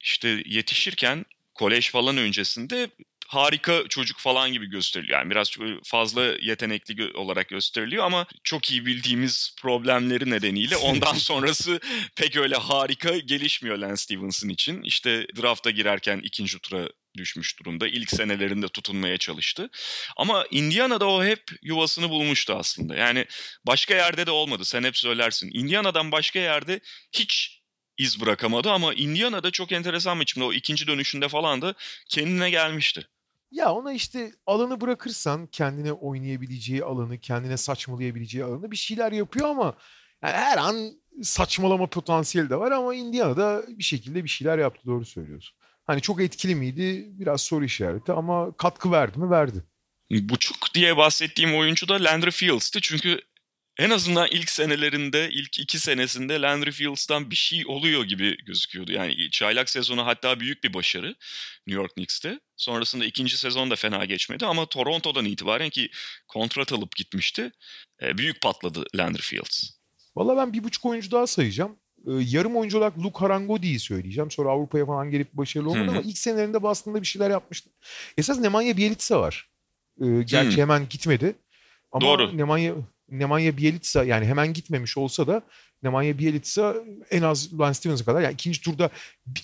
işte 0.00 0.42
yetişirken 0.46 1.24
kolej 1.54 1.90
falan 1.90 2.16
öncesinde 2.16 2.88
harika 3.28 3.84
çocuk 3.88 4.18
falan 4.18 4.52
gibi 4.52 4.66
gösteriliyor. 4.66 5.18
Yani 5.18 5.30
biraz 5.30 5.50
fazla 5.84 6.22
yetenekli 6.40 7.12
olarak 7.14 7.48
gösteriliyor 7.48 8.04
ama 8.04 8.26
çok 8.44 8.70
iyi 8.70 8.86
bildiğimiz 8.86 9.54
problemleri 9.60 10.30
nedeniyle 10.30 10.76
ondan 10.88 11.14
sonrası 11.14 11.80
pek 12.16 12.36
öyle 12.36 12.56
harika 12.56 13.18
gelişmiyor 13.18 13.78
Lance 13.78 13.96
Stevenson 13.96 14.48
için. 14.48 14.82
İşte 14.82 15.26
drafta 15.42 15.70
girerken 15.70 16.20
ikinci 16.24 16.58
tura 16.58 16.88
düşmüş 17.16 17.60
durumda. 17.60 17.88
İlk 17.88 18.10
senelerinde 18.10 18.68
tutunmaya 18.68 19.18
çalıştı. 19.18 19.70
Ama 20.16 20.46
Indiana'da 20.50 21.06
o 21.08 21.24
hep 21.24 21.42
yuvasını 21.62 22.10
bulmuştu 22.10 22.54
aslında. 22.54 22.94
Yani 22.94 23.26
başka 23.66 23.94
yerde 23.94 24.26
de 24.26 24.30
olmadı. 24.30 24.64
Sen 24.64 24.84
hep 24.84 24.96
söylersin. 24.96 25.50
Indiana'dan 25.52 26.12
başka 26.12 26.38
yerde 26.38 26.80
hiç 27.12 27.60
iz 27.98 28.20
bırakamadı 28.20 28.70
ama 28.70 28.94
Indiana'da 28.94 29.50
çok 29.50 29.72
enteresan 29.72 30.20
biçimde 30.20 30.44
o 30.44 30.52
ikinci 30.52 30.86
dönüşünde 30.86 31.28
falan 31.28 31.62
da 31.62 31.74
kendine 32.08 32.50
gelmişti. 32.50 33.06
Ya 33.50 33.72
ona 33.72 33.92
işte 33.92 34.32
alanı 34.46 34.80
bırakırsan 34.80 35.46
kendine 35.46 35.92
oynayabileceği 35.92 36.84
alanı, 36.84 37.18
kendine 37.18 37.56
saçmalayabileceği 37.56 38.44
alanı 38.44 38.70
bir 38.70 38.76
şeyler 38.76 39.12
yapıyor 39.12 39.48
ama 39.48 39.74
yani 40.22 40.34
her 40.34 40.58
an 40.58 40.92
saçmalama 41.22 41.86
potansiyeli 41.86 42.50
de 42.50 42.56
var 42.56 42.72
ama 42.72 42.94
Indiana'da 42.94 43.62
bir 43.68 43.82
şekilde 43.82 44.24
bir 44.24 44.28
şeyler 44.28 44.58
yaptı 44.58 44.82
doğru 44.86 45.04
söylüyorsun. 45.04 45.56
Hani 45.84 46.00
çok 46.00 46.20
etkili 46.20 46.54
miydi? 46.54 47.06
Biraz 47.10 47.40
soru 47.40 47.64
işareti 47.64 48.12
ama 48.12 48.56
katkı 48.56 48.92
verdi 48.92 49.18
mi? 49.18 49.30
Verdi. 49.30 49.64
Buçuk 50.10 50.74
diye 50.74 50.96
bahsettiğim 50.96 51.56
oyuncu 51.56 51.88
da 51.88 52.04
Landry 52.04 52.30
Fields'tı. 52.30 52.80
Çünkü 52.80 53.20
en 53.78 53.90
azından 53.90 54.28
ilk 54.30 54.50
senelerinde, 54.50 55.30
ilk 55.30 55.58
iki 55.58 55.78
senesinde 55.78 56.40
Landry 56.40 56.70
Fields'tan 56.70 57.30
bir 57.30 57.36
şey 57.36 57.64
oluyor 57.66 58.04
gibi 58.04 58.36
gözüküyordu. 58.44 58.92
Yani 58.92 59.30
çaylak 59.30 59.70
sezonu 59.70 60.06
hatta 60.06 60.40
büyük 60.40 60.64
bir 60.64 60.74
başarı 60.74 61.14
New 61.66 61.82
York 61.82 61.94
Knicks'te. 61.94 62.40
Sonrasında 62.56 63.04
ikinci 63.04 63.38
sezon 63.38 63.70
da 63.70 63.76
fena 63.76 64.04
geçmedi 64.04 64.46
ama 64.46 64.66
Toronto'dan 64.66 65.24
itibaren 65.24 65.70
ki 65.70 65.90
kontrat 66.28 66.72
alıp 66.72 66.96
gitmişti. 66.96 67.52
E, 68.02 68.18
büyük 68.18 68.40
patladı 68.40 68.84
Landry 68.94 69.22
Fields. 69.22 69.70
Valla 70.16 70.36
ben 70.36 70.52
bir 70.52 70.64
buçuk 70.64 70.86
oyuncu 70.86 71.10
daha 71.10 71.26
sayacağım. 71.26 71.76
E, 72.06 72.10
yarım 72.10 72.56
oyuncu 72.56 72.78
olarak 72.78 72.98
Luke 72.98 73.18
Harangodi'yi 73.18 73.80
söyleyeceğim. 73.80 74.30
Sonra 74.30 74.48
Avrupa'ya 74.50 74.86
falan 74.86 75.10
gelip 75.10 75.32
başarılı 75.32 75.70
olmadı 75.70 75.90
ama 75.90 76.00
ilk 76.00 76.18
senelerinde 76.18 76.62
Boston'da 76.62 77.02
bir 77.02 77.06
şeyler 77.06 77.30
yapmıştı. 77.30 77.70
Esas 78.16 78.38
Nemanja 78.38 78.76
Bjelica 78.76 79.20
var. 79.20 79.48
E, 80.00 80.06
gerçi 80.06 80.50
Hı-hı. 80.50 80.60
hemen 80.60 80.88
gitmedi. 80.88 81.36
Ama 81.92 82.06
Doğru. 82.06 82.36
Nemanja 82.36 82.74
Nemanja 83.10 83.56
Bjelica 83.56 84.04
yani 84.04 84.26
hemen 84.26 84.52
gitmemiş 84.52 84.98
olsa 84.98 85.26
da 85.26 85.42
Nemanja 85.82 86.18
Bjelica 86.18 86.74
en 87.10 87.22
az 87.22 87.58
Lance 87.58 87.74
Stevens'a 87.74 88.04
kadar 88.04 88.20
yani 88.20 88.34
ikinci 88.34 88.60
turda 88.60 88.90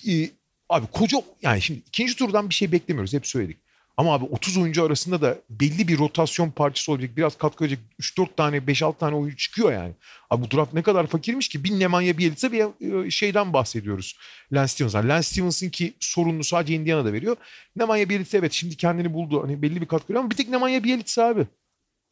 e, 0.07 0.29
abi 0.69 0.87
koca 0.87 1.17
yani 1.41 1.61
şimdi 1.61 1.79
ikinci 1.87 2.15
turdan 2.15 2.49
bir 2.49 2.53
şey 2.53 2.71
beklemiyoruz 2.71 3.13
hep 3.13 3.27
söyledik. 3.27 3.57
Ama 3.97 4.13
abi 4.13 4.25
30 4.25 4.57
oyuncu 4.57 4.83
arasında 4.83 5.21
da 5.21 5.37
belli 5.49 5.87
bir 5.87 5.97
rotasyon 5.97 6.51
parçası 6.51 6.91
olacak. 6.91 7.17
Biraz 7.17 7.37
katkı 7.37 7.63
verecek 7.63 7.79
3-4 7.99 8.27
tane 8.37 8.57
5-6 8.57 8.97
tane 8.97 9.15
oyuncu 9.15 9.37
çıkıyor 9.37 9.73
yani. 9.73 9.93
Abi 10.29 10.45
bu 10.45 10.51
draft 10.51 10.73
ne 10.73 10.81
kadar 10.81 11.07
fakirmiş 11.07 11.49
ki. 11.49 11.63
Bir 11.63 11.79
Nemanja 11.79 12.17
Bjelica 12.17 12.51
bir 12.51 13.05
e, 13.05 13.11
şeyden 13.11 13.53
bahsediyoruz. 13.53 14.17
Lance 14.53 14.67
Stevens'dan. 14.67 15.09
Lance 15.09 15.27
Stevens'ın 15.27 15.69
ki 15.69 15.93
sorununu 15.99 16.43
sadece 16.43 16.73
Indiana'da 16.73 17.13
veriyor. 17.13 17.37
Nemanja 17.75 18.09
Bjelica 18.09 18.39
evet 18.39 18.51
şimdi 18.51 18.77
kendini 18.77 19.13
buldu. 19.13 19.43
Hani 19.43 19.61
belli 19.61 19.81
bir 19.81 19.87
katkı 19.87 20.07
veriyor 20.09 20.21
ama 20.21 20.31
bir 20.31 20.35
tek 20.35 20.49
Nemanja 20.49 20.83
Bjelica 20.83 21.23
abi. 21.23 21.45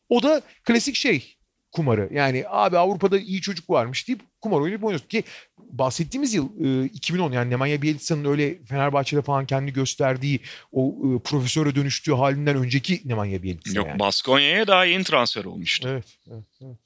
O 0.10 0.24
da 0.24 0.42
klasik 0.64 0.96
şey 0.96 1.36
kumarı. 1.74 2.10
Yani 2.14 2.46
abi 2.48 2.78
Avrupa'da 2.78 3.20
iyi 3.20 3.42
çocuk 3.42 3.70
varmış 3.70 4.08
deyip 4.08 4.22
kumar 4.42 4.60
oynayıp 4.60 4.84
oynuyorsun. 4.84 5.08
Ki 5.08 5.24
bahsettiğimiz 5.58 6.34
yıl 6.34 6.50
e, 6.84 6.86
2010 6.86 7.32
yani 7.32 7.50
Nemanja 7.50 7.82
Bielica'nın 7.82 8.26
öyle 8.26 8.66
Fenerbahçe'de 8.66 9.22
falan 9.22 9.46
kendi 9.46 9.74
gösterdiği 9.74 10.40
o 10.72 10.90
e, 10.90 11.20
profesöre 11.20 11.76
dönüştüğü 11.76 12.14
halinden 12.14 12.56
önceki 12.58 13.02
Nemanja 13.06 13.44
Bielica 13.44 13.80
Yok 13.80 13.88
yani. 13.88 14.00
Baskonya'ya 14.00 14.68
daha 14.68 14.86
yeni 14.86 15.04
transfer 15.04 15.46
olmuştu. 15.46 15.88
Evet, 15.92 16.18
evet, 16.32 16.44
evet. 16.62 16.78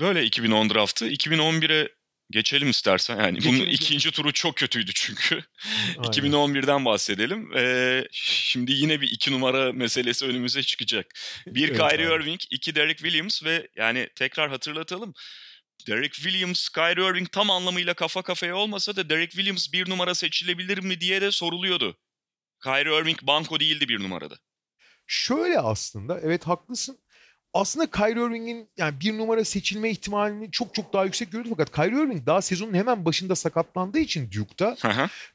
Böyle 0.00 0.24
2010 0.24 0.70
draftı. 0.70 1.08
2011'e 1.08 1.88
geçelim 2.30 2.70
istersen. 2.70 3.18
Yani 3.18 3.34
Geçelim, 3.34 3.58
bunun 3.58 3.68
ikinci 3.68 4.10
turu 4.10 4.32
çok 4.32 4.56
kötüydü 4.56 4.90
çünkü. 4.94 5.34
Aynen. 5.98 6.10
2011'den 6.10 6.84
bahsedelim. 6.84 7.56
Ee, 7.56 8.04
şimdi 8.12 8.72
yine 8.72 9.00
bir 9.00 9.10
iki 9.10 9.32
numara 9.32 9.72
meselesi 9.72 10.24
önümüze 10.26 10.62
çıkacak. 10.62 11.06
Bir 11.46 11.68
Evet 11.68 11.78
Kyrie 11.78 12.06
abi. 12.06 12.22
Irving, 12.22 12.40
iki 12.50 12.74
Derek 12.74 12.98
Williams 12.98 13.44
ve 13.44 13.68
yani 13.76 14.08
tekrar 14.16 14.50
hatırlatalım. 14.50 15.14
Derek 15.86 16.14
Williams, 16.14 16.68
Kyrie 16.68 17.10
Irving 17.10 17.32
tam 17.32 17.50
anlamıyla 17.50 17.94
kafa 17.94 18.22
kafaya 18.22 18.56
olmasa 18.56 18.96
da 18.96 19.10
Derek 19.10 19.30
Williams 19.30 19.72
bir 19.72 19.90
numara 19.90 20.14
seçilebilir 20.14 20.78
mi 20.78 21.00
diye 21.00 21.20
de 21.20 21.30
soruluyordu. 21.30 21.98
Kyrie 22.64 22.98
Irving 23.00 23.22
banko 23.22 23.60
değildi 23.60 23.88
bir 23.88 24.00
numarada. 24.00 24.38
Şöyle 25.06 25.58
aslında 25.58 26.20
evet 26.20 26.46
haklısın. 26.46 26.98
Aslında 27.58 27.90
Kyrie 27.90 28.26
Irving'in 28.26 28.68
yani 28.76 29.00
bir 29.00 29.18
numara 29.18 29.44
seçilme 29.44 29.90
ihtimalini 29.90 30.50
çok 30.50 30.74
çok 30.74 30.92
daha 30.92 31.04
yüksek 31.04 31.32
görüyordu 31.32 31.48
fakat 31.50 31.72
Kyrie 31.72 32.02
Irving 32.02 32.26
daha 32.26 32.42
sezonun 32.42 32.74
hemen 32.74 33.04
başında 33.04 33.34
sakatlandığı 33.34 33.98
için 33.98 34.30
Duke'da 34.32 34.76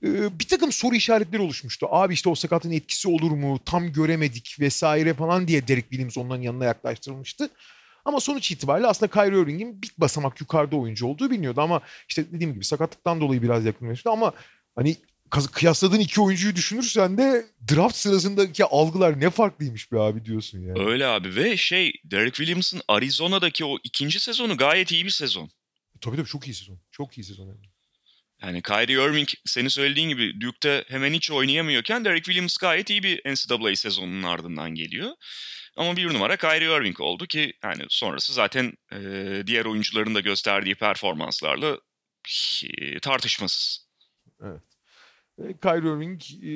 e, 0.04 0.40
bir 0.40 0.48
takım 0.48 0.72
soru 0.72 0.96
işaretleri 0.96 1.42
oluşmuştu. 1.42 1.88
Abi 1.90 2.14
işte 2.14 2.30
o 2.30 2.36
sakatın 2.36 2.72
etkisi 2.72 3.08
olur 3.08 3.32
mu? 3.32 3.60
Tam 3.66 3.92
göremedik 3.92 4.58
vesaire 4.60 5.14
falan 5.14 5.48
diye 5.48 5.68
Derek 5.68 5.90
Williams 5.90 6.18
onların 6.18 6.42
yanına 6.42 6.66
yaklaştırılmıştı. 6.66 7.50
Ama 8.06 8.20
sonuç 8.20 8.52
itibariyle 8.52 8.88
aslında 8.88 9.12
Kyrie 9.12 9.42
Irving'in 9.42 9.82
bir 9.82 9.92
basamak 9.98 10.42
yukarıda 10.42 10.76
oyuncu 10.76 11.08
olduğu 11.08 11.32
biliniyordu 11.32 11.62
ama 11.62 11.82
işte 12.10 12.32
dediğim 12.32 12.54
gibi 12.54 12.66
sakatlıktan 12.66 13.22
dolayı 13.22 13.42
biraz 13.42 13.66
yakınlaştı 13.66 14.10
ama 14.10 14.32
hani 14.76 14.96
kıyasladığın 15.42 16.00
iki 16.00 16.22
oyuncuyu 16.22 16.56
düşünürsen 16.56 17.18
de 17.18 17.46
draft 17.72 17.96
sırasındaki 17.96 18.66
algılar 18.66 19.20
ne 19.20 19.30
farklıymış 19.30 19.92
be 19.92 20.00
abi 20.00 20.26
diyorsun 20.26 20.60
yani. 20.60 20.80
Öyle 20.86 21.08
abi 21.08 21.36
ve 21.36 21.58
şey 21.58 21.94
Derek 22.04 22.36
Williams'ın 22.36 22.82
Arizona'daki 22.88 23.66
o 23.66 23.78
ikinci 23.84 24.20
sezonu 24.20 24.58
gayet 24.58 24.92
iyi 24.92 25.06
bir 25.06 25.10
sezon. 25.10 25.50
Tabii 26.02 26.16
tabii 26.16 26.28
çok 26.28 26.48
iyi 26.48 26.54
sezon. 26.54 26.80
Çok 26.92 27.18
iyi 27.18 27.24
sezon. 27.24 27.48
yani. 27.48 27.60
Yani 28.42 28.62
Kyrie 28.62 29.06
Irving 29.06 29.30
senin 29.46 29.68
söylediğin 29.68 30.10
gibi 30.10 30.42
Duke'da 30.42 30.84
hemen 30.88 31.14
hiç 31.14 31.32
oynayamıyorken 31.32 32.06
Derek 32.06 32.24
Williams 32.24 32.58
gayet 32.58 32.90
iyi 32.90 33.04
bir 33.04 33.22
NCAA 33.34 33.76
sezonunun 33.76 34.24
ardından 34.24 34.76
geliyor. 34.76 35.12
Ama 35.78 35.98
bir 35.98 36.14
numara 36.14 36.38
Kyrie 36.38 36.78
Irving 36.78 37.02
oldu 37.02 37.28
ki 37.28 37.54
yani 37.64 37.84
sonrası 37.90 38.34
zaten 38.34 38.74
e, 38.92 38.98
diğer 39.48 39.66
oyuncuların 39.66 40.16
da 40.16 40.20
gösterdiği 40.20 40.76
performanslarla 40.76 41.78
e, 42.64 43.00
tartışmasız. 43.00 43.88
E, 44.42 44.48
Kyrie 45.38 45.90
Irving 45.90 46.22
e, 46.22 46.52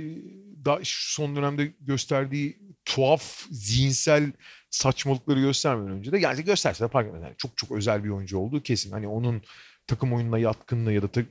daha 0.65 0.79
son 0.83 1.35
dönemde 1.35 1.73
gösterdiği 1.81 2.59
tuhaf 2.85 3.45
zihinsel 3.51 4.31
saçmalıkları 4.69 5.39
göstermeden 5.39 5.91
önce 5.91 6.11
de 6.11 6.19
yani 6.19 6.43
gösterse 6.43 6.83
de 6.83 6.87
fark 6.87 7.07
etmez. 7.07 7.23
Yani 7.23 7.35
çok 7.37 7.57
çok 7.57 7.71
özel 7.71 8.03
bir 8.03 8.09
oyuncu 8.09 8.37
olduğu 8.37 8.61
kesin. 8.63 8.91
Hani 8.91 9.07
onun 9.07 9.41
takım 9.87 10.13
oyununa 10.13 10.39
yatkınlığı 10.39 10.93
ya 10.93 11.01
da 11.01 11.07
ta- 11.07 11.21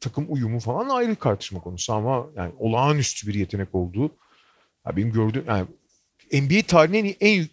takım 0.00 0.26
uyumu 0.28 0.60
falan 0.60 0.88
ayrı 0.88 1.14
tartışma 1.16 1.60
konusu 1.60 1.92
ama 1.92 2.26
yani 2.36 2.52
olağanüstü 2.58 3.28
bir 3.28 3.34
yetenek 3.34 3.74
olduğu 3.74 4.16
ya 4.86 4.96
benim 4.96 5.12
gördüğüm 5.12 5.44
yani 5.46 5.66
NBA 6.32 6.66
tarihinin 6.66 7.16
en, 7.20 7.46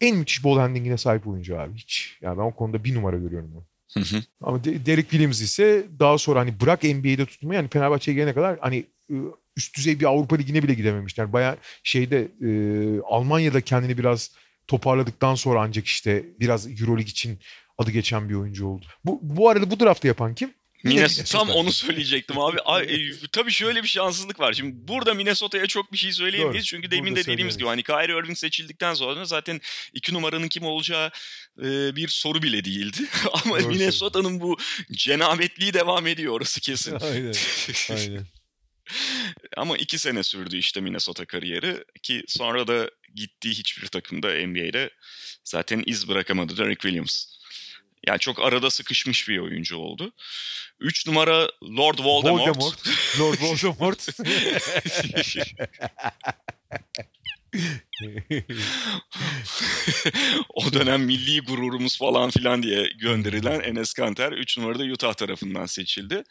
en 0.00 0.16
müthiş 0.16 0.44
ball 0.44 0.58
handling'ine 0.58 0.96
sahip 0.96 1.26
oyuncu 1.26 1.60
abi 1.60 1.74
hiç. 1.78 2.18
Yani 2.20 2.38
ben 2.38 2.42
o 2.42 2.54
konuda 2.54 2.84
bir 2.84 2.94
numara 2.94 3.18
görüyorum 3.18 3.52
onu. 3.56 3.71
Hı 3.94 4.00
hı. 4.00 4.22
Ama 4.40 4.64
De- 4.64 4.86
Derek 4.86 5.10
Williams 5.10 5.40
ise 5.40 5.86
daha 5.98 6.18
sonra 6.18 6.40
hani 6.40 6.60
bırak 6.60 6.82
NBA'de 6.84 7.26
tutmayı 7.26 7.56
yani 7.56 7.68
Fenerbahçe'ye 7.68 8.14
gelene 8.14 8.34
kadar 8.34 8.58
hani 8.60 8.86
e, 9.10 9.14
üst 9.56 9.76
düzey 9.76 10.00
bir 10.00 10.04
Avrupa 10.04 10.36
Ligi'ne 10.36 10.62
bile 10.62 10.74
gidememişler. 10.74 11.32
Baya 11.32 11.56
şeyde 11.82 12.28
e, 12.42 12.50
Almanya'da 13.00 13.60
kendini 13.60 13.98
biraz 13.98 14.30
toparladıktan 14.66 15.34
sonra 15.34 15.60
ancak 15.62 15.86
işte 15.86 16.24
biraz 16.40 16.66
Euroleague 16.80 17.10
için 17.10 17.38
adı 17.78 17.90
geçen 17.90 18.28
bir 18.28 18.34
oyuncu 18.34 18.66
oldu. 18.66 18.86
Bu, 19.04 19.18
bu 19.22 19.48
arada 19.48 19.70
bu 19.70 19.80
draftı 19.80 20.06
yapan 20.06 20.34
kim? 20.34 20.54
Minnesota, 20.84 21.38
tam 21.38 21.50
onu 21.50 21.72
söyleyecektim 21.72 22.38
abi. 22.38 22.60
Ay, 22.60 22.84
e, 22.94 23.12
tabii 23.32 23.52
şöyle 23.52 23.82
bir 23.82 23.88
şanssızlık 23.88 24.40
var. 24.40 24.52
Şimdi 24.52 24.88
burada 24.88 25.14
Minnesota'ya 25.14 25.66
çok 25.66 25.92
bir 25.92 25.98
şey 25.98 26.12
söyleyemeyiz. 26.12 26.54
Doğru. 26.54 26.62
Çünkü 26.62 26.90
demin 26.90 27.16
de 27.16 27.26
dediğimiz 27.26 27.58
gibi 27.58 27.68
hani 27.68 27.82
Kyrie 27.82 28.18
Irving 28.18 28.38
seçildikten 28.38 28.94
sonra 28.94 29.24
zaten 29.24 29.60
iki 29.92 30.14
numaranın 30.14 30.48
kim 30.48 30.62
olacağı 30.62 31.10
e, 31.58 31.96
bir 31.96 32.08
soru 32.08 32.42
bile 32.42 32.64
değildi. 32.64 33.00
Ama 33.32 33.56
Minnesota'nın 33.56 34.40
bu 34.40 34.56
cenabetliği 34.92 35.74
devam 35.74 36.06
ediyor 36.06 36.32
orası 36.32 36.60
kesin. 36.60 36.94
aynen, 37.00 37.34
aynen. 37.90 38.26
Ama 39.56 39.76
iki 39.76 39.98
sene 39.98 40.22
sürdü 40.22 40.56
işte 40.56 40.80
Minnesota 40.80 41.24
kariyeri 41.24 41.84
ki 42.02 42.22
sonra 42.28 42.66
da 42.66 42.90
gittiği 43.14 43.54
hiçbir 43.54 43.86
takımda 43.86 44.28
NBA'de 44.46 44.90
zaten 45.44 45.82
iz 45.86 46.08
bırakamadı 46.08 46.56
Derek 46.56 46.80
Williams. 46.80 47.41
Yani 48.06 48.18
çok 48.18 48.42
arada 48.42 48.70
sıkışmış 48.70 49.28
bir 49.28 49.38
oyuncu 49.38 49.76
oldu. 49.76 50.12
Üç 50.80 51.06
numara 51.06 51.50
Lord 51.62 51.98
Voldemort. 51.98 52.40
Voldemort. 52.40 52.88
Lord 53.20 53.38
Voldemort. 53.40 54.08
o 60.54 60.72
dönem 60.72 61.02
milli 61.02 61.40
gururumuz 61.40 61.98
falan 61.98 62.30
filan 62.30 62.62
diye 62.62 62.88
gönderilen 62.98 63.60
Enes 63.60 63.92
Kanter 63.92 64.32
3 64.32 64.58
numarada 64.58 64.82
Utah 64.82 65.14
tarafından 65.14 65.66
seçildi. 65.66 66.24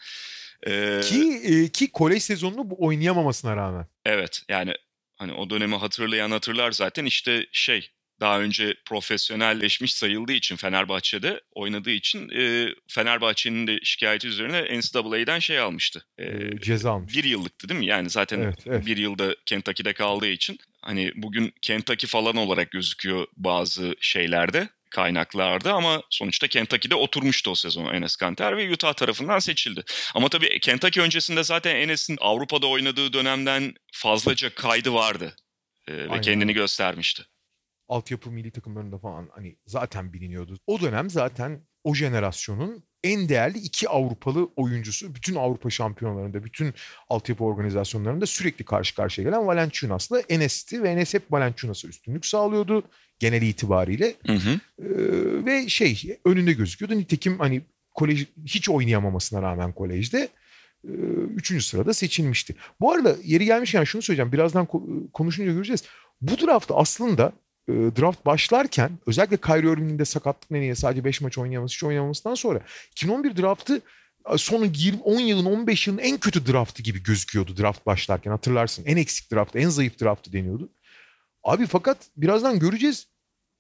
Ee, 0.68 1.02
ki, 1.04 1.42
e, 1.44 1.70
ki 1.70 1.92
kolej 1.92 2.24
sezonunu 2.24 2.70
bu 2.70 2.86
oynayamamasına 2.86 3.56
rağmen. 3.56 3.88
Evet 4.06 4.44
yani 4.50 4.74
hani 5.16 5.34
o 5.34 5.50
dönemi 5.50 5.76
hatırlayan 5.76 6.32
hatırlar 6.32 6.72
zaten 6.72 7.06
işte 7.06 7.46
şey 7.52 7.90
daha 8.22 8.40
önce 8.40 8.76
profesyonelleşmiş 8.86 9.94
sayıldığı 9.94 10.32
için 10.34 10.56
Fenerbahçe'de 10.56 11.42
oynadığı 11.52 11.92
için 11.92 12.30
e, 12.30 12.74
Fenerbahçe'nin 12.88 13.68
de 13.68 13.80
şikayeti 13.84 14.28
üzerine 14.28 14.80
NCAA'den 14.80 15.40
şey 15.40 15.60
almıştı. 15.60 16.06
E, 16.18 16.24
E, 16.26 16.60
ceza 16.62 16.92
almış. 16.92 17.14
bir 17.18 17.24
yıllıktı 17.24 17.70
değil 17.70 17.80
mi? 17.80 17.86
Yani 17.86 18.10
zaten 18.10 18.40
Evet, 18.42 18.60
evet. 18.68 18.86
bir 18.86 18.98
yılda 18.98 19.36
Kentucky'de 19.46 19.94
kaldığı 19.94 20.28
için 20.28 20.58
hani 20.82 21.12
bugün 21.16 21.54
Kentucky 21.62 22.10
falan 22.10 22.36
olarak 22.36 22.72
gözüküyor 22.72 23.28
bazı 23.38 23.96
şeylerde 24.02 24.70
kaynaklarda 24.92 25.74
ama 25.74 26.02
sonuçta 26.10 26.48
Kentucky'de 26.48 26.96
oturmuştu 26.96 27.52
o 27.52 27.56
sezon 27.56 27.94
Enes 27.94 28.16
Kanter 28.16 28.58
ve 28.58 28.74
Utah 28.74 28.94
tarafından 28.94 29.40
seçildi. 29.40 29.84
Ama 30.16 30.30
tabii 30.30 30.60
Kentucky 30.60 31.06
öncesinde 31.06 31.44
zaten 31.44 31.76
Enes'in 31.76 32.18
Avrupa'da 32.22 32.68
oynadığı 32.68 33.14
dönemden 33.14 33.74
fazlaca 33.94 34.56
kaydı 34.56 34.94
vardı 34.94 35.36
Ee, 35.88 35.94
ve 35.94 36.10
Aynen. 36.10 36.22
kendini 36.22 36.54
göstermişti. 36.54 37.24
Altyapı 37.92 38.32
milli 38.32 38.52
takımlarında 38.52 38.98
falan 38.98 39.30
hani 39.32 39.56
zaten 39.66 40.14
biliniyordu. 40.14 40.58
O 40.68 40.82
dönem 40.82 41.10
zaten 41.10 41.60
o 41.84 41.96
jenerasyonun 41.96 42.84
en 43.04 43.30
değerli 43.30 43.58
iki 43.58 43.90
Avrupalı 43.90 44.50
oyuncusu 44.56 45.16
bütün 45.16 45.36
Avrupa 45.36 45.70
şampiyonlarında, 45.70 46.44
bütün 46.44 46.74
altyapı 47.10 47.44
organizasyonlarında 47.44 48.26
sürekli 48.26 48.66
karşı 48.66 48.96
karşıya 48.96 49.28
gelen 49.28 49.48
Valanciunas'la 49.48 50.20
Enes'ti 50.20 50.84
ve 50.84 50.90
Enes 50.90 51.14
hep 51.14 51.32
Valanciunas'a 51.32 51.88
üstünlük 51.88 52.26
sağlıyordu 52.26 52.84
genel 53.20 53.42
itibariyle. 53.42 54.16
Hı 54.26 54.34
hı. 54.34 54.50
Ee, 54.50 55.46
ve 55.46 55.70
şey 55.70 56.18
önünde 56.26 56.54
gözüküyordu. 56.54 56.98
Nitekim 56.98 57.40
hani 57.40 57.62
kolej 57.94 58.28
hiç 58.46 58.70
oynayamamasına 58.70 59.42
rağmen 59.42 59.74
kolejde 59.74 60.30
e, 60.84 60.92
üçüncü 61.36 61.66
sırada 61.66 61.94
seçilmişti. 61.94 62.56
Bu 62.80 62.92
arada 62.92 63.16
yeri 63.24 63.46
gelmişken 63.46 63.84
şunu 63.84 64.02
söyleyeceğim. 64.02 64.32
Birazdan 64.32 64.66
ko- 64.66 65.12
konuşunca 65.12 65.54
göreceğiz. 65.54 65.84
Bu 66.22 66.48
draft 66.48 66.72
aslında 66.74 67.34
draft 67.72 68.26
başlarken 68.26 68.92
özellikle 69.08 69.38
Kyrie 69.38 69.72
Irving'in 69.72 70.00
de 70.00 70.06
sakatlık 70.06 70.52
nedeniyle 70.52 70.76
sadece 70.76 71.04
5 71.04 71.22
maç 71.22 71.38
oynayamaması, 71.38 71.74
hiç 71.76 71.84
oynamamasından 71.84 72.36
sonra 72.36 72.62
2011 72.92 73.38
draftı 73.38 73.82
e, 74.34 74.38
son 74.38 74.66
20, 74.66 75.02
10 75.02 75.20
yılın 75.20 75.46
15 75.46 75.88
yılın 75.88 75.98
en 75.98 76.18
kötü 76.18 76.48
draftı 76.48 76.84
gibi 76.84 77.04
gözüküyordu 77.04 77.58
draft 77.58 77.86
başlarken 77.86 78.32
hatırlarsın. 78.32 78.86
En 78.86 78.98
eksik 78.98 79.32
draftı, 79.32 79.60
en 79.60 79.70
zayıf 79.70 80.02
draftı 80.02 80.34
deniyordu. 80.34 80.70
Abi 81.44 81.66
fakat 81.66 81.98
birazdan 82.18 82.60
göreceğiz 82.60 83.08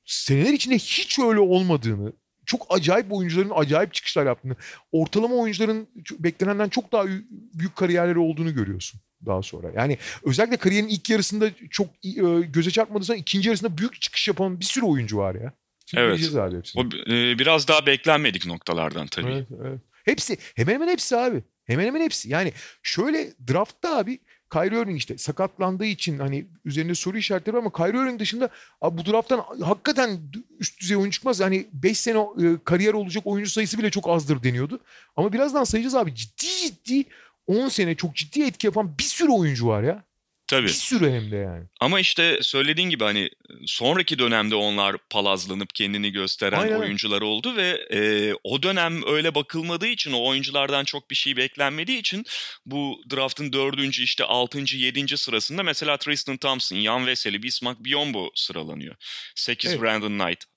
seneler 0.05 0.53
içinde 0.53 0.75
hiç 0.75 1.19
öyle 1.19 1.39
olmadığını, 1.39 2.13
çok 2.45 2.65
acayip 2.69 3.13
oyuncuların 3.13 3.51
acayip 3.55 3.93
çıkışlar 3.93 4.25
yaptığını, 4.25 4.55
ortalama 4.91 5.35
oyuncuların 5.35 5.87
beklenenden 6.19 6.69
çok 6.69 6.91
daha 6.91 7.05
büyük 7.53 7.75
kariyerleri 7.75 8.19
olduğunu 8.19 8.53
görüyorsun 8.53 9.01
daha 9.25 9.41
sonra. 9.41 9.67
Yani 9.75 9.97
özellikle 10.23 10.57
kariyerin 10.57 10.87
ilk 10.87 11.09
yarısında 11.09 11.49
çok 11.69 11.87
e, 12.03 12.41
göze 12.41 12.71
çarpmadıysan 12.71 13.17
ikinci 13.17 13.49
yarısında 13.49 13.77
büyük 13.77 14.01
çıkış 14.01 14.27
yapan 14.27 14.59
bir 14.59 14.65
sürü 14.65 14.85
oyuncu 14.85 15.17
var 15.17 15.35
ya. 15.35 15.53
Şimdi 15.85 16.01
Evet. 16.01 16.11
göreceğiz 16.11 16.35
abi 16.35 16.57
hepsini. 16.57 16.81
O 16.81 17.11
e, 17.11 17.39
biraz 17.39 17.67
daha 17.67 17.85
beklenmedik 17.85 18.45
noktalardan 18.45 19.07
tabii. 19.07 19.31
Evet, 19.31 19.47
evet. 19.61 19.79
Hepsi 20.05 20.37
hemen 20.55 20.73
hemen 20.73 20.87
hepsi 20.87 21.17
abi. 21.17 21.43
Hemen 21.65 21.85
hemen 21.85 22.01
hepsi. 22.01 22.29
Yani 22.29 22.53
şöyle 22.83 23.33
draftta 23.47 23.97
abi 23.97 24.19
Kyrie 24.53 24.81
Irving 24.81 24.97
işte 24.97 25.17
sakatlandığı 25.17 25.85
için 25.85 26.19
hani 26.19 26.45
üzerinde 26.65 26.95
soru 26.95 27.17
işaretleri 27.17 27.55
var 27.55 27.61
ama 27.61 27.71
Kyrie 27.71 28.01
Irving 28.01 28.19
dışında 28.19 28.49
abi 28.81 28.97
bu 28.97 29.05
drafttan 29.11 29.45
hakikaten 29.63 30.19
üst 30.59 30.81
düzey 30.81 30.97
oyuncu 30.97 31.15
çıkmaz. 31.15 31.39
Hani 31.41 31.67
5 31.73 31.97
sene 31.99 32.17
e, 32.17 32.57
kariyer 32.65 32.93
olacak 32.93 33.27
oyuncu 33.27 33.51
sayısı 33.51 33.77
bile 33.77 33.89
çok 33.89 34.09
azdır 34.09 34.43
deniyordu. 34.43 34.79
Ama 35.15 35.33
birazdan 35.33 35.63
sayacağız 35.63 35.95
abi 35.95 36.15
ciddi 36.15 36.45
ciddi 36.65 37.05
10 37.51 37.69
sene 37.69 37.95
çok 37.95 38.15
ciddi 38.15 38.43
etki 38.43 38.67
yapan 38.67 38.97
bir 38.99 39.03
sürü 39.03 39.31
oyuncu 39.31 39.67
var 39.67 39.83
ya. 39.83 40.03
Tabii. 40.51 40.67
Bir 40.67 40.71
sürü 40.71 41.11
hem 41.11 41.31
de 41.31 41.35
yani. 41.35 41.65
Ama 41.79 41.99
işte 41.99 42.39
söylediğin 42.41 42.89
gibi 42.89 43.03
hani 43.03 43.29
sonraki 43.65 44.19
dönemde 44.19 44.55
onlar 44.55 44.95
palazlanıp 45.09 45.75
kendini 45.75 46.11
gösteren 46.11 46.59
Aynen. 46.59 46.79
oyuncular 46.79 47.21
oldu 47.21 47.55
ve 47.55 47.69
e, 47.91 48.33
o 48.43 48.63
dönem 48.63 49.07
öyle 49.07 49.35
bakılmadığı 49.35 49.87
için 49.87 50.11
o 50.11 50.27
oyunculardan 50.27 50.83
çok 50.83 51.09
bir 51.09 51.15
şey 51.15 51.37
beklenmediği 51.37 51.99
için 51.99 52.25
bu 52.65 53.01
draftın 53.11 53.53
dördüncü 53.53 54.03
işte 54.03 54.23
altıncı 54.23 54.77
yedinci 54.77 55.17
sırasında 55.17 55.63
mesela 55.63 55.97
Tristan 55.97 56.37
Thompson, 56.37 56.81
Jan 56.81 57.07
Veseli, 57.07 57.43
Bismack 57.43 57.83
Biyombo 57.83 58.29
sıralanıyor. 58.35 58.95
8 59.35 59.71
Evet. 59.71 59.81
Brandon 59.81 60.19
Knight. 60.19 60.50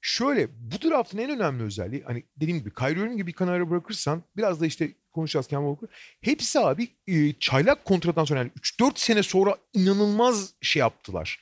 Şöyle 0.00 0.48
bu 0.50 0.82
draftın 0.82 1.18
en 1.18 1.30
önemli 1.30 1.62
özelliği 1.62 2.02
hani 2.02 2.24
dediğim 2.36 2.58
gibi 2.58 2.74
Kyrie 2.74 3.00
Irving 3.00 3.16
gibi 3.16 3.26
bir 3.26 3.32
kenara 3.32 3.70
bırakırsan 3.70 4.22
biraz 4.36 4.60
da 4.60 4.66
işte 4.66 4.94
konuşacağız 5.12 5.46
Kemba 5.46 5.76
Walker. 5.76 5.96
Hepsi 6.20 6.60
abi 6.60 6.88
e, 7.06 7.32
çaylak 7.40 7.84
kontrattan 7.84 8.24
sonra 8.24 8.40
yani 8.40 8.50
3-4 8.60 8.92
sene 8.94 9.22
sonra 9.22 9.56
inanılmaz 9.72 10.54
şey 10.62 10.80
yaptılar. 10.80 11.40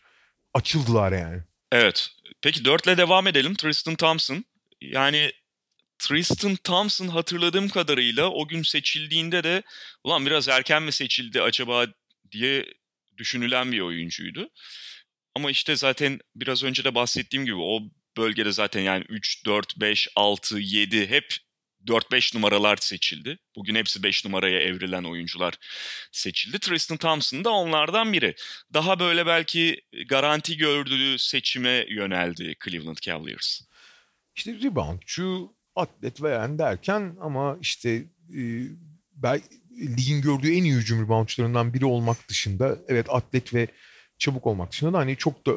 Açıldılar 0.55 1.13
yani. 1.13 1.43
Evet. 1.73 2.11
Peki 2.43 2.65
dörtle 2.65 2.97
devam 2.97 3.27
edelim. 3.27 3.55
Tristan 3.55 3.95
Thompson. 3.95 4.45
Yani 4.81 5.33
Tristan 5.99 6.57
Thompson 6.57 7.09
hatırladığım 7.09 7.69
kadarıyla 7.69 8.31
o 8.31 8.49
gün 8.49 8.63
seçildiğinde 8.63 9.45
de 9.45 9.63
ulan 10.05 10.27
biraz 10.27 10.49
erken 10.49 10.83
mi 10.83 10.93
seçildi 10.93 11.43
acaba 11.43 11.87
diye 12.33 12.67
düşünülen 13.17 13.73
bir 13.73 13.81
oyuncuydu. 13.81 14.51
Ama 15.35 15.51
işte 15.51 15.77
zaten 15.77 16.21
biraz 16.37 16.65
önce 16.65 16.85
de 16.85 16.95
bahsettiğim 16.95 17.45
gibi 17.45 17.57
o 17.57 17.83
bölgede 18.17 18.53
zaten 18.53 18.81
yani 18.81 19.05
3, 19.09 19.47
4, 19.47 19.81
5, 19.81 20.09
6, 20.17 20.59
7 20.59 21.11
hep 21.11 21.37
4-5 21.87 22.37
numaralar 22.37 22.77
seçildi. 22.77 23.39
Bugün 23.57 23.75
hepsi 23.75 24.03
5 24.03 24.25
numaraya 24.25 24.61
evrilen 24.61 25.05
oyuncular 25.05 25.55
seçildi. 26.13 26.59
Tristan 26.59 26.97
Thompson 26.97 27.45
da 27.45 27.51
onlardan 27.51 28.13
biri. 28.13 28.35
Daha 28.73 28.99
böyle 28.99 29.27
belki 29.27 29.81
garanti 30.09 30.57
gördüğü 30.57 31.19
seçime 31.19 31.87
yöneldi 31.89 32.55
Cleveland 32.65 32.97
Cavaliers. 32.97 33.61
İşte 34.37 34.53
reboundçu, 34.63 35.55
atlet 35.77 36.23
veya 36.23 36.59
derken 36.59 37.17
ama 37.21 37.59
işte 37.61 37.91
e, 38.37 38.43
ben, 39.13 39.43
ligin 39.81 40.23
gördüğü 40.23 40.55
en 40.55 40.65
iyi 40.65 40.75
hücum 40.75 41.05
reboundçularından 41.05 41.75
biri 41.75 41.85
olmak 41.85 42.29
dışında 42.29 42.79
evet 42.89 43.07
atlet 43.11 43.55
ve 43.55 43.69
çabuk 44.19 44.47
olmak 44.47 44.73
dışında 44.73 44.93
da 44.93 44.99
hani 44.99 45.17
çok 45.17 45.47
da 45.47 45.53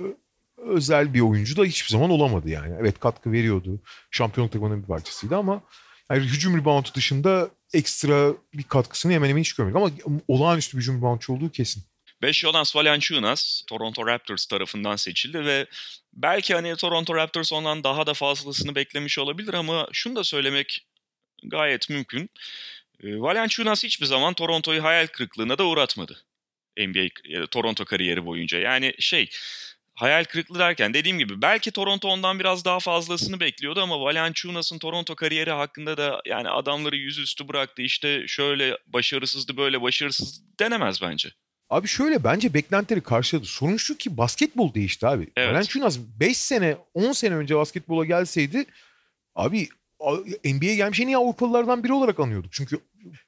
özel 0.57 1.13
bir 1.13 1.19
oyuncu 1.19 1.57
da 1.57 1.63
hiçbir 1.63 1.89
zaman 1.89 2.09
olamadı 2.09 2.49
yani. 2.49 2.75
Evet 2.79 2.99
katkı 2.99 3.31
veriyordu. 3.31 3.79
Şampiyonluk 4.11 4.53
takımının 4.53 4.81
bir 4.81 4.87
parçasıydı 4.87 5.35
ama 5.35 5.63
yani 6.11 6.23
hücum 6.23 6.57
reboundu 6.57 6.89
dışında 6.95 7.49
ekstra 7.73 8.33
bir 8.53 8.63
katkısını 8.63 9.13
hemen 9.13 9.29
hemen 9.29 9.41
hiç 9.41 9.53
görmedik 9.53 9.75
ama 9.75 9.91
olağanüstü 10.27 10.77
bir 10.77 10.81
hücum 10.81 10.97
reboundçu 10.97 11.33
olduğu 11.33 11.51
kesin. 11.51 11.83
5 12.21 12.39
Jonas 12.39 12.75
Valanciunas 12.75 13.61
Toronto 13.67 14.07
Raptors 14.07 14.45
tarafından 14.45 14.95
seçildi 14.95 15.45
ve 15.45 15.65
belki 16.13 16.53
hani 16.53 16.75
Toronto 16.75 17.15
Raptors 17.15 17.53
ondan 17.53 17.83
daha 17.83 18.07
da 18.07 18.13
fazlasını 18.13 18.75
beklemiş 18.75 19.19
olabilir 19.19 19.53
ama 19.53 19.87
şunu 19.91 20.15
da 20.15 20.23
söylemek 20.23 20.87
gayet 21.43 21.89
mümkün. 21.89 22.29
E, 23.03 23.19
Valanciunas 23.19 23.83
hiçbir 23.83 24.05
zaman 24.05 24.33
Toronto'yu 24.33 24.83
hayal 24.83 25.07
kırıklığına 25.07 25.57
da 25.57 25.65
uğratmadı. 25.65 26.23
NBA 26.77 26.99
e, 26.99 27.47
Toronto 27.51 27.85
kariyeri 27.85 28.25
boyunca. 28.25 28.59
Yani 28.59 28.93
şey 28.99 29.29
hayal 29.97 30.23
kırıklığı 30.23 30.59
derken 30.59 30.93
dediğim 30.93 31.19
gibi 31.19 31.41
belki 31.41 31.71
Toronto 31.71 32.07
ondan 32.07 32.39
biraz 32.39 32.65
daha 32.65 32.79
fazlasını 32.79 33.39
bekliyordu 33.39 33.81
ama 33.81 33.99
Valanciunas'ın 33.99 34.77
Toronto 34.77 35.15
kariyeri 35.15 35.51
hakkında 35.51 35.97
da 35.97 36.21
yani 36.25 36.49
adamları 36.49 36.95
yüzüstü 36.95 37.47
bıraktı 37.47 37.81
işte 37.81 38.27
şöyle 38.27 38.77
başarısızdı 38.87 39.57
böyle 39.57 39.81
başarısız 39.81 40.41
denemez 40.59 41.01
bence. 41.01 41.29
Abi 41.69 41.87
şöyle 41.87 42.23
bence 42.23 42.53
beklentileri 42.53 43.03
karşıladı. 43.03 43.45
Sorun 43.45 43.77
şu 43.77 43.97
ki 43.97 44.17
basketbol 44.17 44.73
değişti 44.73 45.07
abi. 45.07 45.27
Evet. 45.37 45.53
Valanciunas 45.53 45.99
5 46.19 46.37
sene 46.37 46.77
10 46.93 47.11
sene 47.11 47.35
önce 47.35 47.55
basketbola 47.55 48.05
gelseydi 48.05 48.65
abi 49.35 49.69
NBA'ye 50.45 50.75
gelmiş 50.75 50.99
en 50.99 51.07
iyi 51.07 51.17
Avrupalılardan 51.17 51.83
biri 51.83 51.93
olarak 51.93 52.19
anıyorduk. 52.19 52.53
Çünkü 52.53 52.79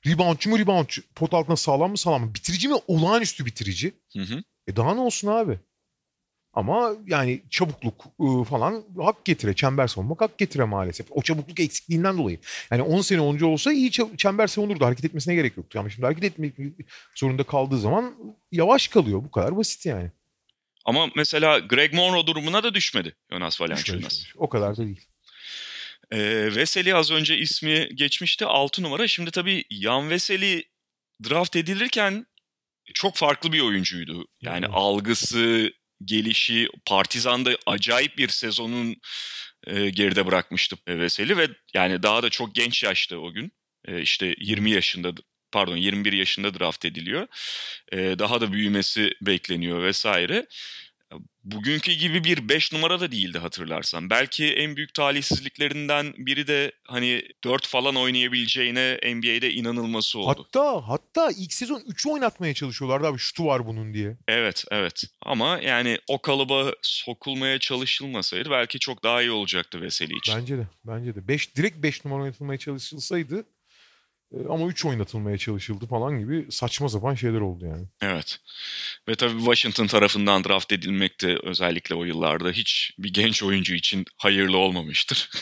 reboundçu 0.07 0.49
mu 0.49 0.59
reboundçu, 0.59 1.01
pot 1.15 1.33
altına 1.33 1.55
sağlam 1.55 1.91
mı 1.91 1.97
sağlam 1.97 2.21
mı, 2.21 2.33
bitirici 2.35 2.67
mi 2.67 2.75
olağanüstü 2.87 3.45
bitirici. 3.45 3.91
Hı 4.13 4.19
hı. 4.19 4.43
E 4.67 4.75
daha 4.75 4.93
ne 4.93 4.99
olsun 4.99 5.27
abi? 5.27 5.59
Ama 6.53 6.91
yani 7.07 7.41
çabukluk 7.49 8.05
ıı, 8.21 8.43
falan 8.43 8.83
hak 8.97 9.25
getire. 9.25 9.55
Çember 9.55 9.87
savunmak 9.87 10.21
hak 10.21 10.37
getire 10.37 10.63
maalesef. 10.63 11.07
O 11.09 11.21
çabukluk 11.21 11.59
eksikliğinden 11.59 12.17
dolayı. 12.17 12.39
Yani 12.71 12.81
10 12.81 13.01
sene 13.01 13.21
önce 13.21 13.45
olsa 13.45 13.71
iyi 13.73 13.91
çember 14.17 14.47
savunurdu. 14.47 14.85
Hareket 14.85 15.05
etmesine 15.05 15.35
gerek 15.35 15.57
yoktu. 15.57 15.79
Ama 15.79 15.89
şimdi 15.89 16.05
hareket 16.05 16.23
etmek 16.23 16.53
zorunda 17.15 17.43
kaldığı 17.43 17.79
zaman 17.79 18.15
yavaş 18.51 18.87
kalıyor. 18.87 19.23
Bu 19.23 19.31
kadar 19.31 19.57
basit 19.57 19.85
yani. 19.85 20.11
Ama 20.85 21.07
mesela 21.15 21.59
Greg 21.59 21.93
Monroe 21.93 22.27
durumuna 22.27 22.63
da 22.63 22.73
düşmedi 22.73 23.15
Jonas 23.31 23.61
Valanciunas. 23.61 24.23
O 24.35 24.49
kadar 24.49 24.77
da 24.77 24.85
değil. 24.85 25.05
Ee, 26.11 26.55
Veseli 26.55 26.95
az 26.95 27.11
önce 27.11 27.37
ismi 27.37 27.89
geçmişti 27.95 28.45
6 28.45 28.83
numara. 28.83 29.07
Şimdi 29.07 29.31
tabii 29.31 29.63
Yan 29.69 30.09
Veseli 30.09 30.63
draft 31.29 31.55
edilirken 31.55 32.25
çok 32.93 33.15
farklı 33.15 33.51
bir 33.53 33.59
oyuncuydu. 33.61 34.27
Yani 34.41 34.65
Evet. 34.65 34.69
algısı, 34.73 35.71
gelişi, 36.05 36.69
Partizan'da 36.85 37.57
acayip 37.65 38.17
bir 38.17 38.29
sezonun 38.29 38.95
e, 39.67 39.89
geride 39.89 40.25
bırakmıştı 40.25 40.75
Veseli 40.87 41.37
ve 41.37 41.47
yani 41.73 42.03
daha 42.03 42.23
da 42.23 42.29
çok 42.29 42.55
genç 42.55 42.83
yaşta 42.83 43.17
o 43.17 43.31
gün. 43.31 43.51
E, 43.87 44.01
işte 44.01 44.35
20 44.39 44.71
yaşında 44.71 45.13
pardon 45.51 45.75
21 45.75 46.13
yaşında 46.13 46.59
draft 46.59 46.85
ediliyor. 46.85 47.27
E, 47.91 47.97
daha 48.19 48.41
da 48.41 48.53
büyümesi 48.53 49.13
bekleniyor 49.21 49.83
vesaire. 49.83 50.45
Bugünkü 51.43 51.91
gibi 51.91 52.23
bir 52.23 52.49
5 52.49 52.73
numara 52.73 52.99
da 52.99 53.11
değildi 53.11 53.37
hatırlarsan. 53.37 54.09
Belki 54.09 54.53
en 54.53 54.75
büyük 54.75 54.93
talihsizliklerinden 54.93 56.13
biri 56.17 56.47
de 56.47 56.71
hani 56.87 57.23
4 57.43 57.67
falan 57.67 57.95
oynayabileceğine 57.95 58.99
NBA'de 59.15 59.53
inanılması 59.53 60.19
oldu. 60.19 60.45
Hatta 60.53 60.87
hatta 60.87 61.31
ilk 61.37 61.53
sezon 61.53 61.79
3'ü 61.79 62.09
oynatmaya 62.09 62.53
çalışıyorlardı 62.53 63.07
abi 63.07 63.17
şutu 63.17 63.45
var 63.45 63.67
bunun 63.67 63.93
diye. 63.93 64.17
Evet 64.27 64.65
evet 64.71 65.03
ama 65.21 65.59
yani 65.59 65.99
o 66.07 66.21
kalıba 66.21 66.73
sokulmaya 66.81 67.59
çalışılmasaydı 67.59 68.49
belki 68.51 68.79
çok 68.79 69.03
daha 69.03 69.21
iyi 69.21 69.31
olacaktı 69.31 69.81
Veseli 69.81 70.17
için. 70.17 70.35
Bence 70.35 70.57
de. 70.57 70.67
Bence 70.85 71.15
de. 71.15 71.27
5 71.27 71.55
direkt 71.55 71.77
5 71.77 72.05
numara 72.05 72.23
oynatılmaya 72.23 72.57
çalışılsaydı 72.57 73.45
ama 74.49 74.65
3 74.65 74.85
oynatılmaya 74.85 75.37
çalışıldı 75.37 75.87
falan 75.87 76.19
gibi 76.19 76.47
saçma 76.51 76.89
sapan 76.89 77.15
şeyler 77.15 77.39
oldu 77.41 77.65
yani. 77.65 77.85
Evet 78.01 78.39
ve 79.07 79.15
tabii 79.15 79.37
Washington 79.39 79.87
tarafından 79.87 80.43
draft 80.43 80.71
edilmek 80.71 81.21
de 81.21 81.37
özellikle 81.43 81.95
o 81.95 82.03
yıllarda 82.03 82.51
hiç 82.51 82.93
bir 82.99 83.13
genç 83.13 83.43
oyuncu 83.43 83.73
için 83.73 84.05
hayırlı 84.17 84.57
olmamıştır. 84.57 85.29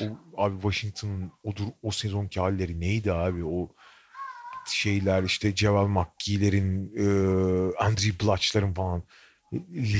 O, 0.00 0.42
abi 0.42 0.54
Washington'ın 0.54 1.32
o, 1.42 1.56
dur- 1.56 1.72
o 1.82 1.90
sezonki 1.90 2.40
halleri 2.40 2.80
neydi 2.80 3.12
abi? 3.12 3.44
O 3.44 3.68
şeyler 4.72 5.22
işte 5.22 5.54
Ceval 5.54 5.86
McGee'lerin, 5.86 6.92
e, 6.96 7.04
Andrew 7.78 8.26
Blatch'ların 8.26 8.74
falan 8.74 9.02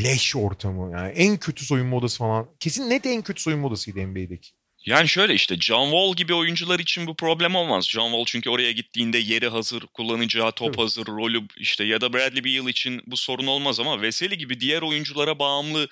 leş 0.05 0.37
ortamı. 0.37 0.93
Yani 0.93 1.12
en 1.12 1.37
kötü 1.37 1.64
soyunma 1.64 1.97
odası 1.97 2.18
falan. 2.18 2.49
Kesin 2.61 2.91
net 2.91 3.07
en 3.07 3.22
kötü 3.22 3.43
soyunma 3.43 3.68
odasıydı 3.68 4.07
NBA'deki. 4.07 4.51
Yani 4.87 5.09
şöyle 5.09 5.35
işte 5.35 5.57
John 5.61 5.85
Wall 5.85 6.16
gibi 6.16 6.35
oyuncular 6.35 6.78
için 6.78 7.07
bu 7.07 7.16
problem 7.16 7.55
olmaz. 7.55 7.89
John 7.89 8.11
Wall 8.11 8.24
çünkü 8.24 8.51
oraya 8.51 8.72
gittiğinde 8.72 9.18
yeri 9.18 9.49
hazır, 9.49 9.87
kullanacağı 9.87 10.53
top 10.53 10.68
Evet. 10.68 10.78
hazır, 10.78 11.07
rolü 11.07 11.43
işte 11.57 11.85
ya 11.85 12.01
da 12.01 12.12
Bradley 12.12 12.45
Beal 12.45 12.68
için 12.68 13.03
bu 13.07 13.16
sorun 13.16 13.47
olmaz 13.47 13.80
ama 13.80 14.03
Veseli 14.03 14.39
gibi 14.39 14.61
diğer 14.61 14.82
oyunculara 14.82 15.39
bağımlı, 15.39 15.89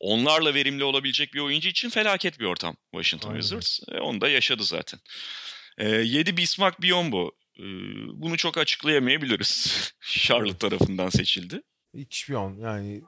onlarla 0.00 0.54
verimli 0.54 0.84
olabilecek 0.84 1.34
bir 1.34 1.40
oyuncu 1.40 1.68
için 1.68 1.90
felaket 1.90 2.40
bir 2.40 2.44
ortam 2.44 2.76
Washington 2.92 3.28
Aynen. 3.28 3.40
Wizards. 3.40 3.80
E, 3.88 3.98
onu 4.00 4.20
da 4.20 4.28
yaşadı 4.28 4.64
zaten. 4.64 5.00
E, 5.78 5.88
7 5.88 6.36
Bismack 6.36 6.82
Biyombo. 6.82 7.30
E, 7.58 7.64
bunu 8.12 8.36
çok 8.36 8.58
açıklayamayabiliriz. 8.58 9.92
Charlotte 10.00 10.58
tarafından 10.58 11.08
seçildi. 11.08 11.62
Hiçbir 11.94 12.34
an 12.34 12.56
yani 12.60 13.02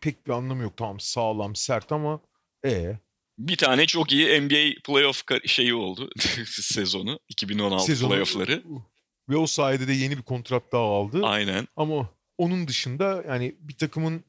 pek 0.00 0.26
bir 0.26 0.32
anlamı 0.32 0.62
yok. 0.62 0.76
Tamam 0.76 1.00
sağlam, 1.00 1.56
sert 1.56 1.92
ama 1.92 2.20
e 2.64 2.98
Bir 3.48 3.56
tane 3.56 3.86
çok 3.86 4.12
iyi 4.12 4.40
NBA 4.40 4.80
playoff 4.84 5.22
şeyi 5.46 5.74
oldu 5.74 6.10
sezonu. 6.46 7.18
2016 7.28 7.86
sezonu 7.86 8.10
playoffları. 8.10 8.62
ve 9.28 9.36
o 9.36 9.46
sayede 9.46 9.88
de 9.88 9.92
yeni 9.92 10.16
bir 10.16 10.22
kontrat 10.22 10.72
daha 10.72 10.82
aldı. 10.82 11.20
Aynen. 11.24 11.68
Ama 11.76 12.10
onun 12.38 12.68
dışında 12.68 13.24
yani 13.28 13.54
bir 13.60 13.76
takımın 13.76 14.24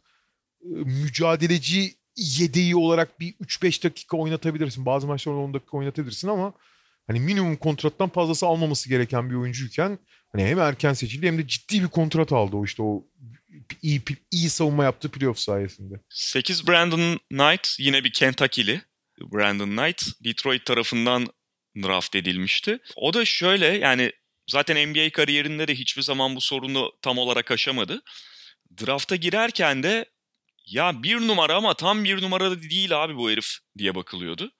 mücadeleci 0.63 1.93
yedeği 2.17 2.75
olarak 2.75 3.19
bir 3.19 3.33
3-5 3.33 3.83
dakika 3.83 4.17
oynatabilirsin. 4.17 4.85
Bazı 4.85 5.07
maçlarda 5.07 5.37
10 5.39 5.53
dakika 5.53 5.77
oynatabilirsin 5.77 6.27
ama 6.27 6.53
hani 7.07 7.19
minimum 7.19 7.55
kontrattan 7.55 8.09
fazlası 8.09 8.45
almaması 8.45 8.89
gereken 8.89 9.29
bir 9.29 9.35
oyuncuyken 9.35 9.99
hani 10.31 10.45
hem 10.45 10.59
erken 10.59 10.93
seçildi 10.93 11.27
hem 11.27 11.37
de 11.37 11.47
ciddi 11.47 11.83
bir 11.83 11.87
kontrat 11.87 12.31
aldı 12.31 12.55
o 12.55 12.65
işte 12.65 12.83
o 12.83 13.03
iyi 13.81 14.01
iyi 14.31 14.49
savunma 14.49 14.83
yaptığı 14.83 15.11
playoff 15.11 15.39
sayesinde. 15.39 15.95
8 16.09 16.67
Brandon 16.67 17.19
Knight 17.29 17.79
yine 17.79 18.03
bir 18.03 18.11
Kentucky'li. 18.11 18.81
Brandon 19.21 19.69
Knight 19.69 20.03
Detroit 20.23 20.65
tarafından 20.65 21.27
draft 21.77 22.15
edilmişti. 22.15 22.79
O 22.95 23.13
da 23.13 23.25
şöyle 23.25 23.65
yani 23.65 24.11
zaten 24.47 24.89
NBA 24.89 25.09
kariyerinde 25.09 25.67
de 25.67 25.75
hiçbir 25.75 26.01
zaman 26.01 26.35
bu 26.35 26.41
sorunu 26.41 26.91
tam 27.01 27.17
olarak 27.17 27.51
aşamadı. 27.51 28.01
Draft'a 28.81 29.15
girerken 29.15 29.83
de 29.83 30.05
ya 30.65 31.03
bir 31.03 31.15
numara 31.15 31.55
ama 31.55 31.73
tam 31.73 32.03
bir 32.03 32.21
numara 32.21 32.51
da 32.51 32.61
değil 32.61 33.03
abi 33.03 33.15
bu 33.15 33.31
herif 33.31 33.57
diye 33.77 33.95
bakılıyordu. 33.95 34.51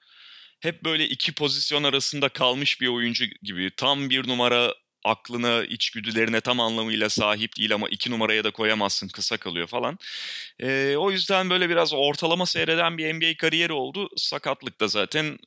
Hep 0.60 0.84
böyle 0.84 1.08
iki 1.08 1.34
pozisyon 1.34 1.84
arasında 1.84 2.30
kalmış 2.30 2.82
bir 2.82 2.88
oyuncu 2.88 3.26
gibi 3.44 3.72
tam 3.78 4.10
bir 4.10 4.28
numara 4.28 4.74
aklına, 5.04 5.64
içgüdülerine 5.64 6.42
tam 6.42 6.60
anlamıyla 6.60 7.10
sahip 7.10 7.58
değil 7.58 7.74
ama 7.74 7.90
iki 7.90 8.12
numaraya 8.12 8.44
da 8.44 8.52
koyamazsın 8.52 9.08
kısa 9.08 9.38
kalıyor 9.38 9.68
falan. 9.68 10.00
E, 10.60 10.96
o 10.98 11.12
yüzden 11.12 11.50
böyle 11.50 11.70
biraz 11.70 11.94
ortalama 11.94 12.46
seyreden 12.46 12.98
bir 12.98 13.14
NBA 13.14 13.38
kariyeri 13.38 13.74
oldu. 13.74 14.10
Sakatlık 14.18 14.80
da 14.80 14.88
zaten 14.88 15.38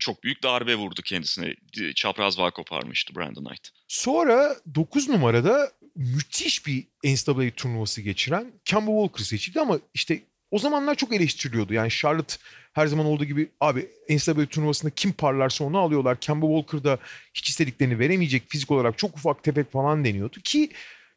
çok 0.00 0.24
büyük 0.24 0.42
darbe 0.42 0.74
vurdu 0.74 1.02
kendisine. 1.04 1.54
Çapraz 1.94 2.38
bağ 2.38 2.50
koparmıştı 2.50 3.14
Brandon 3.14 3.44
Knight. 3.44 3.68
Sonra 3.88 4.56
9 4.74 5.08
numarada 5.08 5.72
müthiş 5.96 6.66
bir 6.66 6.84
NCAA 7.04 7.50
turnuvası 7.56 8.02
geçiren 8.02 8.52
Kemba 8.64 8.90
Walker 8.90 9.24
seçildi 9.24 9.60
ama 9.60 9.78
işte 9.94 10.22
o 10.52 10.58
zamanlar 10.58 10.94
çok 10.94 11.12
eleştiriliyordu. 11.12 11.74
Yani 11.74 11.90
Charlotte 11.90 12.34
her 12.72 12.86
zaman 12.86 13.06
olduğu 13.06 13.24
gibi 13.24 13.48
abi 13.60 13.88
NCAA 14.08 14.46
turnuvasında 14.46 14.92
kim 14.96 15.12
parlarsa 15.12 15.64
onu 15.64 15.78
alıyorlar. 15.78 16.20
Kemba 16.20 16.46
Walker 16.46 16.84
da 16.84 16.98
hiç 17.34 17.48
istediklerini 17.48 17.98
veremeyecek 17.98 18.42
fizik 18.48 18.70
olarak 18.70 18.98
çok 18.98 19.16
ufak 19.16 19.42
tefek 19.42 19.72
falan 19.72 20.04
deniyordu 20.04 20.40
ki 20.44 20.70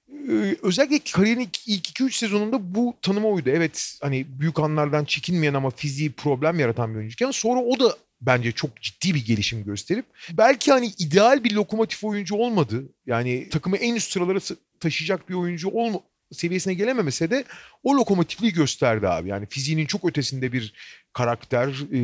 e, 0.09 0.57
özellikle 0.61 0.99
kariyerin 1.11 1.49
ilk 1.67 1.99
2-3 1.99 2.11
sezonunda 2.11 2.75
bu 2.75 2.95
tanıma 3.01 3.29
uydu. 3.29 3.49
Evet 3.49 3.97
hani 4.01 4.25
büyük 4.29 4.59
anlardan 4.59 5.05
çekinmeyen 5.05 5.53
ama 5.53 5.69
fiziği 5.69 6.11
problem 6.11 6.59
yaratan 6.59 6.93
bir 6.93 6.97
oyuncuyken 6.97 7.31
sonra 7.31 7.59
o 7.59 7.79
da 7.79 7.95
bence 8.21 8.51
çok 8.51 8.81
ciddi 8.81 9.13
bir 9.13 9.25
gelişim 9.25 9.63
gösterip 9.63 10.05
belki 10.31 10.71
hani 10.71 10.87
ideal 10.99 11.43
bir 11.43 11.51
lokomotif 11.51 12.03
oyuncu 12.03 12.35
olmadı. 12.35 12.83
Yani 13.05 13.49
takımı 13.49 13.77
en 13.77 13.95
üst 13.95 14.11
sıralara 14.11 14.39
taşıyacak 14.79 15.29
bir 15.29 15.33
oyuncu 15.33 15.69
olma, 15.69 15.99
seviyesine 16.31 16.73
gelememese 16.73 17.31
de 17.31 17.45
o 17.83 17.95
lokomotifliği 17.95 18.53
gösterdi 18.53 19.07
abi. 19.07 19.29
Yani 19.29 19.45
fiziğinin 19.45 19.85
çok 19.85 20.09
ötesinde 20.09 20.51
bir 20.51 20.73
karakter. 21.13 21.67
E, 21.67 21.99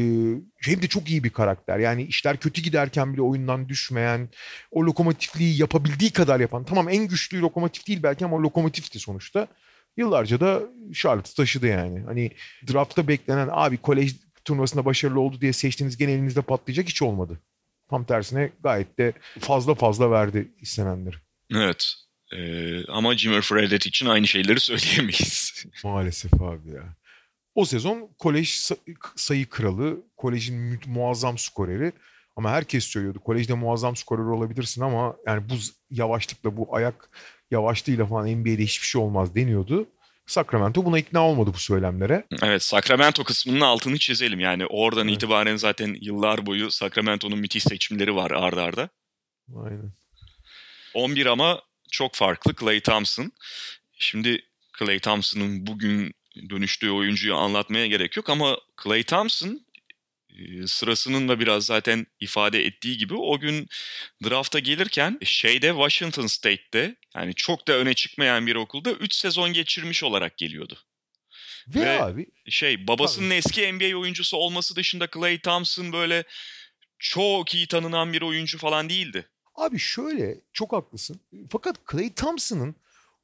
hem 0.61 0.81
de 0.81 0.87
çok 0.87 1.09
iyi 1.09 1.23
bir 1.23 1.29
karakter. 1.29 1.79
Yani 1.79 2.03
işler 2.03 2.37
kötü 2.37 2.61
giderken 2.61 3.13
bile 3.13 3.21
oyundan 3.21 3.69
düşmeyen, 3.69 4.29
o 4.71 4.85
lokomotifliği 4.85 5.61
yapabildiği 5.61 6.11
kadar 6.11 6.39
yapan. 6.39 6.63
Tamam 6.63 6.89
en 6.89 7.07
güçlü 7.07 7.41
lokomotif 7.41 7.87
değil 7.87 8.03
belki 8.03 8.25
ama 8.25 8.41
lokomotifti 8.41 8.99
sonuçta. 8.99 9.47
Yıllarca 9.97 10.39
da 10.39 10.61
Charlotte'ı 10.93 11.35
taşıdı 11.35 11.67
yani. 11.67 12.01
Hani 12.05 12.31
draftta 12.73 13.07
beklenen 13.07 13.49
abi 13.51 13.77
kolej 13.77 14.15
turnuvasında 14.45 14.85
başarılı 14.85 15.19
oldu 15.19 15.41
diye 15.41 15.53
seçtiğiniz 15.53 15.97
gene 15.97 16.11
elinizde 16.11 16.41
patlayacak 16.41 16.87
hiç 16.87 17.01
olmadı. 17.01 17.39
Tam 17.89 18.05
tersine 18.05 18.51
gayet 18.63 18.97
de 18.97 19.13
fazla 19.39 19.75
fazla 19.75 20.11
verdi 20.11 20.51
istenenleri. 20.61 21.15
Evet. 21.53 21.93
Ee, 22.33 22.85
ama 22.85 23.17
Jimmer 23.17 23.41
Fredette 23.41 23.89
için 23.89 24.05
aynı 24.05 24.27
şeyleri 24.27 24.59
söyleyemeyiz. 24.59 25.65
Maalesef 25.83 26.33
abi 26.33 26.69
ya. 26.69 26.95
O 27.55 27.65
sezon 27.65 28.09
kolej 28.19 28.71
sayı 29.15 29.49
kralı, 29.49 30.01
kolejin 30.17 30.79
muazzam 30.87 31.37
skoreri. 31.37 31.91
Ama 32.35 32.51
herkes 32.51 32.85
söylüyordu 32.85 33.19
kolejde 33.19 33.53
muazzam 33.53 33.95
skorer 33.95 34.23
olabilirsin 34.23 34.81
ama 34.81 35.15
yani 35.27 35.49
bu 35.49 35.53
yavaşlıkla 35.89 36.57
bu 36.57 36.75
ayak 36.75 37.09
yavaşlığıyla 37.51 38.05
falan 38.05 38.27
NBA'de 38.27 38.63
hiçbir 38.63 38.87
şey 38.87 39.01
olmaz 39.01 39.35
deniyordu. 39.35 39.87
Sacramento 40.25 40.85
buna 40.85 40.99
ikna 40.99 41.27
olmadı 41.27 41.51
bu 41.53 41.57
söylemlere. 41.57 42.23
Evet 42.43 42.63
Sacramento 42.63 43.23
kısmının 43.23 43.61
altını 43.61 43.97
çizelim. 43.97 44.39
Yani 44.39 44.65
oradan 44.65 45.07
evet. 45.07 45.17
itibaren 45.17 45.55
zaten 45.55 45.97
yıllar 46.01 46.45
boyu 46.45 46.71
Sacramento'nun 46.71 47.39
müthiş 47.39 47.63
seçimleri 47.63 48.15
var 48.15 48.31
ardarda. 48.31 48.61
arda. 48.61 48.89
Aynen. 49.55 49.91
11 50.93 51.25
ama 51.25 51.61
çok 51.91 52.15
farklı 52.15 52.55
Clay 52.55 52.79
Thompson. 52.79 53.31
Şimdi 53.99 54.45
Clay 54.79 54.99
Thompson'ın 54.99 55.67
bugün 55.67 56.13
dönüştüğü 56.49 56.91
oyuncuyu 56.91 57.35
anlatmaya 57.35 57.87
gerek 57.87 58.17
yok 58.17 58.29
ama 58.29 58.57
Clay 58.83 59.03
Thompson 59.03 59.65
e, 60.29 60.67
sırasının 60.67 61.29
da 61.29 61.39
biraz 61.39 61.65
zaten 61.65 62.07
ifade 62.19 62.65
ettiği 62.65 62.97
gibi 62.97 63.13
o 63.13 63.39
gün 63.39 63.69
drafta 64.23 64.59
gelirken 64.59 65.19
şeyde 65.23 65.67
Washington 65.67 66.27
State'te 66.27 66.95
yani 67.15 67.33
çok 67.35 67.67
da 67.67 67.73
öne 67.73 67.93
çıkmayan 67.93 68.47
bir 68.47 68.55
okulda 68.55 68.91
3 68.91 69.13
sezon 69.13 69.53
geçirmiş 69.53 70.03
olarak 70.03 70.37
geliyordu. 70.37 70.77
Ve, 71.67 71.81
Ve 71.81 72.01
abi 72.01 72.25
şey 72.49 72.87
babasının 72.87 73.29
abi. 73.29 73.35
eski 73.35 73.73
NBA 73.73 73.97
oyuncusu 73.97 74.37
olması 74.37 74.75
dışında 74.75 75.07
Clay 75.13 75.39
Thompson 75.39 75.93
böyle 75.93 76.23
çok 76.99 77.55
iyi 77.55 77.67
tanınan 77.67 78.13
bir 78.13 78.21
oyuncu 78.21 78.57
falan 78.57 78.89
değildi. 78.89 79.27
Abi 79.55 79.79
şöyle 79.79 80.35
çok 80.53 80.73
haklısın. 80.73 81.19
Fakat 81.49 81.75
Clay 81.91 82.13
Thompson'ın 82.13 82.75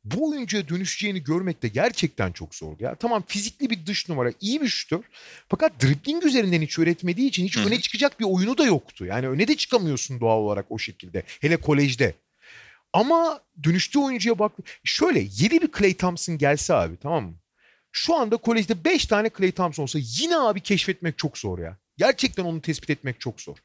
bu 0.04 0.30
oyuncuya 0.30 0.68
dönüşeceğini 0.70 1.24
görmek 1.24 1.64
de 1.64 1.68
gerçekten 1.68 2.32
çok 2.32 2.56
zordu. 2.56 2.84
Ya 2.84 2.96
tamam 2.96 3.24
fizikli 3.28 3.70
bir 3.70 3.86
dış 3.86 4.10
numara, 4.10 4.32
iyi 4.42 4.62
bir 4.62 4.68
şutör. 4.68 5.04
Fakat 5.50 5.82
dribbling 5.82 6.26
üzerinden 6.26 6.62
hiç 6.62 6.80
öğretmediği 6.80 7.30
için 7.30 7.46
hiç 7.46 7.58
öne 7.58 7.80
çıkacak 7.82 8.20
bir 8.20 8.26
oyunu 8.26 8.58
da 8.58 8.66
yoktu. 8.66 9.06
Yani 9.06 9.30
öne 9.30 9.48
de 9.48 9.56
çıkamıyorsun 9.56 10.20
doğal 10.20 10.38
olarak 10.38 10.66
o 10.70 10.78
şekilde. 10.80 11.24
Hele 11.42 11.58
kolejde. 11.58 12.14
Ama 12.94 13.42
dönüştüğü 13.64 14.00
oyuncuya 14.00 14.40
bak. 14.40 14.52
Şöyle 14.84 15.20
yeni 15.20 15.62
bir 15.62 15.72
Clay 15.78 15.94
Thompson 15.94 16.38
gelse 16.38 16.74
abi 16.74 16.98
tamam 16.98 17.24
mı? 17.26 17.34
Şu 17.92 18.16
anda 18.16 18.38
kolejde 18.38 18.84
5 18.84 19.06
tane 19.06 19.30
Clay 19.38 19.52
Thompson 19.52 19.84
olsa 19.84 20.00
yine 20.02 20.38
abi 20.38 20.62
keşfetmek 20.62 21.18
çok 21.18 21.38
zor 21.38 21.60
ya. 21.60 21.78
Gerçekten 21.98 22.44
onu 22.46 22.62
tespit 22.62 22.90
etmek 22.90 23.20
çok 23.20 23.42
zor. 23.42 23.56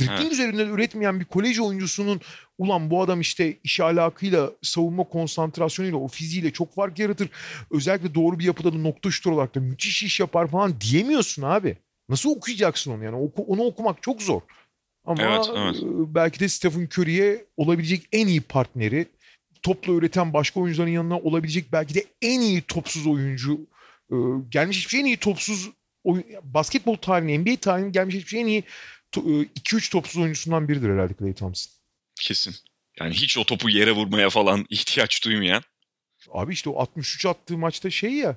Dribbling 0.00 0.20
evet. 0.20 0.32
üzerinden 0.32 0.68
üretmeyen 0.68 1.20
bir 1.20 1.24
kolej 1.24 1.60
oyuncusunun 1.60 2.20
ulan 2.58 2.90
bu 2.90 3.02
adam 3.02 3.20
işte 3.20 3.56
iş 3.64 3.80
alakıyla, 3.80 4.50
savunma 4.62 5.04
konsantrasyonuyla, 5.04 5.98
o 5.98 6.08
fiziğiyle 6.08 6.52
çok 6.52 6.74
fark 6.74 6.98
yaratır. 6.98 7.28
Özellikle 7.70 8.14
doğru 8.14 8.38
bir 8.38 8.44
yapıda 8.44 8.72
da 8.72 8.78
nokta 8.78 9.10
şutör 9.10 9.30
olarak 9.30 9.54
da 9.54 9.60
müthiş 9.60 10.02
iş 10.02 10.20
yapar 10.20 10.46
falan 10.50 10.80
diyemiyorsun 10.80 11.42
abi. 11.42 11.76
Nasıl 12.08 12.30
okuyacaksın 12.30 12.92
onu 12.92 13.04
yani? 13.04 13.16
Oku, 13.16 13.42
onu 13.42 13.62
okumak 13.62 14.02
çok 14.02 14.22
zor. 14.22 14.40
Ama 15.04 15.22
evet, 15.22 15.50
evet. 15.56 15.76
E, 15.76 16.14
belki 16.14 16.40
de 16.40 16.48
Stephen 16.48 16.88
Curry'e 16.92 17.44
olabilecek 17.56 18.02
en 18.12 18.26
iyi 18.26 18.40
partneri, 18.40 19.06
topla 19.62 19.92
üreten 19.92 20.32
başka 20.32 20.60
oyuncuların 20.60 20.90
yanına 20.90 21.18
olabilecek 21.18 21.72
belki 21.72 21.94
de 21.94 22.04
en 22.22 22.40
iyi 22.40 22.62
topsuz 22.62 23.06
oyuncu, 23.06 23.60
e, 24.10 24.16
gelmiş 24.48 24.78
hiçbir 24.78 24.90
şey 24.90 25.00
en 25.00 25.04
iyi 25.04 25.16
topsuz 25.16 25.70
oyun, 26.04 26.24
basketbol 26.42 26.96
tarihinin, 26.96 27.40
NBA 27.40 27.56
tarihinin 27.60 27.92
gelmiş 27.92 28.14
hiçbir 28.14 28.28
şey 28.28 28.40
en 28.40 28.46
iyi 28.46 28.64
2-3 29.14 29.86
e, 29.86 29.90
topsuz 29.90 30.22
oyuncusundan 30.22 30.68
biridir 30.68 30.90
herhalde 30.90 31.14
Clay 31.18 31.34
Thompson. 31.34 31.72
Kesin. 32.20 32.54
Yani 33.00 33.14
hiç 33.14 33.38
o 33.38 33.44
topu 33.44 33.70
yere 33.70 33.92
vurmaya 33.92 34.30
falan 34.30 34.66
ihtiyaç 34.70 35.24
duymayan. 35.24 35.62
Abi 36.30 36.52
işte 36.52 36.70
o 36.70 36.80
63 36.80 37.26
attığı 37.26 37.58
maçta 37.58 37.90
şey 37.90 38.12
ya 38.12 38.36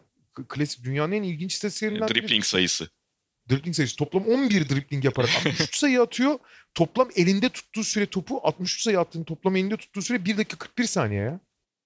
klasik 0.49 0.83
dünyanın 0.83 1.11
en 1.11 1.23
ilginç 1.23 1.53
istatistiklerinden 1.53 2.09
biri. 2.09 2.21
Dribbling 2.21 2.43
sayısı. 2.43 2.89
Dribbling 3.49 3.75
sayısı. 3.75 3.95
Toplam 3.95 4.25
11 4.25 4.69
dribbling 4.69 5.05
yaparak 5.05 5.29
63 5.45 5.75
sayı 5.75 6.01
atıyor. 6.01 6.39
Toplam 6.73 7.09
elinde 7.15 7.49
tuttuğu 7.49 7.83
süre 7.83 8.05
topu 8.05 8.39
63 8.43 8.81
sayı 8.81 8.99
attığını 8.99 9.25
toplam 9.25 9.55
elinde 9.55 9.77
tuttuğu 9.77 10.01
süre 10.01 10.25
1 10.25 10.37
dakika 10.37 10.57
41 10.57 10.83
saniye 10.83 11.21
ya. 11.21 11.39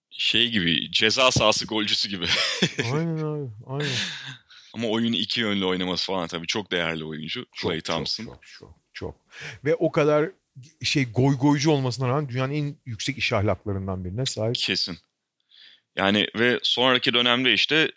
Şey 0.09 0.49
gibi 0.49 0.91
ceza 0.91 1.32
sahası 1.32 1.65
golcüsü 1.65 2.09
gibi. 2.09 2.25
aynen 2.93 3.17
abi 3.23 3.49
aynen. 3.67 3.88
Ama 4.78 4.88
oyunu 4.88 5.15
iki 5.15 5.41
yönlü 5.41 5.65
oynaması 5.65 6.05
falan 6.05 6.28
tabii 6.28 6.47
çok 6.47 6.71
değerli 6.71 7.05
oyuncu. 7.05 7.45
Çok, 7.53 7.71
Clay 7.71 7.82
Thompson. 7.82 8.25
Çok, 8.25 8.34
çok, 8.34 8.43
çok, 8.59 8.75
çok. 8.93 9.15
Ve 9.65 9.75
o 9.75 9.91
kadar 9.91 10.32
şey 10.84 11.05
goy 11.11 11.38
goycu 11.38 11.71
olmasına 11.71 12.07
rağmen 12.07 12.30
dünyanın 12.30 12.53
en 12.53 12.75
yüksek 12.86 13.17
iş 13.17 13.34
ahlaklarından 13.34 14.05
birine 14.05 14.25
sahip. 14.25 14.55
Kesin. 14.55 14.97
Yani 15.95 16.28
ve 16.36 16.59
sonraki 16.63 17.13
dönemde 17.13 17.53
işte 17.53 17.91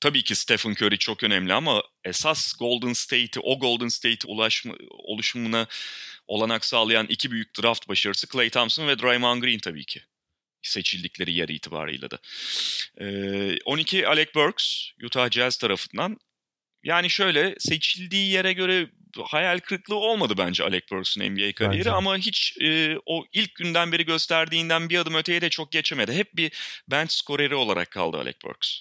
tabii 0.00 0.24
ki 0.24 0.34
Stephen 0.34 0.70
Curry 0.70 0.98
çok 0.98 1.22
önemli 1.22 1.52
ama 1.52 1.82
esas 2.04 2.52
Golden 2.58 2.92
State'i, 2.92 3.40
o 3.42 3.58
Golden 3.58 3.88
State 3.88 4.28
ulaşma, 4.28 4.74
oluşumuna 4.90 5.66
olanak 6.26 6.64
sağlayan 6.64 7.06
iki 7.06 7.30
büyük 7.30 7.62
draft 7.62 7.88
başarısı 7.88 8.26
Clay 8.26 8.50
Thompson 8.50 8.88
ve 8.88 8.98
Draymond 8.98 9.42
Green 9.42 9.58
tabii 9.58 9.84
ki 9.84 10.02
seçildikleri 10.62 11.32
yer 11.32 11.48
itibarıyla 11.48 12.10
da. 12.10 12.18
Ee, 13.00 13.58
12 13.64 14.08
Alec 14.08 14.34
Burks 14.34 14.86
Utah 15.04 15.30
Jazz 15.30 15.56
tarafından. 15.56 16.16
Yani 16.84 17.10
şöyle 17.10 17.54
seçildiği 17.58 18.30
yere 18.30 18.52
göre 18.52 18.90
hayal 19.24 19.58
kırıklığı 19.58 19.96
olmadı 19.96 20.34
bence 20.38 20.64
Alec 20.64 20.86
Burks'un 20.92 21.20
NBA 21.20 21.52
kariyeri 21.52 21.78
bence. 21.78 21.90
ama 21.90 22.16
hiç 22.16 22.56
e, 22.60 22.98
o 23.06 23.24
ilk 23.32 23.54
günden 23.54 23.92
beri 23.92 24.04
gösterdiğinden 24.04 24.88
bir 24.88 24.98
adım 24.98 25.14
öteye 25.14 25.40
de 25.40 25.50
çok 25.50 25.72
geçemedi. 25.72 26.12
Hep 26.12 26.36
bir 26.36 26.52
bench 26.88 27.10
skoreri 27.10 27.54
olarak 27.54 27.90
kaldı 27.90 28.16
Alec 28.16 28.38
Burks. 28.44 28.80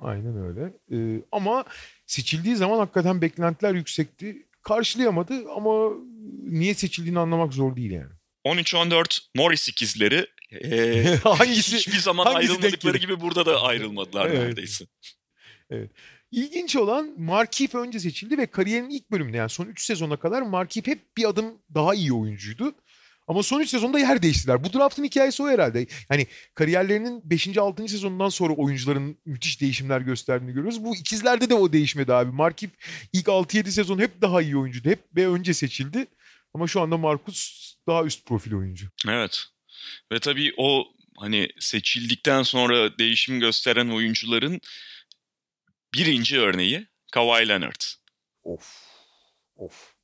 Aynen 0.00 0.44
öyle. 0.46 0.72
Ee, 0.92 1.22
ama 1.32 1.64
seçildiği 2.06 2.56
zaman 2.56 2.78
hakikaten 2.78 3.22
beklentiler 3.22 3.74
yüksekti. 3.74 4.46
Karşılayamadı 4.62 5.34
ama 5.56 5.90
niye 6.42 6.74
seçildiğini 6.74 7.18
anlamak 7.18 7.52
zor 7.52 7.76
değil 7.76 7.90
yani. 7.90 8.12
13-14 8.44 9.20
Morris 9.36 9.68
ikizleri 9.68 10.26
ee, 10.52 11.18
hangisi 11.24 11.76
hiçbir 11.76 11.98
zaman 11.98 12.24
hangisi 12.24 12.52
ayrılmadıkları 12.52 12.98
gibi 12.98 13.20
burada 13.20 13.46
da 13.46 13.62
ayrılmadılar 13.62 14.26
evet. 14.26 14.38
neredeyse. 14.38 14.84
Evet. 15.70 15.90
İlginç 16.30 16.76
olan 16.76 17.14
Markif 17.18 17.74
önce 17.74 18.00
seçildi 18.00 18.38
ve 18.38 18.46
kariyerin 18.46 18.90
ilk 18.90 19.10
bölümünde 19.10 19.36
yani 19.36 19.50
son 19.50 19.66
3 19.66 19.84
sezona 19.84 20.16
kadar 20.16 20.42
Markif 20.42 20.86
hep 20.86 21.16
bir 21.16 21.28
adım 21.28 21.54
daha 21.74 21.94
iyi 21.94 22.12
oyuncuydu. 22.12 22.74
Ama 23.28 23.42
son 23.42 23.60
3 23.60 23.68
sezonda 23.68 23.98
yer 23.98 24.22
değiştiler. 24.22 24.64
Bu 24.64 24.72
draftın 24.72 25.04
hikayesi 25.04 25.42
o 25.42 25.48
herhalde. 25.48 25.86
Yani 26.10 26.26
kariyerlerinin 26.54 27.22
5. 27.24 27.58
6. 27.58 27.88
sezonundan 27.88 28.28
sonra 28.28 28.52
oyuncuların 28.52 29.18
müthiş 29.24 29.60
değişimler 29.60 30.00
gösterdiğini 30.00 30.52
görüyoruz. 30.52 30.84
Bu 30.84 30.96
ikizlerde 30.96 31.50
de 31.50 31.54
o 31.54 31.72
değişmedi 31.72 32.14
abi. 32.14 32.32
Markif 32.32 32.70
ilk 33.12 33.26
6-7 33.26 33.70
sezon 33.70 33.98
hep 33.98 34.22
daha 34.22 34.42
iyi 34.42 34.56
oyuncuydu. 34.56 34.88
Hep 34.88 35.00
ve 35.16 35.28
önce 35.28 35.54
seçildi. 35.54 36.06
Ama 36.54 36.66
şu 36.66 36.80
anda 36.80 36.96
Marcus 36.96 37.74
daha 37.86 38.04
üst 38.04 38.26
profil 38.26 38.54
oyuncu. 38.54 38.86
Evet. 39.08 39.44
Ve 40.12 40.18
tabii 40.18 40.52
o 40.56 40.92
hani 41.18 41.48
seçildikten 41.58 42.42
sonra 42.42 42.98
değişim 42.98 43.40
gösteren 43.40 43.88
oyuncuların 43.88 44.60
birinci 45.94 46.38
örneği 46.38 46.86
Kawhi 47.12 47.48
Leonard. 47.48 47.80
Of. 48.42 48.88
Of. 49.56 49.94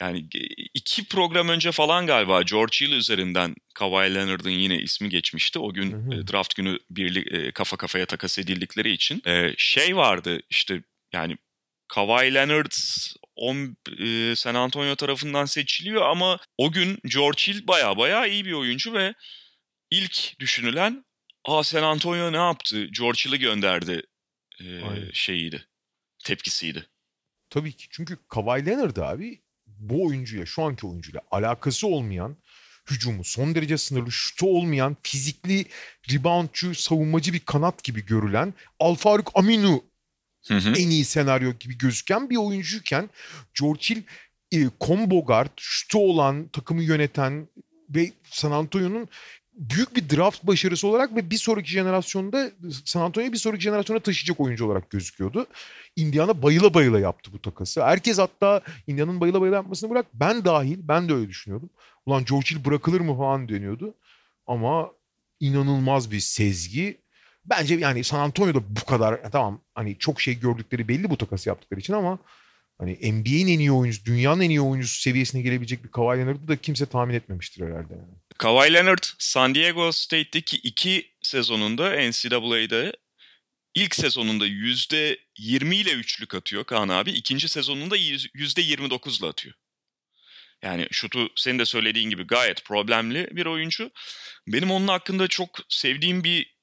Yani 0.00 0.28
iki 0.74 1.04
program 1.04 1.48
önce 1.48 1.72
falan 1.72 2.06
galiba 2.06 2.42
George 2.42 2.76
Hill 2.80 2.92
üzerinden 2.92 3.54
Kawhi 3.74 4.14
Leonard'ın 4.14 4.50
yine 4.50 4.78
ismi 4.78 5.08
geçmişti. 5.08 5.58
O 5.58 5.72
gün 5.72 5.92
hı 5.92 6.16
hı. 6.16 6.26
draft 6.26 6.54
günü 6.54 6.78
birlik 6.90 7.54
kafa 7.54 7.76
kafaya 7.76 8.06
takas 8.06 8.38
edildikleri 8.38 8.92
için. 8.92 9.22
Şey 9.56 9.96
vardı 9.96 10.40
işte 10.50 10.82
yani 11.12 11.36
Kawhi 11.88 12.34
Leonard 12.34 12.72
on, 13.36 13.76
San 14.36 14.54
Antonio 14.54 14.96
tarafından 14.96 15.44
seçiliyor 15.44 16.02
ama 16.02 16.38
o 16.58 16.72
gün 16.72 16.98
George 17.06 17.42
Hill 17.42 17.66
baya 17.66 17.96
baya 17.96 18.26
iyi 18.26 18.44
bir 18.44 18.52
oyuncu 18.52 18.94
ve 18.94 19.14
ilk 19.90 20.40
düşünülen 20.40 21.04
Aa 21.44 21.64
San 21.64 21.82
Antonio 21.82 22.32
ne 22.32 22.36
yaptı? 22.36 22.84
George 22.84 23.18
Hill'i 23.26 23.38
gönderdi 23.38 24.02
e, 24.60 24.82
şeyiydi. 25.12 25.66
Tepkisiydi. 26.24 26.86
Tabii 27.50 27.72
ki. 27.72 27.86
Çünkü 27.90 28.18
Kawhi 28.28 28.66
Leonard 28.66 28.96
abi 28.96 29.42
bu 29.66 30.06
oyuncuya, 30.06 30.46
şu 30.46 30.62
anki 30.62 30.86
oyuncuyla 30.86 31.20
alakası 31.30 31.86
olmayan, 31.86 32.36
hücumu 32.90 33.24
son 33.24 33.54
derece 33.54 33.78
sınırlı, 33.78 34.12
şutu 34.12 34.46
olmayan, 34.46 34.96
fizikli, 35.02 35.66
reboundçu, 36.12 36.74
savunmacı 36.74 37.32
bir 37.32 37.40
kanat 37.40 37.84
gibi 37.84 38.04
görülen 38.04 38.54
Alfaruk 38.80 39.30
Aminu 39.34 39.84
hı 40.48 40.54
hı. 40.54 40.68
en 40.68 40.90
iyi 40.90 41.04
senaryo 41.04 41.52
gibi 41.60 41.78
gözüken 41.78 42.30
bir 42.30 42.36
oyuncuyken 42.36 43.10
George 43.60 43.80
Hill 43.82 44.02
e, 44.52 44.70
combo 44.80 45.24
guard, 45.24 45.50
şutu 45.56 45.98
olan, 45.98 46.48
takımı 46.48 46.82
yöneten 46.82 47.48
ve 47.90 48.12
San 48.30 48.50
Antonio'nun 48.50 49.08
büyük 49.54 49.96
bir 49.96 50.16
draft 50.16 50.42
başarısı 50.42 50.88
olarak 50.88 51.16
ve 51.16 51.30
bir 51.30 51.36
sonraki 51.36 51.70
jenerasyonda 51.70 52.50
San 52.84 53.00
Antonio'yu 53.00 53.32
bir 53.32 53.38
sonraki 53.38 53.62
jenerasyona 53.62 54.00
taşıyacak 54.00 54.40
oyuncu 54.40 54.66
olarak 54.66 54.90
gözüküyordu. 54.90 55.46
Indiana 55.96 56.42
bayıla 56.42 56.74
bayıla 56.74 57.00
yaptı 57.00 57.32
bu 57.32 57.42
takası. 57.42 57.84
Herkes 57.84 58.18
hatta 58.18 58.60
Indiana'nın 58.86 59.20
bayıla 59.20 59.40
bayıla 59.40 59.56
yapmasını 59.56 59.90
bırak 59.90 60.06
ben 60.14 60.44
dahil 60.44 60.78
ben 60.82 61.08
de 61.08 61.14
öyle 61.14 61.28
düşünüyordum. 61.28 61.70
Ulan 62.06 62.24
George 62.24 62.50
Hill 62.50 62.64
bırakılır 62.64 63.00
mı 63.00 63.16
falan 63.16 63.48
deniyordu. 63.48 63.94
Ama 64.46 64.90
inanılmaz 65.40 66.10
bir 66.10 66.20
sezgi. 66.20 67.03
Bence 67.44 67.74
yani 67.74 68.04
San 68.04 68.20
Antonio'da 68.20 68.76
bu 68.76 68.84
kadar 68.84 69.30
tamam 69.32 69.60
hani 69.74 69.98
çok 69.98 70.20
şey 70.20 70.40
gördükleri 70.40 70.88
belli 70.88 71.10
bu 71.10 71.16
takası 71.16 71.48
yaptıkları 71.48 71.80
için 71.80 71.92
ama 71.92 72.18
hani 72.78 72.92
NBA'in 73.12 73.48
en 73.48 73.58
iyi 73.58 73.72
oyuncusu, 73.72 74.04
dünyanın 74.04 74.40
en 74.40 74.50
iyi 74.50 74.60
oyuncusu 74.60 75.00
seviyesine 75.00 75.42
gelebilecek 75.42 75.84
bir 75.84 75.90
Kawhi 75.90 76.18
Leonard'ı 76.18 76.48
da 76.48 76.56
kimse 76.56 76.86
tahmin 76.86 77.14
etmemiştir 77.14 77.66
herhalde. 77.66 77.92
Yani. 77.94 78.14
Kawhi 78.38 78.72
Leonard 78.72 79.04
San 79.18 79.54
Diego 79.54 79.92
State'deki 79.92 80.56
iki 80.56 81.10
sezonunda 81.22 81.90
NCAA'de 81.90 82.92
ilk 83.74 83.94
sezonunda 83.94 84.46
yüzde 84.46 85.18
20 85.38 85.76
ile 85.76 85.92
üçlük 85.92 86.34
atıyor 86.34 86.64
Kaan 86.64 86.88
abi. 86.88 87.10
İkinci 87.10 87.48
sezonunda 87.48 87.96
yüzde 88.34 88.60
29 88.60 89.20
ile 89.20 89.26
atıyor. 89.26 89.54
Yani 90.62 90.88
şutu 90.90 91.28
senin 91.36 91.58
de 91.58 91.64
söylediğin 91.64 92.10
gibi 92.10 92.26
gayet 92.26 92.64
problemli 92.64 93.28
bir 93.32 93.46
oyuncu. 93.46 93.90
Benim 94.48 94.70
onun 94.70 94.88
hakkında 94.88 95.28
çok 95.28 95.58
sevdiğim 95.68 96.24
bir 96.24 96.53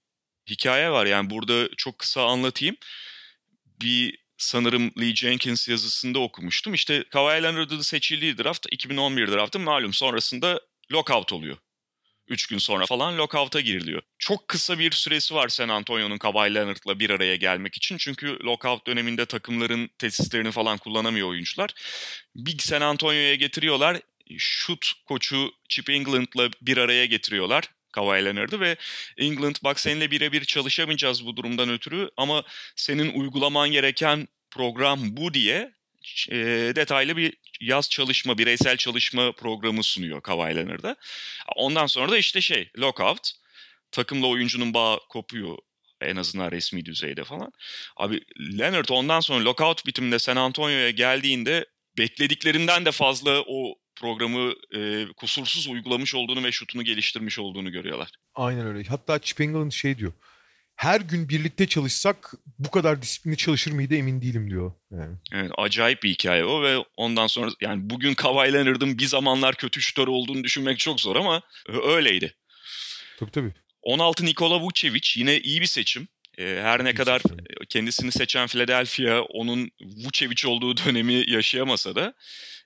hikaye 0.52 0.90
var. 0.92 1.06
Yani 1.06 1.30
burada 1.30 1.70
çok 1.78 2.00
kısa 2.00 2.26
anlatayım. 2.26 2.76
Bir 3.82 4.18
sanırım 4.38 4.92
Lee 5.00 5.16
Jenkins 5.16 5.68
yazısında 5.68 6.20
okumuştum. 6.20 6.74
İşte 6.74 7.04
Kawhi 7.10 7.44
Leonard'ın 7.44 7.82
seçildiği 7.82 8.38
draft 8.38 8.68
2011 8.72 9.28
draftı 9.28 9.60
malum 9.60 9.94
sonrasında 9.94 10.62
lockout 10.92 11.34
oluyor. 11.34 11.58
3 12.28 12.48
gün 12.48 12.58
sonra 12.58 12.86
falan 12.86 13.18
lockout'a 13.18 13.62
giriliyor. 13.62 14.02
Çok 14.20 14.48
kısa 14.48 14.80
bir 14.80 14.92
süresi 14.92 15.36
var 15.36 15.48
San 15.48 15.70
Antonio'nun 15.70 16.18
Kawhi 16.18 16.56
Leonard'la 16.56 17.00
bir 17.00 17.10
araya 17.10 17.36
gelmek 17.36 17.78
için. 17.78 17.98
Çünkü 17.98 18.40
lockout 18.44 18.88
döneminde 18.88 19.26
takımların 19.26 19.90
tesislerini 20.00 20.52
falan 20.52 20.78
kullanamıyor 20.78 21.28
oyuncular. 21.28 21.70
Big 22.36 22.62
San 22.62 22.82
Antonio'ya 22.82 23.36
getiriyorlar. 23.36 24.02
Şut 24.38 24.92
koçu 25.06 25.52
Chip 25.70 25.90
England'la 25.90 26.50
bir 26.62 26.78
araya 26.78 27.06
getiriyorlar. 27.06 27.70
Kawhi 27.92 28.26
Leonard'ı 28.26 28.60
ve 28.60 28.76
England 29.18 29.56
bak 29.64 29.80
seninle 29.80 30.12
birebir 30.12 30.46
çalışamayacağız 30.46 31.26
bu 31.26 31.36
durumdan 31.36 31.70
ötürü 31.70 32.10
ama 32.18 32.44
senin 32.76 33.14
uygulaman 33.14 33.72
gereken 33.72 34.28
program 34.52 35.00
bu 35.18 35.34
diye 35.34 35.72
e, 36.30 36.36
detaylı 36.76 37.18
bir 37.18 37.34
yaz 37.62 37.90
çalışma, 37.90 38.38
bireysel 38.38 38.78
çalışma 38.78 39.32
programı 39.32 39.84
sunuyor 39.84 40.22
Kawhi 40.22 40.56
Leonard'a. 40.56 40.96
Ondan 41.56 41.86
sonra 41.86 42.12
da 42.12 42.18
işte 42.18 42.42
şey, 42.42 42.70
lockout. 42.80 43.32
Takımla 43.92 44.28
oyuncunun 44.28 44.74
bağı 44.74 45.00
kopuyor 45.10 45.58
en 46.02 46.16
azından 46.16 46.52
resmi 46.52 46.86
düzeyde 46.86 47.24
falan. 47.24 47.52
Abi 47.98 48.22
Leonard 48.60 48.90
ondan 48.90 49.20
sonra 49.20 49.46
lockout 49.46 49.86
bitiminde 49.86 50.20
San 50.20 50.36
Antonio'ya 50.36 50.90
geldiğinde 50.90 51.66
beklediklerinden 51.98 52.86
de 52.86 52.92
fazla 52.92 53.44
o 53.48 53.76
programı 54.02 54.54
e, 54.76 55.06
kusursuz 55.18 55.68
uygulamış 55.68 56.16
olduğunu 56.16 56.44
ve 56.44 56.52
şutunu 56.52 56.84
geliştirmiş 56.84 57.40
olduğunu 57.40 57.72
görüyorlar. 57.72 58.10
Aynen 58.36 58.68
öyle. 58.68 58.84
Hatta 58.90 59.20
England 59.40 59.72
şey 59.72 59.98
diyor 59.98 60.14
her 60.82 61.02
gün 61.02 61.30
birlikte 61.30 61.68
çalışsak 61.68 62.34
bu 62.60 62.72
kadar 62.72 63.02
disiplinli 63.02 63.38
çalışır 63.38 63.72
mıydı 63.72 63.96
emin 63.96 64.22
değilim 64.22 64.50
diyor. 64.50 64.72
Yani. 64.92 65.18
Evet 65.34 65.52
acayip 65.58 66.04
bir 66.04 66.10
hikaye 66.10 66.46
o 66.46 66.64
ve 66.64 66.78
ondan 66.98 67.28
sonra 67.28 67.52
yani 67.62 67.90
bugün 67.90 68.14
Kawhi 68.14 68.54
Leonard'ın 68.54 68.98
bir 68.98 69.06
zamanlar 69.06 69.56
kötü 69.56 69.82
şutör 69.82 70.08
olduğunu 70.08 70.44
düşünmek 70.44 70.80
çok 70.80 71.02
zor 71.02 71.16
ama 71.16 71.42
öyleydi. 71.84 72.36
Tabii 73.20 73.32
tabii. 73.32 73.54
16 73.82 74.26
Nikola 74.26 74.62
Vucevic 74.62 75.10
yine 75.16 75.40
iyi 75.40 75.62
bir 75.62 75.66
seçim. 75.66 76.08
Her 76.62 76.84
ne 76.84 76.94
kadar 76.94 77.22
kendisini 77.70 78.12
seçen 78.12 78.48
Philadelphia 78.48 79.22
onun 79.22 79.72
Vucevic 79.82 80.48
olduğu 80.48 80.78
dönemi 80.78 81.32
yaşayamasa 81.32 81.96
da 81.96 82.14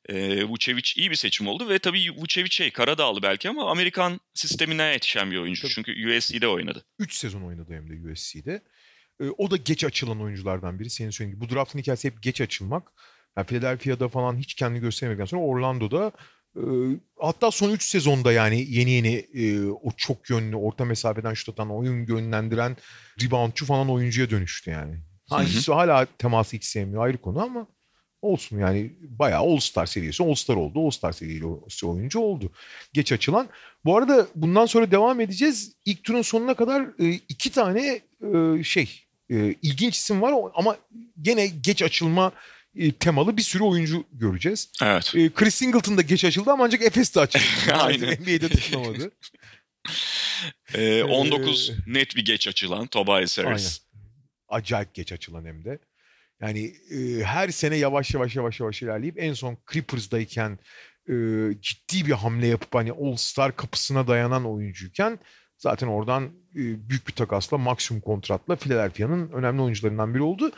e, 0.09 0.43
Vucevic 0.43 0.93
iyi 0.95 1.11
bir 1.11 1.15
seçim 1.15 1.47
oldu 1.47 1.69
ve 1.69 1.79
tabii 1.79 2.11
Vucevic 2.11 2.51
şey 2.51 2.71
Karadağlı 2.71 3.21
belki 3.21 3.49
ama 3.49 3.71
Amerikan 3.71 4.19
sistemine 4.33 4.83
yetişen 4.83 5.31
bir 5.31 5.37
oyuncu. 5.37 5.61
Tabii. 5.61 5.71
Çünkü 5.71 6.17
USC'de 6.17 6.47
oynadı. 6.47 6.85
3 6.99 7.13
sezon 7.13 7.41
oynadı 7.41 7.73
hem 7.73 7.89
de 7.89 8.11
USC'de. 8.11 8.63
E, 9.19 9.23
o 9.37 9.51
da 9.51 9.57
geç 9.57 9.83
açılan 9.83 10.21
oyunculardan 10.21 10.79
biri. 10.79 10.89
Senin 10.89 11.09
söylediğin 11.09 11.39
gibi. 11.39 11.49
Bu 11.49 11.55
draftın 11.55 11.79
hikayesi 11.79 12.07
hep 12.07 12.23
geç 12.23 12.41
açılmak. 12.41 12.91
Yani 13.37 13.47
Philadelphia'da 13.47 14.09
falan 14.09 14.37
hiç 14.37 14.53
kendini 14.53 14.81
gösteremedikten 14.81 15.25
sonra 15.25 15.41
Orlando'da 15.41 16.07
e, 16.07 16.11
hatta 17.19 17.51
son 17.51 17.71
3 17.71 17.83
sezonda 17.83 18.31
yani 18.31 18.65
yeni 18.69 18.91
yeni 18.91 19.13
e, 19.33 19.69
o 19.69 19.91
çok 19.97 20.29
yönlü 20.29 20.55
orta 20.55 20.85
mesafeden 20.85 21.33
şut 21.33 21.49
atan 21.49 21.71
oyun 21.71 22.07
yönlendiren 22.07 22.77
reboundçu 23.23 23.65
falan 23.65 23.89
oyuncuya 23.89 24.29
dönüştü 24.29 24.71
yani. 24.71 24.95
Hangisi 25.29 25.73
hala 25.73 26.05
teması 26.17 26.55
hiç 26.55 26.63
sevmiyor 26.63 27.05
ayrı 27.05 27.17
konu 27.17 27.41
ama 27.41 27.67
olsun 28.21 28.59
yani 28.59 28.91
bayağı 29.01 29.41
All 29.41 29.57
Star 29.57 29.85
seviyesi 29.85 30.23
All 30.23 30.35
Star 30.35 30.55
oldu. 30.55 30.85
All 30.85 30.89
Star 30.89 31.11
seviyeli 31.11 31.45
oyuncu 31.83 32.19
oldu. 32.19 32.51
Geç 32.93 33.11
açılan. 33.11 33.47
Bu 33.85 33.97
arada 33.97 34.27
bundan 34.35 34.65
sonra 34.65 34.91
devam 34.91 35.21
edeceğiz. 35.21 35.75
İlk 35.85 36.03
turun 36.03 36.21
sonuna 36.21 36.53
kadar 36.53 36.81
e, 36.99 37.09
iki 37.29 37.51
tane 37.51 38.01
e, 38.33 38.63
şey 38.63 39.01
ilginç 39.61 39.95
isim 39.95 40.21
var 40.21 40.33
ama 40.55 40.77
gene 41.21 41.47
geç 41.47 41.81
açılma 41.81 42.31
temalı 42.99 43.37
bir 43.37 43.41
sürü 43.41 43.63
oyuncu 43.63 44.03
göreceğiz. 44.11 44.71
Evet. 44.83 45.13
Chris 45.35 45.55
Singleton 45.55 45.97
da 45.97 46.01
geç 46.01 46.25
açıldı 46.25 46.51
ama 46.51 46.63
ancak 46.63 46.81
Efes'te 46.81 47.19
açıldı. 47.19 47.43
Aynen. 47.73 48.13
NBA'de 48.21 48.49
tutunamadı. 48.49 49.11
ee, 50.73 51.03
19 51.09 51.69
ee, 51.69 51.93
net 51.93 52.15
bir 52.15 52.25
geç 52.25 52.47
açılan 52.47 52.87
Tobias 52.87 53.37
Harris. 53.37 53.47
Aynen. 53.47 54.05
Acayip 54.47 54.93
geç 54.93 55.11
açılan 55.11 55.45
hem 55.45 55.65
de. 55.65 55.79
Yani 56.41 56.73
e, 56.91 57.23
her 57.23 57.49
sene 57.49 57.75
yavaş 57.77 58.13
yavaş 58.13 58.35
yavaş 58.35 58.59
yavaş 58.59 58.81
ilerleyip 58.81 59.19
en 59.19 59.33
son 59.33 59.57
Clippers'dayken 59.71 60.59
e, 61.09 61.13
ciddi 61.61 62.05
bir 62.05 62.11
hamle 62.11 62.47
yapıp 62.47 62.75
hani 62.75 62.91
All 62.91 63.15
Star 63.15 63.55
kapısına 63.55 64.07
dayanan 64.07 64.45
oyuncuyken 64.45 65.19
zaten 65.57 65.87
oradan 65.87 66.23
e, 66.55 66.89
büyük 66.89 67.07
bir 67.07 67.13
takasla 67.13 67.57
maksimum 67.57 68.01
kontratla 68.01 68.55
Philadelphia'nın 68.55 69.31
önemli 69.31 69.61
oyuncularından 69.61 70.13
biri 70.13 70.23
oldu. 70.23 70.51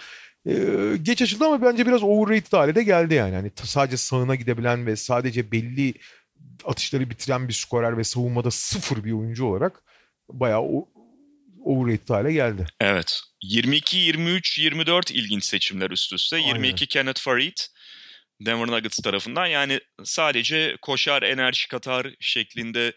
E, 0.48 0.54
geç 1.02 1.22
açıldı 1.22 1.45
ama 1.45 1.62
bence 1.62 1.88
biraz 1.88 2.04
overrated 2.04 2.54
hale 2.54 2.76
de 2.76 2.84
geldi 2.84 3.14
yani. 3.14 3.36
Hani 3.36 3.52
sadece 3.64 3.98
sağına 3.98 4.36
gidebilen 4.36 4.86
ve 4.86 4.95
sadece 4.95 5.52
belli 5.52 5.93
atışları 6.66 7.10
bitiren 7.10 7.48
bir 7.48 7.54
skorer 7.54 7.98
ve 7.98 8.04
savunmada 8.04 8.52
sıfır 8.52 9.04
bir 9.04 9.12
oyuncu 9.12 9.45
olarak 9.45 9.84
bayağı 10.30 10.62
o, 10.62 10.89
overrated 11.66 12.10
hale 12.10 12.34
geldi. 12.34 12.66
Evet. 12.80 13.22
22, 13.43 13.98
23, 13.98 14.60
24 14.60 15.12
ilginç 15.12 15.43
seçimler 15.43 15.91
üst 15.91 16.14
üste. 16.14 16.36
Aynen. 16.36 16.48
22 16.48 16.88
Kenneth 16.88 17.22
Farid, 17.22 17.58
Denver 18.41 18.68
Nuggets 18.68 18.98
tarafından. 18.98 19.45
Yani 19.45 19.80
sadece 20.04 20.78
koşar, 20.82 21.24
enerji 21.24 21.68
katar 21.68 22.08
şeklinde 22.20 22.93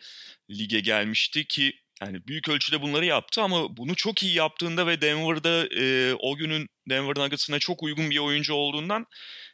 lige 0.50 0.80
gelmişti 0.80 1.44
ki 1.44 1.79
yani 2.02 2.26
büyük 2.26 2.48
ölçüde 2.48 2.82
bunları 2.82 3.04
yaptı 3.04 3.42
ama 3.42 3.76
bunu 3.76 3.94
çok 3.94 4.22
iyi 4.22 4.34
yaptığında 4.34 4.86
ve 4.86 5.00
Denver'da 5.00 5.66
e, 5.80 6.14
o 6.14 6.36
günün 6.36 6.68
Denver 6.88 7.18
Nuggets'ına 7.18 7.58
çok 7.58 7.82
uygun 7.82 8.10
bir 8.10 8.18
oyuncu 8.18 8.54
olduğundan 8.54 9.06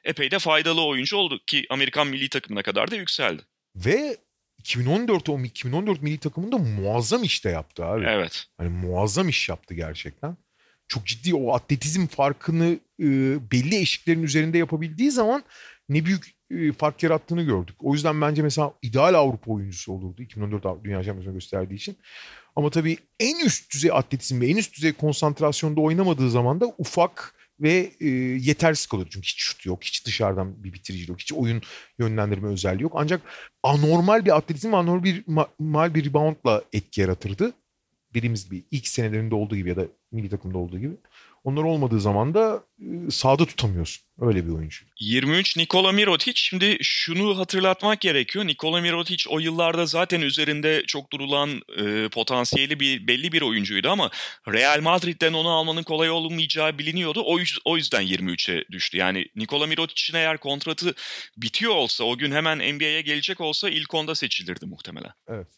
epey 0.04 0.30
de 0.30 0.38
faydalı 0.38 0.84
oyuncu 0.84 1.16
oldu 1.16 1.38
ki 1.46 1.66
Amerikan 1.70 2.06
milli 2.06 2.28
takımına 2.28 2.62
kadar 2.62 2.90
da 2.90 2.96
yükseldi. 2.96 3.42
Ve 3.76 4.16
2014 4.58 5.28
o 5.28 5.40
2014 5.40 6.02
milli 6.02 6.18
takımında 6.18 6.58
muazzam 6.58 7.22
işte 7.22 7.50
yaptı 7.50 7.84
abi. 7.84 8.04
Evet. 8.08 8.46
Hani 8.58 8.68
muazzam 8.68 9.28
iş 9.28 9.48
yaptı 9.48 9.74
gerçekten. 9.74 10.36
Çok 10.88 11.06
ciddi 11.06 11.34
o 11.34 11.54
atletizm 11.54 12.06
farkını 12.06 12.78
e, 13.00 13.06
belli 13.52 13.76
eşiklerin 13.76 14.22
üzerinde 14.22 14.58
yapabildiği 14.58 15.10
zaman 15.10 15.44
ne 15.88 16.04
büyük 16.04 16.36
e, 16.50 16.72
fark 16.72 17.02
yarattığını 17.02 17.42
gördük. 17.42 17.76
O 17.80 17.92
yüzden 17.92 18.20
bence 18.20 18.42
mesela 18.42 18.72
ideal 18.82 19.14
Avrupa 19.14 19.52
oyuncusu 19.52 19.92
olurdu 19.92 20.22
2014 20.22 20.84
Dünya 20.84 21.04
Şampiyonu 21.04 21.34
gösterdiği 21.34 21.74
için. 21.74 21.96
Ama 22.56 22.70
tabii 22.70 22.96
en 23.20 23.46
üst 23.46 23.74
düzey 23.74 23.90
atletizm 23.92 24.40
ve 24.40 24.46
en 24.46 24.56
üst 24.56 24.76
düzey 24.76 24.92
konsantrasyonda 24.92 25.80
oynamadığı 25.80 26.30
zaman 26.30 26.60
da 26.60 26.74
ufak 26.78 27.34
ve 27.60 27.90
e, 28.00 28.08
yetersiz 28.40 28.86
kalıyor. 28.86 29.08
Çünkü 29.10 29.26
hiç 29.26 29.40
şut 29.40 29.66
yok, 29.66 29.84
hiç 29.84 30.06
dışarıdan 30.06 30.64
bir 30.64 30.72
bitirici 30.72 31.10
yok, 31.10 31.20
hiç 31.20 31.32
oyun 31.32 31.62
yönlendirme 31.98 32.48
özelliği 32.48 32.82
yok. 32.82 32.92
Ancak 32.96 33.20
anormal 33.62 34.24
bir 34.24 34.36
atletizm, 34.36 34.74
anormal 34.74 35.04
bir, 35.04 35.24
mal 35.58 35.94
bir 35.94 36.04
reboundla 36.04 36.62
etki 36.72 37.00
yaratırdı. 37.00 37.52
Dediğimiz 38.14 38.44
gibi 38.44 38.64
ilk 38.70 38.88
senelerinde 38.88 39.34
olduğu 39.34 39.56
gibi 39.56 39.68
ya 39.68 39.76
da 39.76 39.86
milli 40.12 40.28
takımda 40.28 40.58
olduğu 40.58 40.78
gibi. 40.78 40.96
Onlar 41.46 41.62
olmadığı 41.62 42.00
zaman 42.00 42.34
da 42.34 42.64
e, 42.80 43.10
sağda 43.10 43.46
tutamıyorsun. 43.46 44.04
Öyle 44.20 44.46
bir 44.46 44.52
oyuncu. 44.52 44.84
23 45.00 45.56
Nikola 45.56 45.92
Mirotic. 45.92 46.32
Şimdi 46.34 46.78
şunu 46.82 47.38
hatırlatmak 47.38 48.00
gerekiyor. 48.00 48.46
Nikola 48.46 48.80
Mirotic 48.80 49.24
o 49.30 49.38
yıllarda 49.38 49.86
zaten 49.86 50.20
üzerinde 50.20 50.82
çok 50.86 51.12
durulan 51.12 51.62
e, 51.78 52.08
potansiyeli 52.08 52.80
bir 52.80 53.06
belli 53.06 53.32
bir 53.32 53.42
oyuncuydu 53.42 53.88
ama 53.88 54.10
Real 54.48 54.80
Madrid'den 54.80 55.32
onu 55.32 55.48
almanın 55.48 55.82
kolay 55.82 56.10
olmayacağı 56.10 56.78
biliniyordu. 56.78 57.22
O, 57.26 57.38
o 57.64 57.76
yüzden 57.76 58.02
23'e 58.02 58.64
düştü. 58.72 58.96
Yani 58.96 59.26
Nikola 59.36 59.66
Mirotic'in 59.66 60.16
eğer 60.16 60.38
kontratı 60.38 60.94
bitiyor 61.36 61.74
olsa 61.74 62.04
o 62.04 62.18
gün 62.18 62.32
hemen 62.32 62.74
NBA'ye 62.74 63.02
gelecek 63.02 63.40
olsa 63.40 63.68
ilk 63.68 63.94
onda 63.94 64.14
seçilirdi 64.14 64.66
muhtemelen. 64.66 65.12
Evet. 65.28 65.48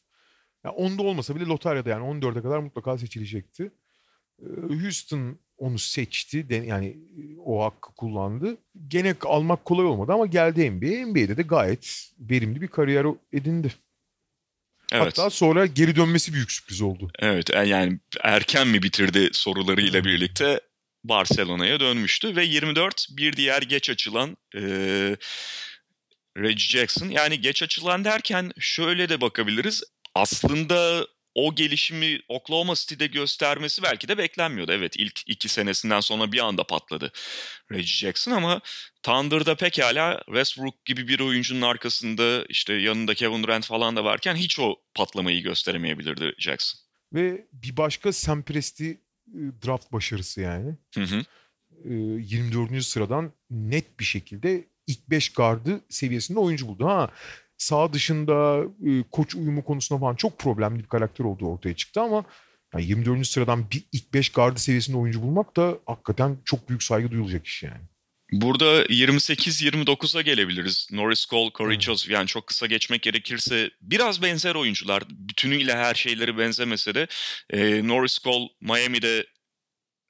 Yani 0.65 0.75
onda 0.75 1.03
olmasa 1.03 1.37
bile 1.37 1.45
lotaryada 1.45 1.91
yani 1.91 2.05
14'e 2.05 2.43
kadar 2.43 2.59
mutlaka 2.59 2.99
seçilecekti. 2.99 3.71
Houston 4.69 5.39
onu 5.59 5.79
seçti. 5.79 6.47
Yani 6.67 6.97
o 7.45 7.65
hakkı 7.65 7.93
kullandı. 7.93 8.57
Gene 8.89 9.15
almak 9.23 9.65
kolay 9.65 9.87
olmadı 9.87 10.13
ama 10.13 10.27
geldi 10.27 10.71
NBA. 10.71 11.07
NBA'de 11.07 11.37
de 11.37 11.43
gayet 11.43 12.11
verimli 12.19 12.61
bir 12.61 12.69
kariyer 12.69 13.07
edindi. 13.33 13.73
Evet. 14.93 15.07
Hatta 15.07 15.31
sonra 15.31 15.67
geri 15.67 15.97
dönmesi 15.97 16.33
büyük 16.33 16.53
sürpriz 16.53 16.81
oldu. 16.81 17.11
Evet 17.19 17.51
e, 17.51 17.59
yani 17.59 17.99
erken 18.25 18.69
mi 18.69 18.83
bitirdi 18.83 19.29
sorularıyla 19.33 20.05
birlikte 20.05 20.61
Barcelona'ya 21.05 21.81
dönmüştü 21.81 22.37
ve 22.37 22.45
24 22.45 23.07
bir 23.11 23.37
diğer 23.37 23.63
geç 23.63 23.91
açılan 23.91 24.37
e, 24.55 24.61
Reggie 26.37 26.69
Jackson. 26.69 27.09
Yani 27.09 27.41
geç 27.41 27.63
açılan 27.63 28.05
derken 28.05 28.51
şöyle 28.59 29.09
de 29.09 29.21
bakabiliriz. 29.21 29.83
Aslında 30.15 31.07
o 31.39 31.55
gelişimi 31.55 32.21
Oklahoma 32.29 32.75
City'de 32.75 33.07
göstermesi 33.07 33.83
belki 33.83 34.09
de 34.09 34.19
beklenmiyordu. 34.19 34.73
Evet 34.73 34.97
ilk 34.97 35.21
iki 35.27 35.49
senesinden 35.49 36.01
sonra 36.01 36.33
bir 36.33 36.39
anda 36.39 36.65
patladı 36.65 37.13
Reggie 37.73 37.87
Jackson 37.87 38.33
ama 38.33 38.61
Thunder'da 39.03 39.55
pekala 39.55 40.23
Westbrook 40.27 40.85
gibi 40.85 41.09
bir 41.09 41.21
oyuncunun 41.21 41.63
arkasında 41.63 42.45
işte 42.49 42.75
yanında 42.75 43.15
Kevin 43.15 43.43
Durant 43.43 43.67
falan 43.67 43.97
da 43.97 44.05
varken 44.05 44.37
hiç 44.37 44.59
o 44.59 44.77
patlamayı 44.95 45.43
gösteremeyebilirdi 45.43 46.35
Jackson. 46.39 46.81
Ve 47.15 47.47
bir 47.53 47.77
başka 47.77 48.13
Sam 48.13 48.43
Presti 48.43 49.01
draft 49.67 49.93
başarısı 49.93 50.41
yani. 50.41 50.75
Hı 50.95 51.03
hı. 51.03 51.25
24. 51.85 52.85
sıradan 52.85 53.33
net 53.51 54.01
bir 54.01 54.05
şekilde 54.05 54.65
ilk 54.87 55.11
5 55.11 55.29
gardı 55.29 55.81
seviyesinde 55.89 56.39
oyuncu 56.39 56.69
buldu. 56.69 56.87
Ha 56.87 57.11
sağ 57.59 57.93
dışında 57.93 58.65
e, 58.87 59.05
koç 59.11 59.35
uyumu 59.35 59.65
konusunda 59.65 60.01
falan 60.01 60.15
çok 60.15 60.39
problemli 60.39 60.79
bir 60.79 60.89
karakter 60.89 61.25
olduğu 61.25 61.47
ortaya 61.47 61.77
çıktı 61.77 62.01
ama 62.01 62.25
yani 62.75 62.87
24. 62.87 63.27
sıradan 63.27 63.71
bir 63.71 63.85
ilk 63.93 64.15
5 64.15 64.29
gardı 64.29 64.61
seviyesinde 64.61 64.97
oyuncu 64.97 65.23
bulmak 65.23 65.57
da 65.57 65.79
hakikaten 65.87 66.39
çok 66.45 66.69
büyük 66.69 66.83
saygı 66.83 67.11
duyulacak 67.11 67.47
iş 67.47 67.63
yani. 67.63 67.81
Burada 68.33 68.85
28-29'a 68.85 70.23
gelebiliriz. 70.23 70.89
Norris 70.93 71.27
Cole, 71.27 71.51
Corey 71.55 71.77
hmm. 71.77 71.83
Joseph 71.83 72.11
yani 72.11 72.27
çok 72.27 72.47
kısa 72.47 72.67
geçmek 72.67 73.03
gerekirse 73.03 73.71
biraz 73.81 74.23
benzer 74.23 74.55
oyuncular. 74.55 75.03
Bütünüyle 75.11 75.77
her 75.77 75.95
şeyleri 75.95 76.39
benzemese 76.39 76.95
de 76.95 77.07
e, 77.51 77.89
Norris 77.89 78.19
Cole 78.19 78.49
Miami'de 78.61 79.27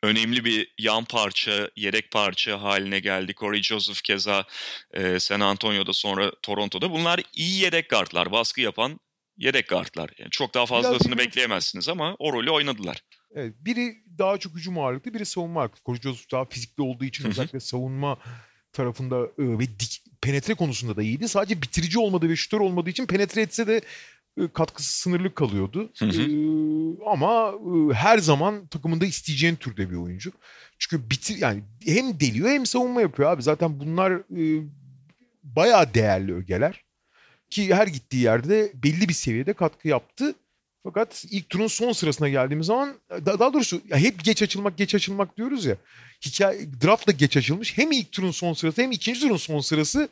önemli 0.03 0.45
bir 0.45 0.75
yan 0.79 1.05
parça, 1.05 1.71
yedek 1.77 2.11
parça 2.11 2.63
haline 2.63 3.01
geldi. 3.01 3.35
Corey 3.35 3.63
Joseph 3.63 4.03
keza 4.03 4.45
e, 4.95 5.21
San 5.21 5.41
Antonio'da 5.41 5.93
sonra 5.93 6.33
Toronto'da. 6.43 6.91
Bunlar 6.91 7.21
iyi 7.35 7.63
yedek 7.63 7.89
kartlar, 7.89 8.33
baskı 8.33 8.61
yapan 8.61 9.01
yedek 9.37 9.69
kartlar. 9.69 10.11
Yani 10.19 10.31
çok 10.31 10.55
daha 10.55 10.67
fazlasını 10.67 11.13
Biraz 11.13 11.27
bekleyemezsiniz 11.27 11.89
ama 11.89 12.17
o 12.19 12.33
rolü 12.33 12.51
oynadılar. 12.51 13.03
Evet, 13.35 13.55
biri 13.61 13.97
daha 14.19 14.39
çok 14.39 14.55
hücum 14.55 14.79
ağırlıklı, 14.79 15.15
biri 15.15 15.27
savunma 15.27 15.61
ağırlıklı. 15.61 15.81
Corey 15.87 16.01
Joseph 16.01 16.33
daha 16.33 16.45
fizikli 16.45 16.83
olduğu 16.83 17.05
için 17.05 17.29
özellikle 17.29 17.61
savunma 17.61 18.19
tarafında 18.73 19.17
e, 19.25 19.59
ve 19.59 19.79
dik, 19.81 20.03
penetre 20.21 20.55
konusunda 20.55 20.97
da 20.97 21.03
iyiydi. 21.03 21.29
Sadece 21.29 21.63
bitirici 21.63 21.99
olmadığı 21.99 22.29
ve 22.29 22.37
şütör 22.37 22.61
olmadığı 22.61 22.91
için 22.91 23.07
penetre 23.07 23.43
etse 23.43 23.67
de 23.67 23.81
katkısı 24.53 24.99
sınırlı 24.99 25.35
kalıyordu. 25.35 25.91
Hı 25.99 26.05
hı. 26.05 26.23
Ee, 26.23 27.05
ama 27.07 27.53
e, 27.53 27.95
her 27.95 28.19
zaman 28.19 28.67
takımında 28.67 29.07
isteyeceğin 29.07 29.57
türde 29.57 29.91
bir 29.91 29.97
oyuncu. 29.97 30.33
Çünkü 30.79 31.11
bitir 31.11 31.37
yani 31.37 31.63
hem 31.87 32.21
deliyor 32.21 32.49
hem 32.51 32.67
savunma 32.67 33.01
yapıyor 33.01 33.31
abi. 33.31 33.43
Zaten 33.43 33.81
bunlar 33.81 34.13
e, 34.13 34.67
bayağı 35.43 35.95
değerli 35.95 36.35
ögeler. 36.35 36.85
Ki 37.51 37.75
her 37.75 37.87
gittiği 37.87 38.23
yerde 38.23 38.73
belli 38.75 39.09
bir 39.09 39.15
seviyede 39.15 39.53
katkı 39.53 39.89
yaptı. 39.89 40.35
Fakat 40.83 41.25
ilk 41.31 41.51
turun 41.51 41.67
son 41.67 41.93
sırasına 41.93 42.29
geldiğimiz 42.29 42.67
zaman 42.67 42.95
daha 43.11 43.53
doğrusu 43.53 43.81
ya 43.89 43.97
hep 43.97 44.25
geç 44.25 44.43
açılmak 44.43 44.79
geç 44.79 44.95
açılmak 44.95 45.37
diyoruz 45.37 45.65
ya. 45.65 45.77
Hikaye 46.27 46.61
draft 46.83 47.09
da 47.09 47.13
geç 47.13 47.37
açılmış. 47.37 47.79
Hem 47.79 47.93
ilk 47.93 48.13
turun 48.13 48.31
son 48.31 48.53
sırası 48.53 48.83
hem 48.83 48.93
ikinci 48.93 49.21
turun 49.21 49.37
son 49.37 49.61
sırası 49.61 50.09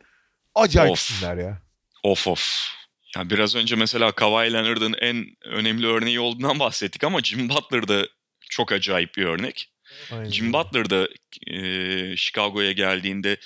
acayip 0.54 0.92
of. 0.92 1.22
ya. 1.22 1.62
Of 2.02 2.28
of. 2.28 2.68
Ya 3.16 3.30
biraz 3.30 3.56
önce 3.56 3.76
mesela 3.76 4.12
Kawhi 4.12 4.52
Leonard'ın 4.52 4.94
en 5.00 5.26
önemli 5.44 5.86
örneği 5.86 6.20
olduğundan 6.20 6.58
bahsettik 6.58 7.04
ama 7.04 7.22
Jim 7.22 7.48
Butler 7.48 7.88
da 7.88 8.08
çok 8.50 8.72
acayip 8.72 9.16
bir 9.16 9.24
örnek. 9.24 9.72
Aynen. 10.12 10.30
Jim 10.30 10.52
Butler 10.52 10.90
da 10.90 11.08
e, 11.46 12.16
Chicago'ya 12.16 12.72
geldiğinde 12.72 13.36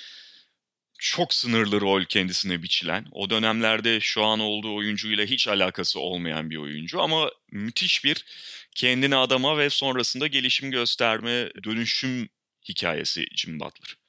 çok 0.99 1.33
sınırlı 1.33 1.81
rol 1.81 2.03
kendisine 2.03 2.63
biçilen, 2.63 3.05
o 3.11 3.29
dönemlerde 3.29 3.99
şu 3.99 4.23
an 4.23 4.39
olduğu 4.39 4.75
oyuncuyla 4.75 5.25
hiç 5.25 5.47
alakası 5.47 5.99
olmayan 5.99 6.49
bir 6.49 6.57
oyuncu 6.57 7.01
ama 7.01 7.31
müthiş 7.51 8.03
bir 8.03 8.25
kendini 8.75 9.15
adama 9.15 9.57
ve 9.57 9.69
sonrasında 9.69 10.27
gelişim 10.27 10.71
gösterme, 10.71 11.49
dönüşüm 11.63 12.29
hikayesi 12.69 13.25
Jim 13.35 13.59
Butler. 13.59 14.00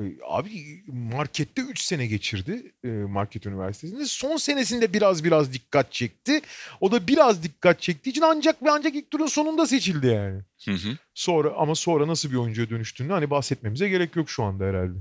E, 0.00 0.04
abi 0.26 0.82
markette 0.86 1.62
3 1.62 1.80
sene 1.80 2.06
geçirdi 2.06 2.72
e, 2.84 2.88
market 2.88 3.46
üniversitesinde. 3.46 4.04
Son 4.04 4.36
senesinde 4.36 4.92
biraz 4.92 5.24
biraz 5.24 5.52
dikkat 5.52 5.92
çekti. 5.92 6.40
O 6.80 6.92
da 6.92 7.08
biraz 7.08 7.42
dikkat 7.42 7.80
çektiği 7.82 8.10
için 8.10 8.22
ancak 8.22 8.62
ve 8.62 8.70
ancak 8.70 8.94
ilk 8.94 9.10
turun 9.10 9.26
sonunda 9.26 9.66
seçildi 9.66 10.06
yani. 10.06 10.42
Hı 10.64 10.70
hı. 10.70 10.98
Sonra 11.14 11.52
ama 11.56 11.74
sonra 11.74 12.08
nasıl 12.08 12.30
bir 12.30 12.36
oyuncuya 12.36 12.70
dönüştüğünü 12.70 13.12
hani 13.12 13.30
bahsetmemize 13.30 13.88
gerek 13.88 14.16
yok 14.16 14.30
şu 14.30 14.44
anda 14.44 14.64
herhalde. 14.64 14.98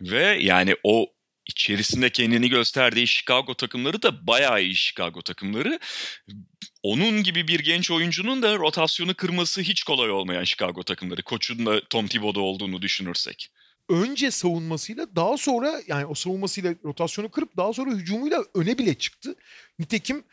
Ve 0.00 0.38
yani 0.40 0.76
o 0.82 1.06
içerisinde 1.46 2.10
kendini 2.10 2.48
gösterdiği 2.48 3.06
Chicago 3.06 3.54
takımları 3.54 4.02
da 4.02 4.26
bayağı 4.26 4.62
iyi 4.62 4.76
Chicago 4.76 5.22
takımları. 5.22 5.78
Onun 6.82 7.22
gibi 7.22 7.48
bir 7.48 7.60
genç 7.60 7.90
oyuncunun 7.90 8.42
da 8.42 8.56
rotasyonu 8.56 9.14
kırması 9.14 9.60
hiç 9.60 9.82
kolay 9.82 10.10
olmayan 10.10 10.44
Chicago 10.44 10.82
takımları. 10.82 11.22
Koçun 11.22 11.66
da 11.66 11.80
Tom 11.90 12.06
Thibodeau 12.06 12.44
olduğunu 12.44 12.82
düşünürsek 12.82 13.50
önce 13.88 14.30
savunmasıyla 14.30 15.06
daha 15.16 15.36
sonra 15.36 15.80
yani 15.86 16.06
o 16.06 16.14
savunmasıyla 16.14 16.74
rotasyonu 16.84 17.28
kırıp 17.28 17.56
daha 17.56 17.72
sonra 17.72 17.90
hücumuyla 17.90 18.44
öne 18.54 18.78
bile 18.78 18.94
çıktı. 18.94 19.34
Nitekim 19.78 20.24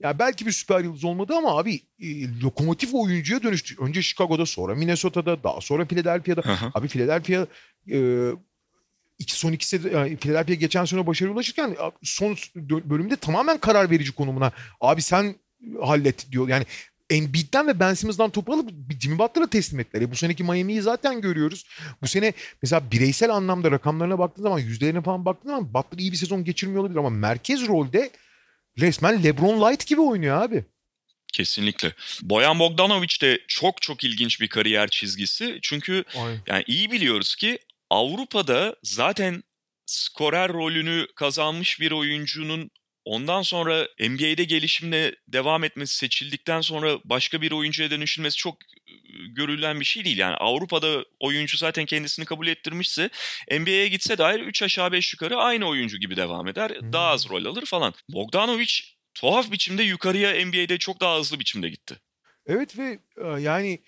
ya 0.00 0.18
belki 0.18 0.46
bir 0.46 0.52
süper 0.52 0.80
yıldız 0.80 1.04
olmadı 1.04 1.34
ama 1.36 1.58
abi 1.58 1.80
e, 2.00 2.40
lokomotif 2.40 2.94
oyuncuya 2.94 3.42
dönüştü. 3.42 3.76
Önce 3.78 4.02
Chicago'da 4.02 4.46
sonra 4.46 4.74
Minnesota'da 4.74 5.42
daha 5.42 5.60
sonra 5.60 5.84
Philadelphia'da. 5.84 6.40
Hı 6.40 6.70
Abi 6.74 6.88
Philadelphia 6.88 7.46
e, 7.90 8.30
iki, 9.18 9.34
son 9.34 9.52
ikisi 9.52 9.80
yani 9.94 10.16
Philadelphia 10.16 10.54
geçen 10.54 10.84
sene 10.84 11.06
başarı 11.06 11.32
ulaşırken 11.32 11.76
son 12.02 12.36
bölümde 12.64 13.16
tamamen 13.16 13.58
karar 13.58 13.90
verici 13.90 14.12
konumuna 14.12 14.52
abi 14.80 15.02
sen 15.02 15.34
hallet 15.82 16.32
diyor. 16.32 16.48
Yani 16.48 16.64
Embiid'den 17.10 17.68
ve 17.68 17.80
Ben 17.80 17.94
Simmons'dan 17.94 18.30
topu 18.30 18.52
alıp 18.52 18.70
Jimmy 19.00 19.18
Butler'a 19.18 19.46
teslim 19.46 19.80
ettiler. 19.80 20.02
E 20.02 20.10
bu 20.10 20.16
seneki 20.16 20.44
Miami'yi 20.44 20.82
zaten 20.82 21.20
görüyoruz. 21.20 21.64
Bu 22.02 22.08
sene 22.08 22.32
mesela 22.62 22.90
bireysel 22.90 23.30
anlamda 23.30 23.70
rakamlarına 23.70 24.18
baktığın 24.18 24.42
zaman 24.42 24.58
yüzdelerine 24.58 25.02
falan 25.02 25.24
baktığın 25.24 25.48
zaman 25.48 25.74
Butler 25.74 25.98
iyi 25.98 26.12
bir 26.12 26.16
sezon 26.16 26.44
geçirmiyor 26.44 26.82
olabilir 26.82 26.98
ama 26.98 27.10
merkez 27.10 27.66
rolde 27.66 28.10
resmen 28.78 29.24
LeBron 29.24 29.70
Light 29.70 29.86
gibi 29.86 30.00
oynuyor 30.00 30.42
abi. 30.42 30.64
Kesinlikle. 31.32 31.92
Boyan 32.22 32.58
Bogdanovic 32.58 33.20
de 33.20 33.40
çok 33.48 33.82
çok 33.82 34.04
ilginç 34.04 34.40
bir 34.40 34.48
kariyer 34.48 34.88
çizgisi. 34.88 35.58
Çünkü 35.62 36.04
Aynen. 36.16 36.40
yani 36.46 36.64
iyi 36.66 36.92
biliyoruz 36.92 37.36
ki 37.36 37.58
Avrupa'da 37.90 38.76
zaten 38.82 39.42
skorer 39.86 40.52
rolünü 40.52 41.06
kazanmış 41.16 41.80
bir 41.80 41.90
oyuncunun 41.90 42.70
ondan 43.04 43.42
sonra 43.42 43.88
NBA'de 44.00 44.44
gelişimle 44.44 45.14
devam 45.28 45.64
etmesi 45.64 45.96
seçildikten 45.96 46.60
sonra 46.60 46.98
başka 47.04 47.42
bir 47.42 47.52
oyuncuya 47.52 47.90
dönüşülmesi 47.90 48.36
çok 48.36 48.56
görülen 49.28 49.80
bir 49.80 49.84
şey 49.84 50.04
değil. 50.04 50.18
Yani 50.18 50.34
Avrupa'da 50.36 51.04
oyuncu 51.20 51.56
zaten 51.56 51.86
kendisini 51.86 52.24
kabul 52.24 52.46
ettirmişse 52.46 53.10
NBA'ye 53.50 53.88
gitse 53.88 54.18
dair 54.18 54.40
3 54.40 54.62
aşağı 54.62 54.92
5 54.92 55.12
yukarı 55.12 55.36
aynı 55.36 55.68
oyuncu 55.68 55.98
gibi 55.98 56.16
devam 56.16 56.48
eder. 56.48 56.70
Hmm. 56.70 56.92
Daha 56.92 57.06
az 57.06 57.30
rol 57.30 57.44
alır 57.44 57.66
falan. 57.66 57.94
Bogdanovic 58.08 58.72
tuhaf 59.14 59.52
biçimde 59.52 59.82
yukarıya 59.82 60.46
NBA'de 60.46 60.78
çok 60.78 61.00
daha 61.00 61.18
hızlı 61.18 61.40
biçimde 61.40 61.68
gitti. 61.68 61.96
Evet 62.46 62.78
ve 62.78 62.98
yani 63.40 63.82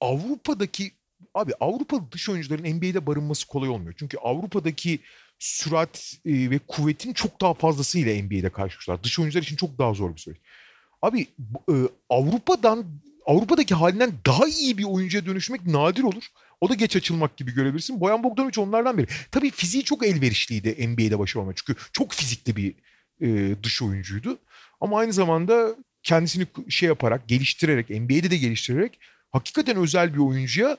Avrupa'daki 0.00 0.92
abi 1.34 1.52
Avrupa 1.60 2.12
dış 2.12 2.28
oyuncuların 2.28 2.76
NBA'de 2.76 3.06
barınması 3.06 3.46
kolay 3.46 3.68
olmuyor. 3.68 3.94
Çünkü 3.98 4.18
Avrupa'daki 4.18 5.00
sürat 5.42 6.16
e, 6.26 6.50
ve 6.50 6.58
kuvvetin 6.58 7.12
çok 7.12 7.40
daha 7.40 7.54
fazlasıyla 7.54 8.22
NBA'de 8.22 8.50
karşılaşıyorlar. 8.50 9.04
Dış 9.04 9.18
oyuncular 9.18 9.42
için 9.42 9.56
çok 9.56 9.78
daha 9.78 9.94
zor 9.94 10.14
bir 10.14 10.20
süreç. 10.20 10.38
Abi 11.02 11.26
e, 11.68 11.74
Avrupa'dan 12.08 12.84
Avrupa'daki 13.26 13.74
halinden 13.74 14.12
daha 14.26 14.48
iyi 14.48 14.78
bir 14.78 14.84
oyuncuya 14.84 15.26
dönüşmek 15.26 15.66
nadir 15.66 16.02
olur. 16.02 16.24
O 16.60 16.68
da 16.68 16.74
geç 16.74 16.96
açılmak 16.96 17.36
gibi 17.36 17.54
görebilirsin. 17.54 18.00
Boyan 18.00 18.22
Bogdanovic 18.22 18.60
onlardan 18.60 18.98
biri. 18.98 19.06
Tabii 19.30 19.50
fiziği 19.50 19.84
çok 19.84 20.06
elverişliydi 20.06 20.88
NBA'de 20.88 21.18
başarılı 21.18 21.52
Çünkü 21.56 21.80
çok 21.92 22.12
fizikli 22.12 22.56
bir 22.56 22.74
e, 23.20 23.56
dış 23.62 23.82
oyuncuydu. 23.82 24.38
Ama 24.80 24.98
aynı 24.98 25.12
zamanda 25.12 25.76
kendisini 26.02 26.46
şey 26.68 26.86
yaparak, 26.86 27.28
geliştirerek, 27.28 27.90
NBA'de 27.90 28.30
de 28.30 28.36
geliştirerek 28.36 28.98
hakikaten 29.32 29.76
özel 29.76 30.14
bir 30.14 30.18
oyuncuya 30.18 30.76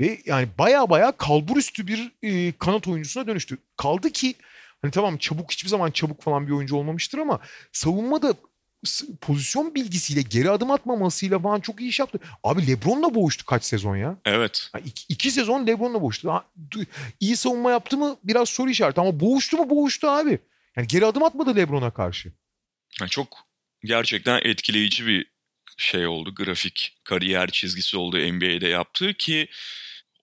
ve 0.00 0.18
yani 0.26 0.48
baya 0.58 0.90
baya 0.90 1.12
kalburüstü 1.12 1.86
bir 1.86 2.12
e, 2.22 2.52
kanat 2.52 2.88
oyuncusuna 2.88 3.26
dönüştü. 3.26 3.58
Kaldı 3.76 4.10
ki 4.10 4.34
hani 4.82 4.92
tamam 4.92 5.16
çabuk 5.18 5.52
hiçbir 5.52 5.68
zaman 5.68 5.90
çabuk 5.90 6.22
falan 6.22 6.46
bir 6.46 6.52
oyuncu 6.52 6.76
olmamıştır 6.76 7.18
ama 7.18 7.40
savunmada 7.72 8.34
pozisyon 9.20 9.74
bilgisiyle 9.74 10.22
geri 10.22 10.50
adım 10.50 10.70
atmamasıyla 10.70 11.38
falan 11.38 11.60
çok 11.60 11.80
iyi 11.80 11.88
iş 11.88 12.00
yaptı. 12.00 12.18
Abi 12.44 12.66
Lebron'la 12.66 13.14
boğuştu 13.14 13.46
kaç 13.46 13.64
sezon 13.64 13.96
ya? 13.96 14.16
Evet. 14.24 14.70
Yani 14.74 14.84
iki, 14.86 15.04
iki 15.08 15.30
sezon 15.30 15.66
Lebron'la 15.66 16.02
boğuştu. 16.02 16.32
Ha, 16.32 16.44
iyi 17.20 17.36
savunma 17.36 17.70
yaptı 17.70 17.96
mı 17.96 18.16
biraz 18.24 18.48
soru 18.48 18.70
işareti 18.70 19.00
ama 19.00 19.20
boğuştu 19.20 19.56
mu 19.56 19.70
boğuştu 19.70 20.08
abi. 20.08 20.38
Yani 20.76 20.86
geri 20.86 21.06
adım 21.06 21.22
atmadı 21.22 21.56
Lebron'a 21.56 21.90
karşı. 21.90 22.32
Yani 23.00 23.10
çok 23.10 23.28
gerçekten 23.84 24.40
etkileyici 24.44 25.06
bir 25.06 25.35
şey 25.76 26.06
oldu. 26.06 26.34
Grafik 26.34 26.96
kariyer 27.04 27.50
çizgisi 27.50 27.96
oldu 27.96 28.18
NBA'de 28.18 28.68
yaptığı 28.68 29.14
ki 29.14 29.48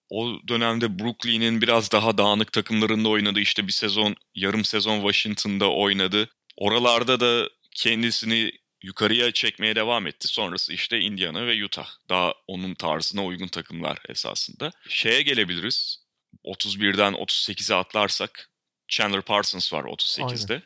o 0.10 0.40
dönemde 0.48 1.00
Brooklyn'in 1.00 1.62
biraz 1.62 1.92
daha 1.92 2.18
dağınık 2.18 2.52
takımlarında 2.52 3.10
oynadı. 3.10 3.40
İşte 3.40 3.68
bir 3.68 3.72
sezon, 3.72 4.16
yarım 4.36 4.66
sezon 4.66 4.96
Washington'da 4.96 5.72
oynadı. 5.72 6.30
Oralarda 6.58 7.20
da 7.20 7.50
kendisini 7.72 8.52
yukarıya 8.84 9.32
çekmeye 9.32 9.76
devam 9.76 10.08
etti. 10.08 10.28
Sonrası 10.28 10.74
işte 10.74 11.00
Indiana 11.00 11.48
ve 11.48 11.66
Utah. 11.66 11.88
Daha 12.10 12.34
onun 12.48 12.74
tarzına 12.76 13.26
uygun 13.26 13.48
takımlar 13.48 14.00
esasında. 14.10 14.72
Şeye 14.90 15.22
gelebiliriz. 15.22 16.04
31'den 16.46 17.14
38'e 17.14 17.76
atlarsak 17.76 18.50
Chandler 18.88 19.22
Parsons 19.22 19.74
var 19.74 19.84
38'de. 19.84 20.54
Aynen. 20.54 20.64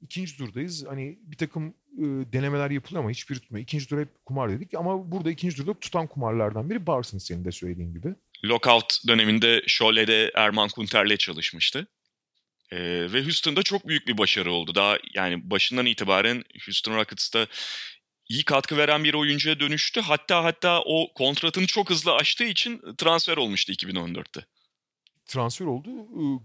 İkinci 0.00 0.36
turdayız. 0.36 0.84
Hani 0.88 1.18
bir 1.20 1.36
takım 1.36 1.74
denemeler 2.32 2.70
yapılıyor 2.70 3.02
ama 3.02 3.10
hiçbir 3.10 3.34
tutmuyor. 3.34 3.62
İkinci 3.62 3.88
tur 3.88 4.00
hep 4.00 4.24
kumar 4.24 4.50
dedik 4.50 4.74
ama 4.74 5.10
burada 5.10 5.30
ikinci 5.30 5.56
turda 5.56 5.74
tutan 5.74 6.06
kumarlardan 6.06 6.70
biri 6.70 6.84
Parsons 6.84 7.24
senin 7.24 7.44
de 7.44 7.52
söylediğin 7.52 7.92
gibi. 7.92 8.14
Lockout 8.44 9.08
döneminde 9.08 9.62
Şole'de 9.66 10.30
Erman 10.34 10.68
Kunter'le 10.68 11.16
çalışmıştı. 11.16 11.86
Ee, 12.72 12.78
ve 13.12 13.22
Houston'da 13.22 13.62
çok 13.62 13.88
büyük 13.88 14.08
bir 14.08 14.18
başarı 14.18 14.52
oldu. 14.52 14.74
Daha 14.74 14.98
yani 15.14 15.50
başından 15.50 15.86
itibaren 15.86 16.44
Houston 16.66 16.96
Rockets'ta 16.96 17.46
iyi 18.28 18.44
katkı 18.44 18.76
veren 18.76 19.04
bir 19.04 19.14
oyuncuya 19.14 19.60
dönüştü. 19.60 20.00
Hatta 20.00 20.44
hatta 20.44 20.82
o 20.82 21.12
kontratını 21.14 21.66
çok 21.66 21.90
hızlı 21.90 22.14
aştığı 22.14 22.44
için 22.44 22.82
transfer 22.98 23.36
olmuştu 23.36 23.72
2014'te. 23.72 24.44
Transfer 25.26 25.66
oldu. 25.66 25.90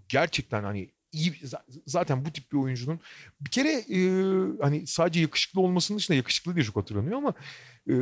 Gerçekten 0.09 0.63
hani 0.63 0.89
iyi 1.11 1.33
zaten 1.85 2.25
bu 2.25 2.31
tip 2.31 2.51
bir 2.51 2.57
oyuncunun 2.57 2.99
bir 3.41 3.49
kere 3.49 3.71
e, 3.71 3.99
hani 4.61 4.87
sadece 4.87 5.21
yakışıklı 5.21 5.61
olmasının 5.61 5.97
dışında 5.97 6.17
yakışıklı 6.17 6.55
diye 6.55 6.65
çok 6.65 6.75
hatırlanıyor 6.75 7.17
ama 7.17 7.33
e, 7.89 7.93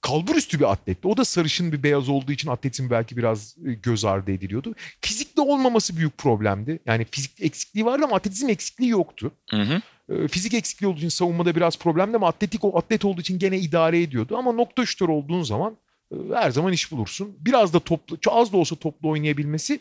kalbur 0.00 0.36
üstü 0.36 0.60
bir 0.60 0.72
atletti. 0.72 1.08
O 1.08 1.16
da 1.16 1.24
sarışın 1.24 1.72
bir 1.72 1.82
beyaz 1.82 2.08
olduğu 2.08 2.32
için 2.32 2.50
atletin 2.50 2.90
belki 2.90 3.16
biraz 3.16 3.56
e, 3.66 3.72
göz 3.72 4.04
ardı 4.04 4.32
ediliyordu. 4.32 4.74
Fizikli 5.00 5.40
olmaması 5.40 5.96
büyük 5.96 6.18
problemdi. 6.18 6.78
Yani 6.86 7.06
fizik 7.10 7.40
eksikliği 7.40 7.86
vardı 7.86 8.04
ama 8.04 8.16
atletizm 8.16 8.48
eksikliği 8.48 8.90
yoktu. 8.90 9.32
Hı 9.50 9.62
hı. 9.62 9.82
E, 10.14 10.28
fizik 10.28 10.54
eksikliği 10.54 10.90
olduğu 10.90 10.98
için 10.98 11.08
savunmada 11.08 11.56
biraz 11.56 11.78
problemdi 11.78 12.16
ama 12.16 12.28
atletik 12.28 12.64
o 12.64 12.78
atlet 12.78 13.04
olduğu 13.04 13.20
için 13.20 13.38
gene 13.38 13.58
idare 13.58 14.02
ediyordu. 14.02 14.36
Ama 14.36 14.52
nokta 14.52 14.86
şutör 14.86 15.08
olduğun 15.08 15.42
zaman 15.42 15.76
e, 16.12 16.16
her 16.34 16.50
zaman 16.50 16.72
iş 16.72 16.92
bulursun. 16.92 17.36
Biraz 17.40 17.72
da 17.72 17.80
toplu, 17.80 18.18
az 18.30 18.52
da 18.52 18.56
olsa 18.56 18.76
toplu 18.76 19.08
oynayabilmesi 19.08 19.80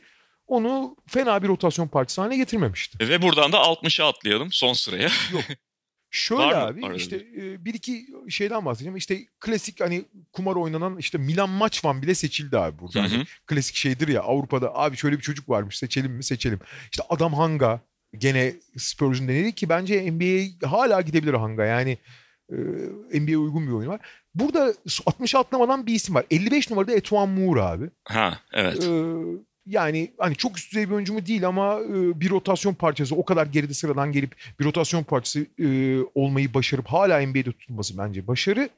onu 0.50 0.96
fena 1.08 1.44
bir 1.44 1.48
rotasyon 1.48 1.88
parçası 1.88 2.22
haline 2.22 2.38
getirmemişti. 2.38 3.10
Ve 3.10 3.22
buradan 3.22 3.52
da 3.52 3.58
60'a 3.58 4.08
atlayalım 4.08 4.52
son 4.52 4.74
sıraya. 4.74 5.10
Yok 5.32 5.44
Şöyle 6.12 6.42
Var 6.42 6.68
abi 6.68 6.96
işte 6.96 7.16
e, 7.16 7.66
bir 7.66 7.74
iki 7.74 8.08
şeyden 8.30 8.66
bahsedeceğim. 8.66 8.98
İşte 8.98 9.20
klasik 9.40 9.82
hani 9.82 10.06
kumar 10.34 10.56
oynanan 10.56 10.98
işte 10.98 11.18
Milan 11.18 11.50
maç 11.50 11.86
van 11.86 12.02
bile 12.02 12.16
seçildi 12.16 12.58
abi 12.58 12.80
burada. 12.80 13.00
Hı 13.00 13.08
hı. 13.08 13.10
Hani 13.10 13.26
klasik 13.48 13.76
şeydir 13.76 14.08
ya 14.08 14.22
Avrupa'da 14.22 14.76
abi 14.76 14.98
şöyle 14.98 15.18
bir 15.18 15.22
çocuk 15.22 15.50
varmış 15.50 15.78
seçelim 15.78 16.12
mi 16.12 16.24
seçelim. 16.24 16.60
İşte 16.92 17.04
Adam 17.10 17.34
Hanga 17.34 17.82
gene 18.18 18.54
Spurs'un 18.78 19.28
denedi 19.28 19.56
ki 19.56 19.70
bence 19.70 20.12
NBA 20.12 20.68
hala 20.68 21.02
gidebilir 21.02 21.34
Hanga. 21.34 21.66
Yani 21.66 21.98
e, 22.52 22.56
NBA'ye 23.20 23.38
uygun 23.38 23.68
bir 23.68 23.72
oyun 23.72 23.90
var. 23.90 24.00
Burada 24.36 24.74
60 25.06 25.36
atlamadan 25.36 25.86
bir 25.86 25.94
isim 25.94 26.16
var. 26.16 26.26
55 26.32 26.70
numarada 26.70 26.92
Etuan 26.92 27.30
Moore 27.30 27.62
abi. 27.62 27.90
Ha 28.04 28.40
evet. 28.54 28.84
Ee, 28.84 29.49
yani 29.70 30.14
hani 30.18 30.36
çok 30.36 30.58
üst 30.58 30.72
düzey 30.72 30.90
bir 30.90 30.94
oyuncu 30.94 31.14
mu 31.14 31.26
değil 31.26 31.48
ama 31.48 31.80
e, 31.80 32.22
bir 32.22 32.30
rotasyon 32.30 32.74
parçası 32.74 33.16
o 33.16 33.26
kadar 33.26 33.46
geride 33.46 33.74
sıradan 33.74 34.12
gelip 34.12 34.36
bir 34.60 34.66
rotasyon 34.66 35.04
parçası 35.04 35.46
e, 35.60 36.00
olmayı 36.16 36.54
başarıp 36.54 36.88
hala 36.88 37.22
NBA'de 37.22 37.52
tutulması 37.52 37.98
bence 37.98 38.28
başarı. 38.28 38.70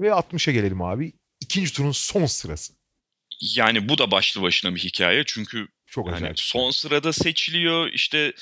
Ve 0.00 0.08
60'a 0.08 0.52
gelelim 0.52 0.82
abi. 0.82 1.12
İkinci 1.40 1.72
turun 1.72 1.92
son 1.92 2.26
sırası. 2.26 2.72
Yani 3.40 3.88
bu 3.88 3.98
da 3.98 4.10
başlı 4.10 4.42
başına 4.42 4.74
bir 4.74 4.80
hikaye 4.80 5.24
çünkü 5.26 5.68
çok 5.86 6.06
yani 6.06 6.32
son 6.34 6.70
sırada 6.70 7.12
seçiliyor 7.12 7.88
işte 7.92 8.32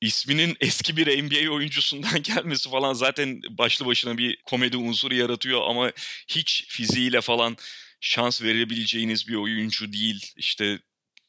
isminin 0.00 0.56
eski 0.60 0.96
bir 0.96 1.24
NBA 1.24 1.52
oyuncusundan 1.52 2.22
gelmesi 2.34 2.70
falan 2.70 2.92
zaten 2.92 3.42
başlı 3.50 3.86
başına 3.86 4.18
bir 4.18 4.36
komedi 4.44 4.76
unsuru 4.76 5.14
yaratıyor 5.14 5.60
ama 5.68 5.92
hiç 6.28 6.64
fiziğiyle 6.68 7.20
falan 7.20 7.56
şans 8.00 8.42
verebileceğiniz 8.42 9.28
bir 9.28 9.34
oyuncu 9.34 9.92
değil. 9.92 10.32
İşte 10.36 10.78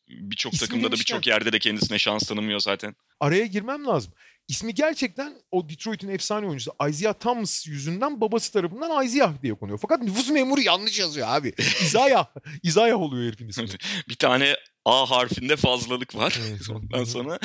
birçok 0.08 0.60
takımda 0.60 0.92
da 0.92 0.96
birçok 0.96 1.28
yerde 1.28 1.52
de 1.52 1.60
kendisine 1.60 2.00
şans 2.00 2.24
tanımıyor 2.24 2.60
zaten. 2.60 2.96
Araya 3.20 3.46
girmem 3.46 3.86
lazım. 3.86 4.14
İsmi 4.48 4.74
gerçekten 4.74 5.42
o 5.52 5.70
Detroit'in 5.70 6.10
efsane 6.10 6.46
oyuncusu 6.46 6.72
Isaiah 6.90 7.14
Thomas 7.14 7.68
yüzünden 7.68 8.22
babası 8.22 8.54
tarafından 8.54 9.06
Isaiah 9.06 9.42
diye 9.42 9.54
konuyor. 9.54 9.80
Fakat 9.82 10.02
nüfus 10.02 10.30
memuru 10.30 10.62
yanlış 10.62 11.00
yazıyor 11.00 11.28
abi. 11.30 11.54
Isaiah. 11.82 12.26
Isaiah 12.64 13.02
oluyor 13.02 13.28
herifin 13.28 13.48
ismi. 13.48 13.68
bir 14.10 14.16
tane 14.16 14.56
A 14.86 15.10
harfinde 15.12 15.56
fazlalık 15.56 16.16
var. 16.16 16.40
Ondan 16.70 17.04
sonra 17.04 17.40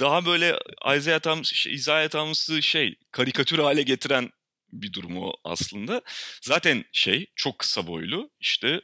daha 0.00 0.26
böyle 0.26 0.58
Isaiah 0.96 1.20
Thomas, 1.20 1.66
Isaiah 1.66 2.08
Thomas'ı 2.08 2.62
şey 2.62 2.94
karikatür 3.10 3.58
hale 3.58 3.82
getiren 3.82 4.30
bir 4.72 4.92
durumu 4.92 5.32
aslında. 5.44 6.02
Zaten 6.42 6.84
şey 6.92 7.26
çok 7.36 7.58
kısa 7.58 7.86
boylu 7.86 8.30
işte 8.40 8.80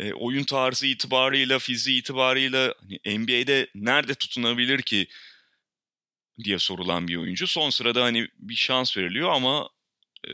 e, 0.00 0.12
oyun 0.12 0.44
tarzı 0.44 0.86
itibarıyla, 0.86 1.58
fiziği 1.58 2.00
itibarıyla 2.00 2.74
hani 2.80 3.18
NBA'de 3.18 3.66
nerede 3.74 4.14
tutunabilir 4.14 4.82
ki 4.82 5.06
diye 6.44 6.58
sorulan 6.58 7.08
bir 7.08 7.16
oyuncu. 7.16 7.46
Son 7.46 7.70
sırada 7.70 8.04
hani 8.04 8.28
bir 8.38 8.54
şans 8.54 8.96
veriliyor 8.96 9.30
ama 9.32 9.68
e, 10.28 10.32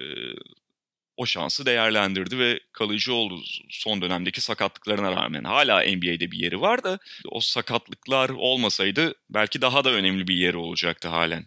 o 1.17 1.27
şansı 1.27 1.67
değerlendirdi 1.67 2.39
ve 2.39 2.61
kalıcı 2.73 3.15
oldu 3.15 3.43
son 3.71 4.03
dönemdeki 4.03 4.41
sakatlıklarına 4.41 5.11
rağmen. 5.13 5.45
Hala 5.45 5.81
NBA'de 5.81 6.31
bir 6.31 6.39
yeri 6.39 6.61
var 6.61 6.85
da 6.85 6.99
o 7.29 7.41
sakatlıklar 7.41 8.29
olmasaydı 8.31 9.15
belki 9.31 9.61
daha 9.61 9.85
da 9.85 9.91
önemli 9.91 10.29
bir 10.29 10.35
yeri 10.35 10.57
olacaktı 10.57 11.09
halen 11.09 11.47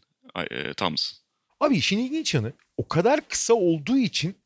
e, 0.52 0.74
Thompson. 0.74 1.20
Abi 1.60 1.78
işin 1.78 2.00
ilginç 2.00 2.34
yanı 2.34 2.54
o 2.78 2.88
kadar 2.88 3.28
kısa 3.28 3.54
olduğu 3.54 3.98
için 3.98 4.38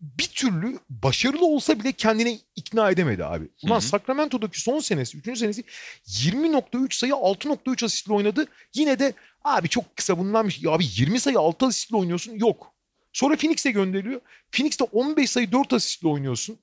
bir 0.00 0.28
türlü 0.34 0.78
başarılı 0.90 1.46
olsa 1.46 1.80
bile 1.80 1.92
kendini 1.92 2.40
ikna 2.56 2.90
edemedi 2.90 3.24
abi. 3.24 3.48
Ulan 3.62 3.74
Hı 3.74 3.78
hı. 3.78 3.84
Sacramento'daki 3.84 4.60
son 4.60 4.78
senesi, 4.78 5.18
3. 5.18 5.38
senesi 5.38 5.64
20.3 6.06 6.94
sayı 6.94 7.12
6.3 7.12 7.84
asistle 7.84 8.12
oynadı. 8.12 8.46
Yine 8.74 8.98
de 8.98 9.12
abi 9.44 9.68
çok 9.68 9.96
kısa 9.96 10.18
bundanmış. 10.18 10.62
Ya 10.62 10.70
abi 10.70 10.84
20 10.96 11.20
sayı 11.20 11.38
6 11.38 11.66
asistle 11.66 11.96
oynuyorsun. 11.96 12.32
Yok. 12.32 12.72
Sonra 13.12 13.36
Phoenix'e 13.36 13.70
gönderiliyor. 13.70 14.20
Phoenix'te 14.52 14.84
15 14.84 15.30
sayı 15.30 15.52
4 15.52 15.72
asistle 15.72 16.08
oynuyorsun. 16.08 16.58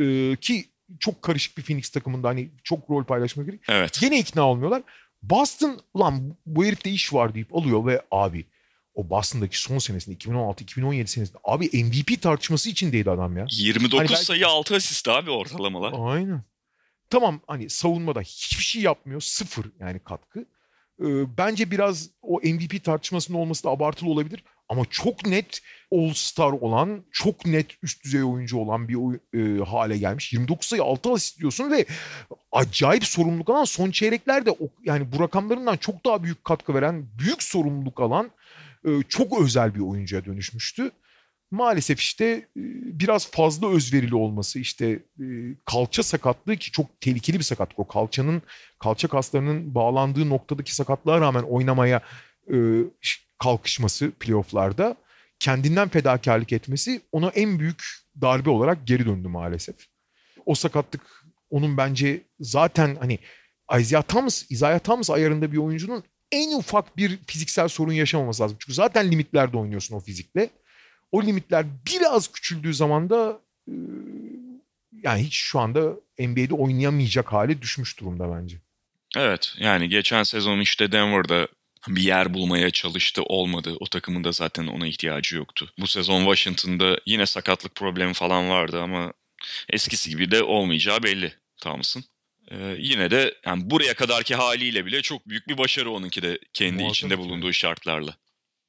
Ee, 0.00 0.36
ki 0.40 0.64
çok 1.00 1.22
karışık 1.22 1.58
bir 1.58 1.62
Phoenix 1.62 1.88
takımında 1.90 2.28
hani 2.28 2.48
çok 2.64 2.90
rol 2.90 3.04
paylaşmak 3.04 3.46
gerek. 3.46 3.60
Evet. 3.68 4.00
Gene 4.00 4.18
ikna 4.18 4.48
olmuyorlar. 4.48 4.82
Boston 5.22 5.80
ulan 5.94 6.36
bu 6.46 6.64
herifte 6.64 6.90
iş 6.90 7.14
var 7.14 7.34
deyip 7.34 7.56
alıyor 7.56 7.86
ve 7.86 8.02
abi 8.10 8.44
o 8.98 9.10
Boston'daki 9.10 9.60
son 9.60 9.78
senesinde 9.78 10.16
2016-2017 10.16 11.06
senesinde 11.06 11.38
abi 11.44 11.84
MVP 11.84 12.22
tartışması 12.22 12.70
içindeydi 12.70 13.10
adam 13.10 13.36
ya. 13.36 13.46
29 13.50 13.98
Hani 13.98 14.08
belki- 14.08 14.24
sayı 14.24 14.46
6 14.48 14.74
asist 14.76 15.08
abi 15.08 15.30
ortalamalar. 15.30 16.14
Aynen. 16.14 16.42
Tamam 17.10 17.40
hani 17.46 17.70
savunmada 17.70 18.20
hiçbir 18.20 18.64
şey 18.64 18.82
yapmıyor. 18.82 19.20
Sıfır 19.20 19.66
yani 19.80 19.98
katkı. 19.98 20.40
Ee, 21.00 21.36
bence 21.38 21.70
biraz 21.70 22.10
o 22.22 22.40
MVP 22.42 22.84
tartışmasının 22.84 23.38
olması 23.38 23.64
da 23.64 23.70
abartılı 23.70 24.10
olabilir. 24.10 24.44
Ama 24.68 24.84
çok 24.90 25.26
net 25.26 25.60
All-Star 25.92 26.52
olan, 26.52 27.04
çok 27.12 27.46
net 27.46 27.66
üst 27.82 28.04
düzey 28.04 28.24
oyuncu 28.24 28.58
olan 28.58 28.88
bir 28.88 28.94
oy- 28.94 29.18
e, 29.34 29.64
hale 29.64 29.98
gelmiş. 29.98 30.32
29 30.32 30.68
sayı 30.68 30.82
6 30.82 31.12
asist 31.12 31.38
diyorsun 31.40 31.70
ve 31.70 31.86
acayip 32.52 33.04
sorumluluk 33.04 33.50
alan 33.50 33.64
son 33.64 33.90
çeyreklerde 33.90 34.50
o, 34.50 34.68
yani 34.84 35.12
bu 35.12 35.20
rakamlarından 35.20 35.76
çok 35.76 36.04
daha 36.04 36.22
büyük 36.22 36.44
katkı 36.44 36.74
veren, 36.74 37.06
büyük 37.18 37.42
sorumluluk 37.42 38.00
alan 38.00 38.30
çok 39.08 39.40
özel 39.40 39.74
bir 39.74 39.80
oyuncuya 39.80 40.24
dönüşmüştü 40.24 40.90
maalesef 41.50 42.00
işte 42.00 42.24
e, 42.26 42.62
biraz 43.00 43.30
fazla 43.30 43.68
özverili 43.68 44.14
olması 44.14 44.58
işte 44.58 44.86
e, 45.20 45.24
kalça 45.64 46.02
sakatlığı 46.02 46.56
ki 46.56 46.70
çok 46.70 47.00
tehlikeli 47.00 47.38
bir 47.38 47.44
sakatlık 47.44 47.78
o 47.78 47.88
kalçanın 47.88 48.42
kalça 48.78 49.08
kaslarının 49.08 49.74
bağlandığı 49.74 50.28
noktadaki 50.28 50.74
sakatlığa 50.74 51.20
rağmen 51.20 51.42
oynamaya 51.42 52.00
e, 52.52 52.56
kalkışması 53.38 54.10
playofflarda 54.10 54.96
kendinden 55.38 55.88
fedakarlık 55.88 56.52
etmesi 56.52 57.00
ona 57.12 57.28
en 57.28 57.58
büyük 57.58 57.84
darbe 58.20 58.50
olarak 58.50 58.86
geri 58.86 59.06
döndü 59.06 59.28
maalesef. 59.28 59.76
O 60.46 60.54
sakatlık 60.54 61.24
onun 61.50 61.76
bence 61.76 62.22
zaten 62.40 62.96
hani 63.00 63.18
Isaiah 63.78 64.02
Thomas, 64.02 64.50
Isaiah 64.50 64.78
Thomas 64.78 65.10
ayarında 65.10 65.52
bir 65.52 65.56
oyuncunun 65.56 66.04
en 66.32 66.52
ufak 66.52 66.96
bir 66.96 67.18
fiziksel 67.26 67.68
sorun 67.68 67.92
yaşamaması 67.92 68.42
lazım. 68.42 68.56
Çünkü 68.60 68.74
zaten 68.74 69.10
limitlerde 69.10 69.56
oynuyorsun 69.56 69.96
o 69.96 70.00
fizikle 70.00 70.50
o 71.12 71.22
limitler 71.22 71.66
biraz 71.86 72.32
küçüldüğü 72.32 72.74
zaman 72.74 73.10
da 73.10 73.40
e, 73.68 73.74
yani 75.02 75.22
hiç 75.22 75.34
şu 75.34 75.58
anda 75.58 75.94
NBA'de 76.18 76.54
oynayamayacak 76.54 77.32
hale 77.32 77.62
düşmüş 77.62 78.00
durumda 78.00 78.36
bence. 78.36 78.56
Evet 79.16 79.54
yani 79.58 79.88
geçen 79.88 80.22
sezon 80.22 80.60
işte 80.60 80.92
Denver'da 80.92 81.48
bir 81.88 82.02
yer 82.02 82.34
bulmaya 82.34 82.70
çalıştı 82.70 83.22
olmadı. 83.22 83.76
O 83.80 83.86
takımın 83.86 84.24
da 84.24 84.32
zaten 84.32 84.66
ona 84.66 84.86
ihtiyacı 84.86 85.36
yoktu. 85.36 85.72
Bu 85.78 85.86
sezon 85.86 86.20
Washington'da 86.20 86.98
yine 87.06 87.26
sakatlık 87.26 87.74
problemi 87.74 88.14
falan 88.14 88.50
vardı 88.50 88.80
ama 88.82 89.12
eskisi 89.70 90.10
gibi 90.10 90.30
de 90.30 90.42
olmayacağı 90.42 91.02
belli 91.02 91.32
Thomas'ın. 91.56 92.04
Ee, 92.50 92.76
yine 92.78 93.10
de 93.10 93.34
yani 93.46 93.70
buraya 93.70 93.94
kadarki 93.94 94.34
haliyle 94.34 94.86
bile 94.86 95.02
çok 95.02 95.28
büyük 95.28 95.48
bir 95.48 95.58
başarı 95.58 95.90
onunki 95.90 96.22
de 96.22 96.38
kendi 96.54 96.72
Muazzam 96.72 96.90
içinde 96.92 97.14
hikaye. 97.14 97.28
bulunduğu 97.28 97.52
şartlarla. 97.52 98.16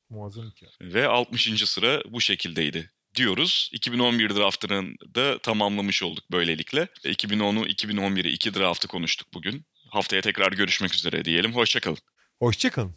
Muazzam 0.09 0.51
hikaye. 0.51 0.71
Ve 0.93 1.07
60. 1.07 1.69
sıra 1.69 2.01
bu 2.05 2.21
şekildeydi 2.21 2.91
diyoruz. 3.15 3.69
2011 3.73 4.29
draftını 4.35 4.93
da 5.15 5.39
tamamlamış 5.39 6.03
olduk 6.03 6.23
böylelikle. 6.31 6.87
2010'u 7.05 7.67
2011'i 7.67 8.29
iki 8.31 8.53
draftı 8.53 8.87
konuştuk 8.87 9.27
bugün. 9.33 9.65
Haftaya 9.89 10.21
tekrar 10.21 10.51
görüşmek 10.51 10.95
üzere 10.95 11.25
diyelim. 11.25 11.53
Hoşçakalın. 11.55 11.97
Hoşçakalın. 12.39 12.95